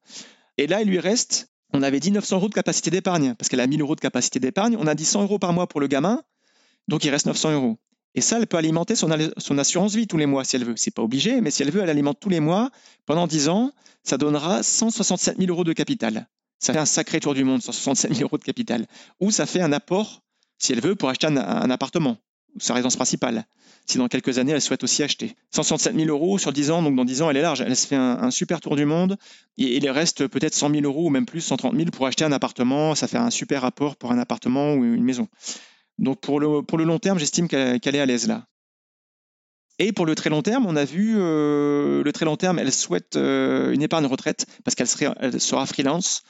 [0.58, 3.60] Et là, il lui reste, on avait dit 900 euros de capacité d'épargne, parce qu'elle
[3.60, 4.76] a 1000 euros de capacité d'épargne.
[4.78, 6.22] On a dit 100 euros par mois pour le gamin,
[6.88, 7.78] donc il reste 900 euros.
[8.14, 9.10] Et ça, elle peut alimenter son,
[9.58, 10.74] assurance vie tous les mois si elle veut.
[10.76, 12.70] C'est pas obligé, mais si elle veut, elle alimente tous les mois.
[13.06, 16.28] Pendant 10 ans, ça donnera 167 000 euros de capital.
[16.58, 18.86] Ça fait un sacré tour du monde, 167 000 euros de capital.
[19.20, 20.22] Ou ça fait un apport,
[20.58, 22.16] si elle veut, pour acheter un, appartement,
[22.58, 23.46] sa résidence principale.
[23.86, 25.36] Si dans quelques années, elle souhaite aussi acheter.
[25.52, 27.60] 167 000 euros sur 10 ans, donc dans 10 ans, elle est large.
[27.60, 29.16] Elle se fait un, un super tour du monde.
[29.56, 32.32] Et il reste peut-être 100 000 euros ou même plus, 130 000 pour acheter un
[32.32, 32.94] appartement.
[32.94, 35.28] Ça fait un super apport pour un appartement ou une maison.
[36.00, 38.46] Donc pour le, pour le long terme, j'estime qu'elle est à l'aise là.
[39.78, 42.72] Et pour le très long terme, on a vu euh, le très long terme, elle
[42.72, 46.22] souhaite euh, une épargne retraite parce qu'elle sera freelance.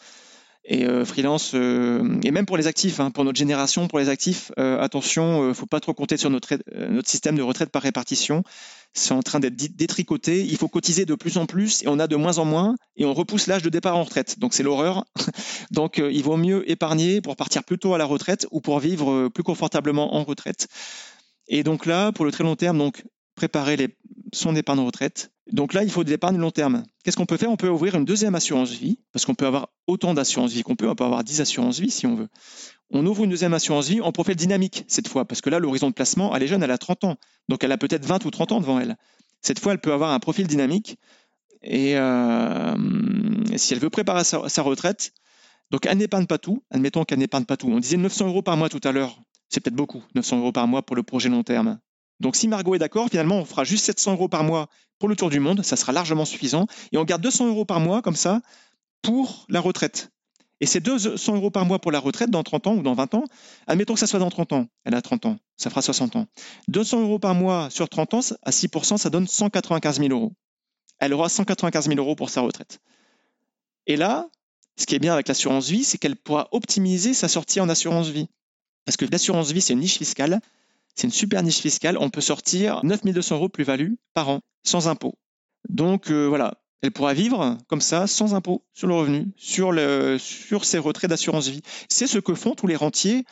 [0.65, 4.53] Et euh, freelance, et même pour les actifs, hein, pour notre génération, pour les actifs,
[4.57, 8.45] attention, euh, faut pas trop compter sur notre, notre système de retraite par répartition.
[8.93, 10.45] C'est en train d'être dé- détricoté.
[10.45, 13.05] Il faut cotiser de plus en plus et on a de moins en moins et
[13.05, 14.39] on repousse l'âge de départ en retraite.
[14.39, 15.05] Donc c'est l'horreur.
[15.71, 18.81] Donc euh, il vaut mieux épargner pour partir plus tôt à la retraite ou pour
[18.81, 20.67] vivre euh, plus confortablement en retraite.
[21.49, 23.97] Et donc là, pour le très long terme, donc préparer
[24.33, 25.31] son épargne retraite.
[25.53, 26.85] Donc là, il faut de l'épargne long terme.
[27.03, 27.51] Qu'est-ce qu'on peut faire?
[27.51, 30.77] On peut ouvrir une deuxième assurance vie, parce qu'on peut avoir autant d'assurance vie qu'on
[30.77, 32.29] peut, on peut avoir 10 assurances vie si on veut.
[32.93, 35.89] On ouvre une deuxième assurance vie en profil dynamique cette fois, parce que là, l'horizon
[35.89, 37.17] de placement, elle est jeune, elle a 30 ans.
[37.49, 38.97] Donc elle a peut-être 20 ou 30 ans devant elle.
[39.43, 40.99] Cette fois, elle peut avoir un profil dynamique.
[41.63, 42.75] Et euh,
[43.57, 45.13] si elle veut préparer sa, sa retraite,
[45.71, 47.69] donc elle n'épargne pas tout, admettons qu'elle n'épargne pas tout.
[47.69, 49.21] On disait 900 euros par mois tout à l'heure.
[49.49, 51.79] C'est peut-être beaucoup, 900 euros par mois pour le projet long terme.
[52.19, 54.69] Donc si Margot est d'accord, finalement, on fera juste 700 euros par mois
[54.99, 56.67] pour le tour du monde, ça sera largement suffisant.
[56.93, 58.43] Et on garde 200 euros par mois comme ça
[59.03, 60.11] pour la retraite.
[60.61, 63.15] Et ces 200 euros par mois pour la retraite dans 30 ans ou dans 20
[63.15, 63.25] ans,
[63.67, 66.27] admettons que ça soit dans 30 ans, elle a 30 ans, ça fera 60 ans.
[66.69, 70.35] 200 euros par mois sur 30 ans, à 6%, ça donne 195 000 euros.
[70.99, 72.81] Elle aura 195 000 euros pour sa retraite.
[73.87, 74.29] Et là,
[74.77, 78.09] ce qui est bien avec l'assurance vie, c'est qu'elle pourra optimiser sa sortie en assurance
[78.09, 78.29] vie.
[78.85, 80.41] Parce que l'assurance vie, c'est une niche fiscale.
[80.95, 81.97] C'est une super niche fiscale.
[81.99, 85.15] On peut sortir 9200 euros plus-value par an, sans impôt.
[85.69, 90.17] Donc euh, voilà, elle pourra vivre comme ça, sans impôt sur le revenu, sur, le,
[90.19, 91.63] sur ses retraits d'assurance vie.
[91.89, 93.25] C'est ce que font tous les rentiers.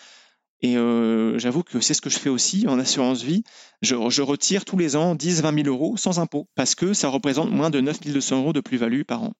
[0.60, 3.44] Et euh, j'avoue que c'est ce que je fais aussi en assurance vie.
[3.80, 7.50] Je, je retire tous les ans 10-20 000 euros sans impôt, parce que ça représente
[7.50, 9.32] moins de 9200 euros de plus-value par an.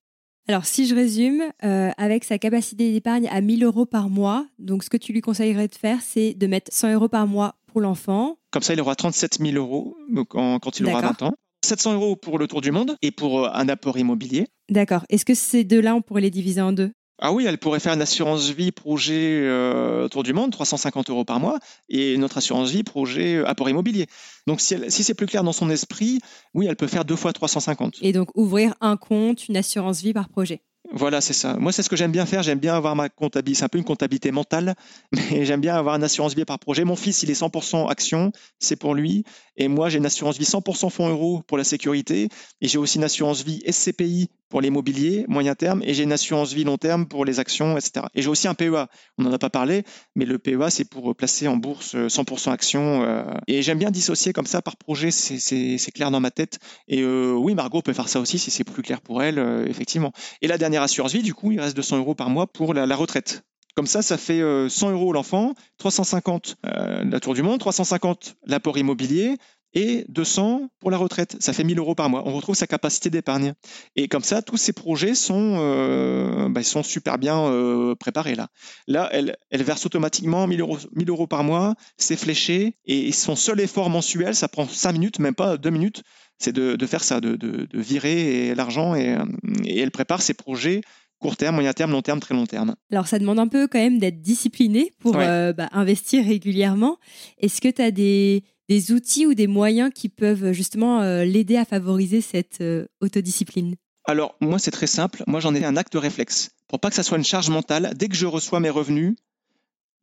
[0.47, 4.83] Alors, si je résume, euh, avec sa capacité d'épargne à 1000 euros par mois, donc
[4.83, 7.81] ce que tu lui conseillerais de faire, c'est de mettre 100 euros par mois pour
[7.81, 8.37] l'enfant.
[8.49, 9.95] Comme ça, il aura 37 000 euros
[10.29, 11.17] quand, quand il aura D'accord.
[11.19, 11.33] 20 ans.
[11.63, 14.47] 700 euros pour le tour du monde et pour euh, un apport immobilier.
[14.69, 15.03] D'accord.
[15.09, 16.91] Est-ce que ces deux-là, on pourrait les diviser en deux?
[17.21, 21.25] Ah oui, elle pourrait faire une assurance vie projet euh, tour du monde, 350 euros
[21.25, 21.59] par mois,
[21.89, 24.07] et notre assurance vie projet euh, apport immobilier.
[24.47, 26.19] Donc si, si c'est plus clair dans son esprit,
[26.53, 27.97] oui, elle peut faire deux fois 350.
[28.01, 30.61] Et donc, ouvrir un compte, une assurance vie par projet.
[30.91, 31.55] Voilà, c'est ça.
[31.57, 32.41] Moi, c'est ce que j'aime bien faire.
[32.41, 33.59] J'aime bien avoir ma comptabilité.
[33.59, 34.73] C'est un peu une comptabilité mentale,
[35.11, 36.83] mais j'aime bien avoir une assurance vie par projet.
[36.83, 39.23] Mon fils, il est 100% action, c'est pour lui.
[39.55, 42.29] Et moi, j'ai une assurance vie 100% fonds euros pour la sécurité.
[42.61, 45.81] Et j'ai aussi une assurance vie SCPI pour l'immobilier, moyen terme.
[45.85, 48.07] Et j'ai une assurance vie long terme pour les actions, etc.
[48.15, 48.87] Et j'ai aussi un PEA.
[49.17, 49.83] On n'en a pas parlé,
[50.15, 53.03] mais le PEA, c'est pour placer en bourse euh, 100% action.
[53.03, 53.23] euh.
[53.47, 55.11] Et j'aime bien dissocier comme ça par projet.
[55.11, 56.59] C'est- clair dans ma tête.
[56.87, 59.65] Et euh, oui, Margot peut faire ça aussi si c'est plus clair pour elle, euh,
[59.67, 60.11] effectivement.
[60.41, 62.95] Et la dernière assurance vie, du coup, il reste 200 euros par mois pour la
[62.95, 63.43] retraite.
[63.75, 69.37] Comme ça, ça fait 100 euros l'enfant, 350 la tour du monde, 350 l'apport immobilier,
[69.73, 71.37] et 200 pour la retraite.
[71.39, 72.23] Ça fait 1000 euros par mois.
[72.25, 73.53] On retrouve sa capacité d'épargne.
[73.95, 78.47] Et comme ça, tous ces projets sont, euh, bah, sont super bien euh, préparés là.
[78.87, 83.35] Là, elle, elle verse automatiquement 1000 euros, 1000 euros par mois, c'est fléché, et son
[83.35, 86.03] seul effort mensuel, ça prend 5 minutes, même pas 2 minutes,
[86.37, 89.17] c'est de, faire ça, de, de, virer l'argent, et,
[89.65, 90.81] et elle prépare ses projets
[91.19, 92.75] court terme, moyen terme, long terme, très long terme.
[92.91, 96.97] Alors ça demande un peu quand même d'être discipliné pour euh, bah, investir régulièrement.
[97.37, 101.57] Est-ce que tu as des, des outils ou des moyens qui peuvent justement euh, l'aider
[101.57, 103.75] à favoriser cette euh, autodiscipline?
[104.05, 105.23] Alors, moi, c'est très simple.
[105.27, 106.51] Moi, j'en ai un acte réflexe.
[106.67, 109.15] Pour pas que ça soit une charge mentale, dès que je reçois mes revenus,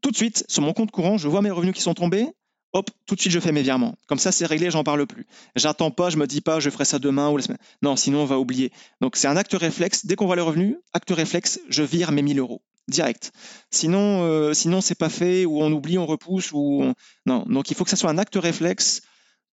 [0.02, 2.28] tout de suite, sur mon compte courant, je vois mes revenus qui sont tombés.
[2.72, 3.96] Hop, tout de suite, je fais mes virements.
[4.06, 5.26] Comme ça, c'est réglé, j'en parle plus.
[5.54, 7.58] J'attends pas, je me dis pas, je ferai ça demain ou la semaine.
[7.82, 8.72] Non, sinon, on va oublier.
[9.00, 10.06] Donc, c'est un acte réflexe.
[10.06, 13.32] Dès qu'on voit les revenus, acte réflexe, je vire mes 1000 euros direct.
[13.70, 16.92] Sinon, euh, sinon c'est pas fait ou on oublie, on repousse ou
[17.26, 17.44] non.
[17.46, 19.02] Donc il faut que ça soit un acte réflexe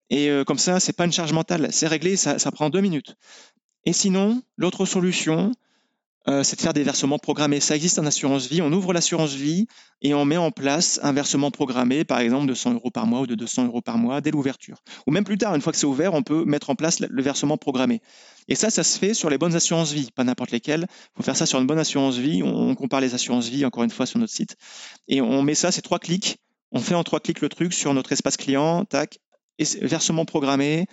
[0.10, 2.81] et euh, comme ça, c'est pas une charge mentale, c'est réglé, ça, ça prend deux
[2.81, 3.15] minutes.
[3.85, 5.51] Et sinon, l'autre solution,
[6.27, 7.59] euh, c'est de faire des versements programmés.
[7.59, 8.61] Ça existe en assurance vie.
[8.61, 9.67] On ouvre l'assurance vie
[10.01, 13.21] et on met en place un versement programmé, par exemple de 100 euros par mois
[13.21, 14.81] ou de 200 euros par mois dès l'ouverture.
[15.05, 17.21] Ou même plus tard, une fois que c'est ouvert, on peut mettre en place le
[17.21, 18.01] versement programmé.
[18.47, 20.87] Et ça, ça se fait sur les bonnes assurances vie, pas n'importe lesquelles.
[20.89, 22.41] Il faut faire ça sur une bonne assurance vie.
[22.43, 24.55] On compare les assurances vie, encore une fois, sur notre site.
[25.07, 26.37] Et on met ça, c'est trois clics.
[26.71, 29.19] On fait en trois clics le truc sur notre espace client, tac,
[29.81, 30.87] versement programmé,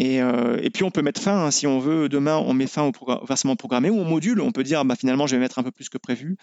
[0.00, 2.82] euh, et, puis on peut mettre fin, hein, si on veut, demain on met fin
[2.82, 5.62] au, versement programmé ou au module, on peut dire bah, finalement je vais mettre un
[5.62, 6.36] peu plus que prévu.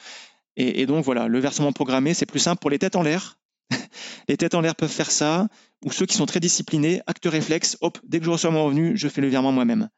[0.55, 3.39] Et, donc voilà, le versement programmé c'est plus simple pour les têtes en l'air.
[4.27, 5.47] les têtes en l'air peuvent faire ça,
[5.85, 8.97] ou ceux qui sont très disciplinés, acte réflexe, hop, dès que je reçois mon revenu,
[8.97, 9.89] je fais le virement moi-même.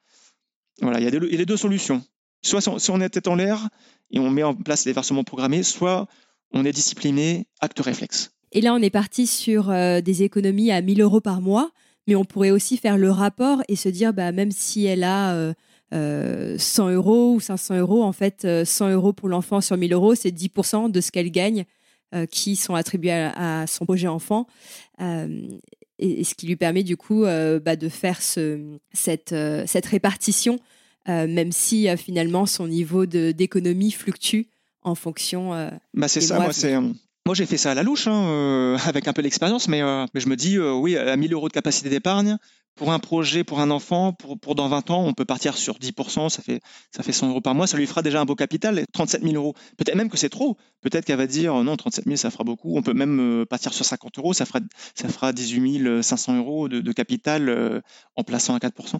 [0.82, 2.04] Voilà, il y, a les deux solutions.
[2.44, 3.70] Soit on est tête en l'air
[4.12, 6.08] et on met en place les versements programmés, soit
[6.52, 8.32] on est discipliné, acte réflexe.
[8.52, 11.72] Et là, on est parti sur euh, des économies à 1000 euros par mois
[12.08, 15.54] mais on pourrait aussi faire le rapport et se dire, bah, même si elle a
[15.92, 19.78] 100 euh, euh, euros ou 500 euros, en fait, 100 euh, euros pour l'enfant sur
[19.78, 21.66] 1000 euros, c'est 10% de ce qu'elle gagne
[22.30, 24.46] qui sont attribués à, son projet enfant.
[25.00, 28.60] Et, ce qui lui permet du coup bah, de faire ce,
[28.92, 29.34] cette,
[29.66, 30.60] cette répartition,
[31.08, 34.48] même si finalement son niveau d'économie fluctue
[34.82, 35.52] en fonction.
[35.94, 36.76] bah c'est ça, moi c'est
[37.26, 40.06] moi, j'ai fait ça à la louche, hein, euh, avec un peu d'expérience, mais, euh,
[40.16, 42.38] je me dis, euh, oui, à 1000 euros de capacité d'épargne,
[42.76, 46.30] pour un projet, pour un enfant, pour, dans 20 ans, on peut partir sur 10%,
[46.30, 46.62] ça fait,
[46.96, 49.36] ça fait 100 euros par mois, ça lui fera déjà un beau capital, 37 000
[49.36, 49.54] euros.
[49.78, 52.76] Peut-être même que c'est trop, peut-être qu'elle va dire, non, 37 000, ça fera beaucoup,
[52.76, 54.62] on peut même partir sur 50 euros, ça fera,
[54.96, 57.84] ça fera 18 500 euros de, de capital
[58.16, 58.96] en plaçant à 4%.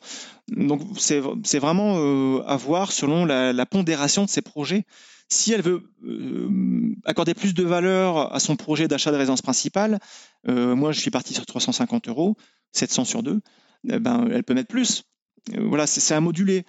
[0.50, 4.86] Donc, c'est vraiment à voir selon la, la pondération de ces projets.
[5.32, 10.00] Si elle veut euh, accorder plus de valeur à son projet d'achat de résidence principale,
[10.50, 12.36] euh, moi je suis parti sur 350 euros,
[12.74, 13.40] 700 sur 2,
[13.90, 15.06] eh ben, elle peut mettre plus.
[15.56, 16.66] Euh, voilà, c'est à moduler.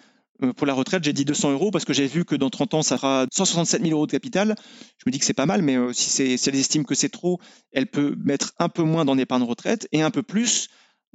[0.57, 2.83] Pour la retraite, j'ai dit 200 euros parce que j'ai vu que dans 30 ans,
[2.83, 4.57] ça fera 167 000 euros de capital.
[4.99, 7.41] Je me dis que c'est pas mal, mais si, si elle estime que c'est trop,
[7.73, 10.69] elle peut mettre un peu moins dans l'épargne retraite et un peu plus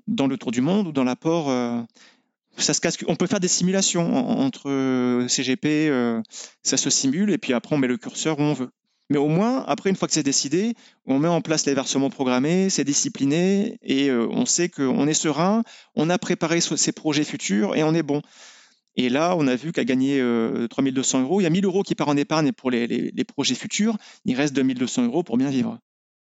[0.06, 1.50] dans le tour du monde ou dans l'apport
[3.08, 6.22] On peut faire des simulations entre euh, CGP, euh,
[6.64, 8.70] ça se simule et puis après on met le curseur où on veut.
[9.10, 10.74] Mais au moins, après, une fois que c'est décidé,
[11.06, 15.14] on met en place les versements programmés, c'est discipliné et euh, on sait qu'on est
[15.14, 15.64] serein,
[15.96, 18.22] on a préparé ses projets futurs et on est bon.
[18.98, 20.20] Et là, on a vu qu'à gagner
[20.72, 23.54] 3200 euros, il y a 1000 euros qui part en épargne pour les, les projets
[23.54, 25.78] futurs, il reste 2200 euros pour bien vivre.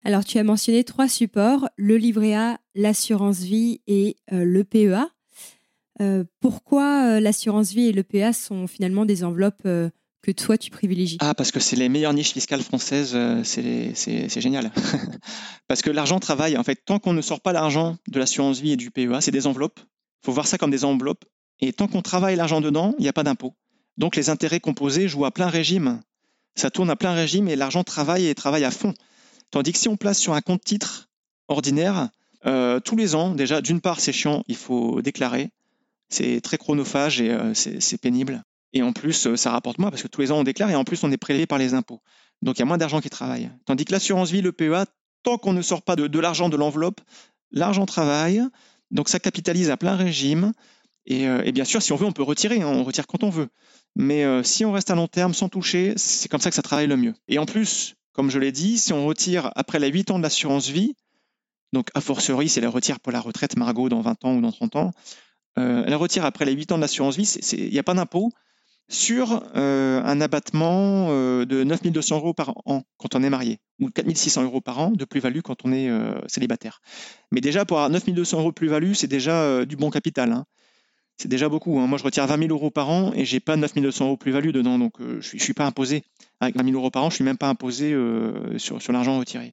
[0.05, 5.09] Alors, tu as mentionné trois supports, le livret A, l'assurance vie et le PEA.
[6.01, 9.91] Euh, pourquoi euh, l'assurance vie et le PA sont finalement des enveloppes euh,
[10.23, 11.19] que toi tu privilégies?
[11.21, 14.71] Ah, parce que c'est les meilleures niches fiscales françaises, c'est génial.
[15.69, 18.73] parce que l'argent travaille, en fait, tant qu'on ne sort pas l'argent de l'assurance vie
[18.73, 19.81] et du PEA, c'est des enveloppes.
[20.23, 21.25] Il faut voir ça comme des enveloppes.
[21.61, 23.55] Et tant qu'on travaille l'argent dedans, il n'y a pas d'impôt.
[23.97, 26.01] Donc les intérêts composés jouent à plein régime.
[26.55, 28.95] Ça tourne à plein régime et l'argent travaille et travaille à fond.
[29.51, 31.09] Tandis que si on place sur un compte titre
[31.49, 32.11] ordinaire,
[32.45, 35.51] tous les ans, déjà, d'une part, c'est chiant, il faut déclarer.
[36.09, 38.43] C'est très chronophage et euh, c'est pénible.
[38.73, 40.75] Et en plus, euh, ça rapporte moins parce que tous les ans on déclare et
[40.75, 42.01] en plus on est prélevé par les impôts.
[42.43, 43.51] Donc il y a moins d'argent qui travaille.
[43.67, 44.87] Tandis que l'assurance vie, le PEA,
[45.23, 47.01] tant qu'on ne sort pas de, l'argent de l'enveloppe,
[47.51, 48.43] l'argent travaille.
[48.91, 50.53] Donc ça capitalise à plein régime.
[51.07, 52.63] Et, euh, bien sûr, si on veut, on peut retirer.
[52.63, 53.49] Hein, on retire quand on veut.
[53.97, 56.87] Mais si on reste à long terme sans toucher, c'est comme ça que ça travaille
[56.87, 57.15] le mieux.
[57.27, 60.23] Et en plus, comme je l'ai dit, si on retire après les 8 ans de
[60.23, 60.95] l'assurance vie,
[61.73, 64.53] donc a fortiori, c'est la retire pour la retraite Margot dans 20 ans ou dans
[64.53, 64.93] 30 ans,
[65.59, 68.31] euh, elle retire après les 8 ans de l'assurance vie, il n'y a pas d'impôt.
[68.91, 73.91] sur euh, un abattement euh, de 9200 euros par an quand on est marié, ou
[73.91, 76.81] 4600 euros par an de plus-value quand on est euh, célibataire.
[77.31, 80.33] Mais déjà, pour avoir 9200 euros de plus-value, c'est déjà du bon capital.
[80.33, 80.47] Hein.
[81.19, 81.79] C'est déjà beaucoup.
[81.81, 81.87] Hein.
[81.87, 84.51] Moi, je retire 20 000 euros par an et j'ai pas 9200 euros de plus-value
[84.51, 86.05] dedans, donc je suis, suis pas imposé.
[86.41, 87.95] Avec 20 000 euros par an, je suis même pas imposé
[88.57, 89.53] sur, sur l'argent retiré.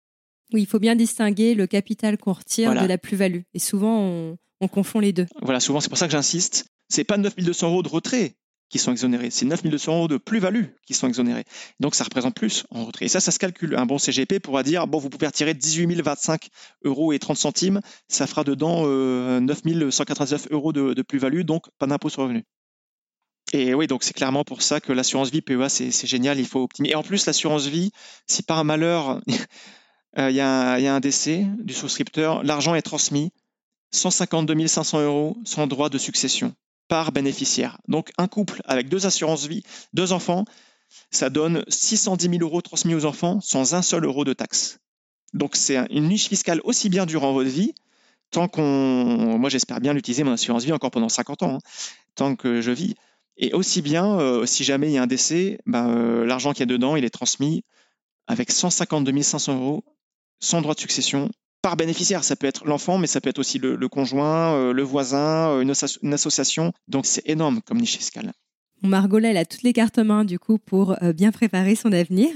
[0.53, 3.41] Oui, il faut bien distinguer le capital qu'on retire de la plus-value.
[3.53, 5.27] Et souvent, on, on confond les deux.
[5.41, 6.65] Voilà, souvent, c'est pour ça que j'insiste.
[6.89, 8.35] C'est pas 9200 euros de retrait
[8.69, 9.29] qui sont exonérés.
[9.29, 11.45] C'est 9200 euros de plus-value qui sont exonérés.
[11.79, 13.05] Donc ça représente plus en retrait.
[13.05, 13.75] Et ça, ça se calcule.
[13.75, 16.49] Un bon CGP pourra dire, bon, vous pouvez retirer 18 025
[16.83, 21.85] euros et 30 centimes, ça fera dedans euh, 9 199 euros de, plus-value, donc pas
[21.85, 22.43] d'impôt sur revenu.
[23.53, 26.63] Et oui, donc c'est clairement pour ça que l'assurance vie PEA, c'est génial, il faut
[26.63, 26.93] optimiser.
[26.93, 27.91] Et en plus, l'assurance vie,
[28.27, 29.21] si par malheur,
[30.17, 33.31] euh, il y, a un décès du souscripteur, l'argent est transmis,
[33.91, 36.53] 152 500 euros sans droit de succession
[36.87, 37.79] par bénéficiaire.
[37.87, 39.63] Donc un couple avec deux assurances vie,
[39.93, 40.45] deux enfants,
[41.11, 44.79] ça donne 610 000 euros transmis aux enfants sans un seul euro de taxe.
[45.33, 47.73] Donc c'est une niche fiscale aussi bien durant votre vie,
[48.31, 49.37] tant qu'on...
[49.37, 51.59] Moi j'espère bien l'utiliser, mon assurance vie, encore pendant 50 ans, hein,
[52.15, 52.95] tant que je vis.
[53.37, 56.61] Et aussi bien, euh, si jamais il y a un décès, ben, euh, l'argent qu'il
[56.61, 57.63] y a dedans, il est transmis
[58.27, 59.83] avec 152 500 euros
[60.39, 61.29] sans droit de succession
[61.65, 62.23] par bénéficiaire.
[62.23, 65.61] Ça peut être l'enfant, mais ça peut être aussi le, conjoint, euh, le voisin, euh,
[65.61, 66.73] une, association.
[66.87, 68.33] Donc c'est énorme comme niche fiscale.
[68.83, 71.91] Margola, elle a toutes les cartes en main du coup pour euh, bien préparer son
[71.91, 72.29] avenir.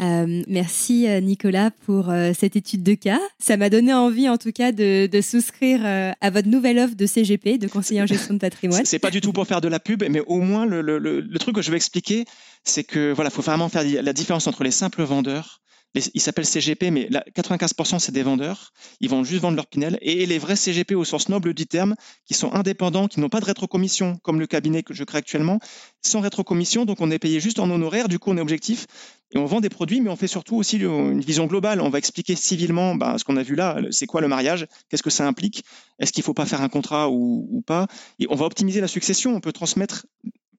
[0.00, 3.20] merci Nicolas pour cette étude de cas.
[3.38, 5.82] Ça m'a donné envie en tout cas de, souscrire
[6.20, 8.84] à votre nouvelle offre de CGP, de conseiller en gestion de patrimoine.
[8.84, 11.54] C'est pas du tout pour faire de la pub, mais au moins le, le truc
[11.54, 12.24] que je vais expliquer,
[12.64, 15.60] c'est que voilà, faut vraiment faire la différence entre les simples vendeurs
[15.94, 18.72] ils s'appellent CGP, mais 95% c'est des vendeurs.
[19.00, 19.98] Ils vont juste vendre leur Pinel.
[20.02, 21.94] Et les vrais CGP au sens noble du terme,
[22.26, 25.58] qui sont indépendants, qui n'ont pas de rétrocommission, comme le cabinet que je crée actuellement,
[26.02, 28.86] sans rétrocommission, donc on est payé juste en honoraire, du coup on est objectif.
[29.32, 31.80] Et on vend des produits, mais on fait surtout aussi une vision globale.
[31.80, 35.04] On va expliquer civilement bah, ce qu'on a vu là, c'est quoi le mariage, qu'est-ce
[35.04, 35.64] que ça implique,
[36.00, 37.86] est-ce qu'il ne faut pas faire un contrat ou, ou pas?
[38.18, 40.06] Et on va optimiser la succession, on peut transmettre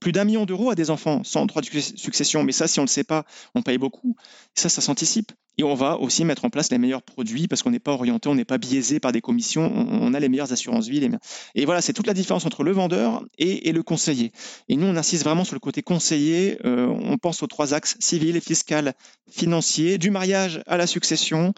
[0.02, 2.44] plus d'un million d'euros à des enfants sans droit de succession.
[2.44, 3.23] Mais ça, si on ne le sait pas,
[3.56, 4.18] on paye beaucoup.
[4.56, 5.32] Ça, ça s'anticipe.
[5.57, 8.28] Et on va aussi mettre en place les meilleurs produits parce qu'on n'est pas orienté,
[8.28, 11.07] on n'est pas biaisé par des commissions, on, a les meilleures assurances vie.
[11.56, 14.32] Et voilà, c'est toute la différence entre le vendeur et, le conseiller.
[14.69, 16.57] Et nous, on insiste vraiment sur le côté conseiller.
[16.65, 18.94] Euh, on pense aux trois axes civil, fiscal,
[19.30, 21.53] financier, du mariage à la succession.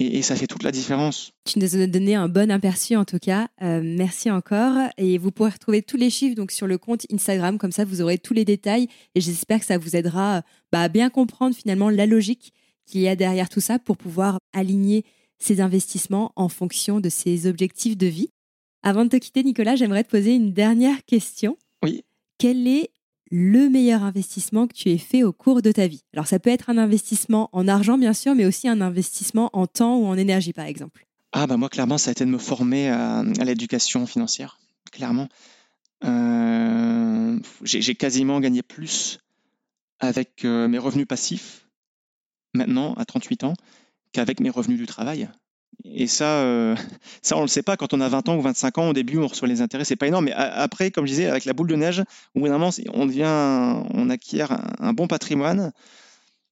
[0.00, 1.32] Et, ça fait toute la différence.
[1.44, 3.48] Tu nous as donné un bon aperçu en tout cas.
[3.62, 4.76] Euh, merci encore.
[4.96, 7.58] Et vous pourrez retrouver tous les chiffres donc sur le compte Instagram.
[7.58, 8.88] Comme ça, vous aurez tous les détails.
[9.14, 12.52] Et j'espère que ça vous aidera bah, à bien comprendre finalement la logique
[12.86, 15.04] qu'il y a derrière tout ça pour pouvoir aligner
[15.38, 18.30] ses investissements en fonction de ses objectifs de vie.
[18.82, 21.56] Avant de te quitter, Nicolas, j'aimerais te poser une dernière question.
[21.82, 22.04] Oui.
[22.38, 22.90] Quel est
[23.30, 26.50] le meilleur investissement que tu aies fait au cours de ta vie Alors ça peut
[26.50, 30.16] être un investissement en argent bien sûr, mais aussi un investissement en temps ou en
[30.16, 31.06] énergie par exemple.
[31.32, 34.58] Ah bah moi clairement ça a été de me former à, l'éducation financière,
[34.92, 35.28] clairement.
[36.04, 39.18] Euh, j'ai quasiment gagné plus
[40.00, 41.66] avec euh, mes revenus passifs
[42.54, 43.54] maintenant à 38 ans
[44.12, 45.28] qu'avec mes revenus du travail.
[45.84, 46.76] Et ça, euh,
[47.22, 48.88] ça on ne le sait pas quand on a 20 ans ou 25 ans.
[48.90, 50.26] Au début, on reçoit les intérêts, c'est pas énorme.
[50.26, 52.02] Mais après, comme je disais, avec la boule de neige,
[52.34, 55.72] au on devient, on acquiert un, bon patrimoine.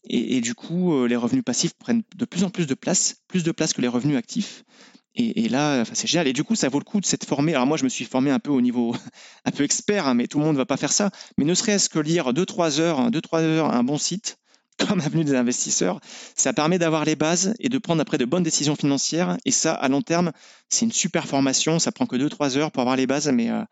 [0.09, 3.43] Et, du coup, euh, les revenus passifs prennent de plus en plus de place, plus
[3.43, 4.63] de place que les revenus actifs.
[5.17, 6.29] Et, là, c'est génial.
[6.29, 7.55] Et du coup, ça vaut le coup de s'être formé.
[7.55, 8.95] Alors moi, je me suis formé un peu au niveau
[9.45, 11.11] un peu expert, hein, mais tout le monde ne va pas faire ça.
[11.39, 14.39] Mais ne serait-ce que lire 2-3 heures, 2-3 heures un bon site,
[14.89, 16.01] comme avenue des investisseurs,
[16.35, 19.37] ça permet d'avoir les bases et de prendre après de bonnes décisions financières.
[19.45, 20.33] Et ça, à long terme,
[20.69, 21.79] c'est une super formation.
[21.79, 23.63] Ça prend que 2-3 heures pour avoir les bases, mais euh,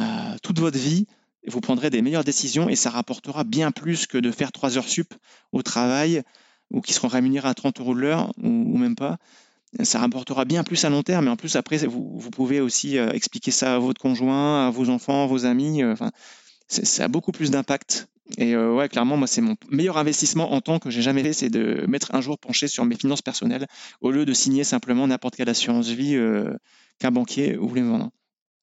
[0.00, 1.06] euh, toute votre vie,
[1.46, 4.88] vous prendrez des meilleures décisions et ça rapportera bien plus que de faire 3 heures
[4.88, 5.14] sup
[5.52, 6.22] au travail
[6.70, 9.18] ou qui seront rémunérés à 30 euros de l'heure ou, même pas.
[9.82, 11.26] Ça rapportera bien plus à long terme.
[11.26, 14.88] Et en plus, après, vous, pouvez aussi euh, expliquer ça à votre conjoint, à vos
[14.88, 15.84] enfants, à vos amis.
[15.84, 16.10] Enfin,
[16.68, 20.60] ça a beaucoup plus d'impact et euh, ouais, clairement, moi, c'est mon meilleur investissement en
[20.60, 23.66] temps que j'ai jamais fait, c'est de mettre un jour penché sur mes finances personnelles
[24.00, 26.54] au lieu de signer simplement n'importe quelle assurance vie euh,
[26.98, 28.10] qu'un banquier voulait me vendre.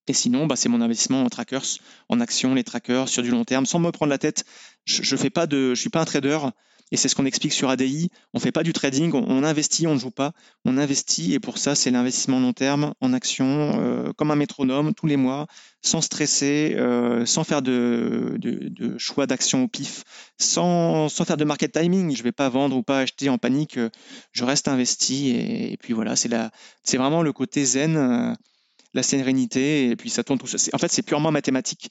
[0.07, 1.65] Et sinon, bah, c'est mon investissement en trackers,
[2.09, 4.45] en actions, les trackers sur du long terme, sans me prendre la tête.
[4.85, 6.37] Je, je je suis pas un trader.
[6.91, 8.09] Et c'est ce qu'on explique sur ADI.
[8.33, 10.33] On ne fait pas du trading, on, investit, on ne joue pas.
[10.65, 14.93] On investit et pour ça, c'est l'investissement long terme en action, euh, comme un métronome,
[14.93, 15.47] tous les mois,
[15.81, 18.37] sans stresser, euh, sans faire de,
[18.97, 20.03] choix d'action au pif,
[20.39, 22.11] sans, faire de market timing.
[22.13, 23.79] Je ne vais pas vendre ou pas acheter en panique.
[24.31, 27.97] Je reste investi et, puis voilà, c'est vraiment le côté zen.
[27.97, 28.33] Euh,
[28.93, 30.57] la sérénité et puis ça tourne tout ça.
[30.73, 31.89] En fait, c'est purement mathématique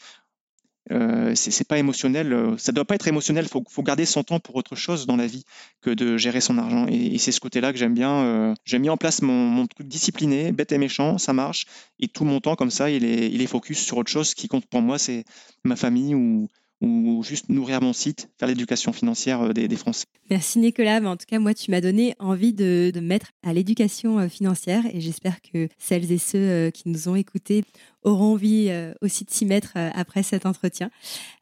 [0.93, 2.33] Euh, c'est pas émotionnel.
[2.33, 3.47] euh, Ça doit pas être émotionnel.
[3.49, 5.45] Faut, faut garder son temps pour autre chose dans la vie
[5.81, 6.87] que de gérer son argent.
[6.89, 8.13] Et, et c'est ce côté-là que j'aime bien.
[8.25, 11.67] euh, J'ai mis en place mon, mon truc discipliné, bête et méchant, ça marche.
[12.01, 14.35] Et tout mon temps comme ça, il est, il est focus sur autre chose.
[14.35, 15.25] Qui compte pour moi, c'est
[15.65, 16.49] ma famille ou,
[16.85, 20.05] ou juste nourrir mon site, faire l'éducation financière euh, des, des Français.
[20.31, 23.29] Merci Nicolas, mais en tout cas moi tu m'as donné envie de, de me mettre
[23.43, 27.65] à l'éducation euh, financière et j'espère que celles et ceux euh, qui nous ont écoutés
[28.03, 28.71] auront envie
[29.01, 30.91] aussi de s'y mettre après cet entretien.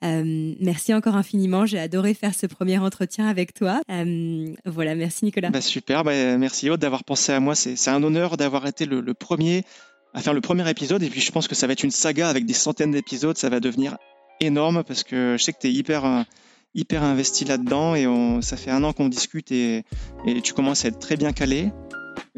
[0.04, 3.80] Euh, merci encore infiniment, j'ai adoré faire ce premier entretien avec toi.
[3.90, 5.50] Euh, voilà, merci Nicolas.
[5.50, 7.56] Bah, super, bah, merci Aude d'avoir pensé à moi.
[7.56, 9.64] C'est c'est un honneur d'avoir été le, le premier
[10.14, 11.02] à faire le premier épisode.
[11.02, 13.36] Et puis je pense que ça va être une saga avec des centaines d'épisodes.
[13.36, 13.96] Ça va devenir
[14.44, 16.22] énorme parce que je sais que tu es hyper, euh,
[16.74, 19.84] hyper investi là-dedans et on, ça fait un an qu'on discute et,
[20.26, 21.70] et tu commences à être très bien calé.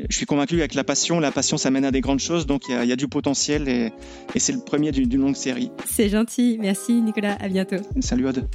[0.09, 2.63] Je suis convaincu avec la passion, la passion ça mène à des grandes choses, donc
[2.69, 3.93] il y a, il y a du potentiel et,
[4.35, 5.71] et c'est le premier d'une d'une longue série.
[5.87, 7.77] C'est gentil, merci Nicolas, à bientôt.
[8.01, 8.49] Salut Aude.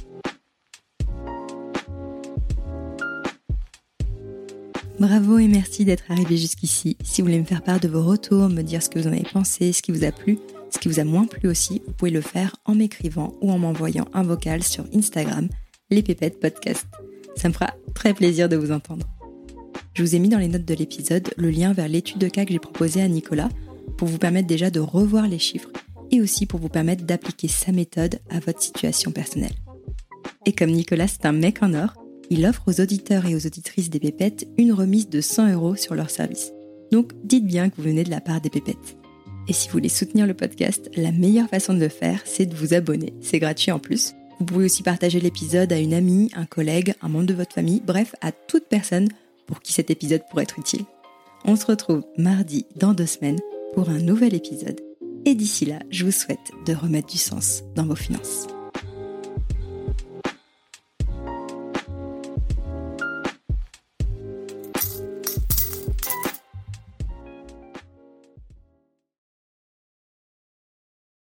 [4.98, 6.98] Bravo et merci d'être arrivé jusqu'ici.
[7.02, 9.12] Si vous voulez me faire part de vos retours, me dire ce que vous en
[9.12, 10.38] avez pensé, ce qui vous a plu,
[10.70, 13.58] ce qui vous a moins plu aussi, vous pouvez le faire en m'écrivant ou en
[13.58, 15.48] m'envoyant un vocal sur Instagram,
[15.90, 16.86] les pépettes podcast.
[17.36, 19.06] Ça me fera très plaisir de vous entendre.
[19.94, 22.44] Je vous ai mis dans les notes de l'épisode le lien vers l'étude de cas
[22.44, 23.48] que j'ai proposée à Nicolas
[23.96, 25.70] pour vous permettre déjà de revoir les chiffres
[26.10, 29.54] et aussi pour vous permettre d'appliquer sa méthode à votre situation personnelle.
[30.46, 31.94] Et comme Nicolas c'est un mec en or,
[32.30, 35.94] il offre aux auditeurs et aux auditrices des pépettes une remise de 100 euros sur
[35.94, 36.52] leur service.
[36.92, 38.99] Donc dites bien que vous venez de la part des pépettes.
[39.50, 42.54] Et si vous voulez soutenir le podcast, la meilleure façon de le faire, c'est de
[42.54, 43.14] vous abonner.
[43.20, 44.14] C'est gratuit en plus.
[44.38, 47.82] Vous pouvez aussi partager l'épisode à une amie, un collègue, un membre de votre famille,
[47.84, 49.08] bref, à toute personne
[49.48, 50.84] pour qui cet épisode pourrait être utile.
[51.44, 53.40] On se retrouve mardi dans deux semaines
[53.74, 54.80] pour un nouvel épisode.
[55.24, 58.46] Et d'ici là, je vous souhaite de remettre du sens dans vos finances.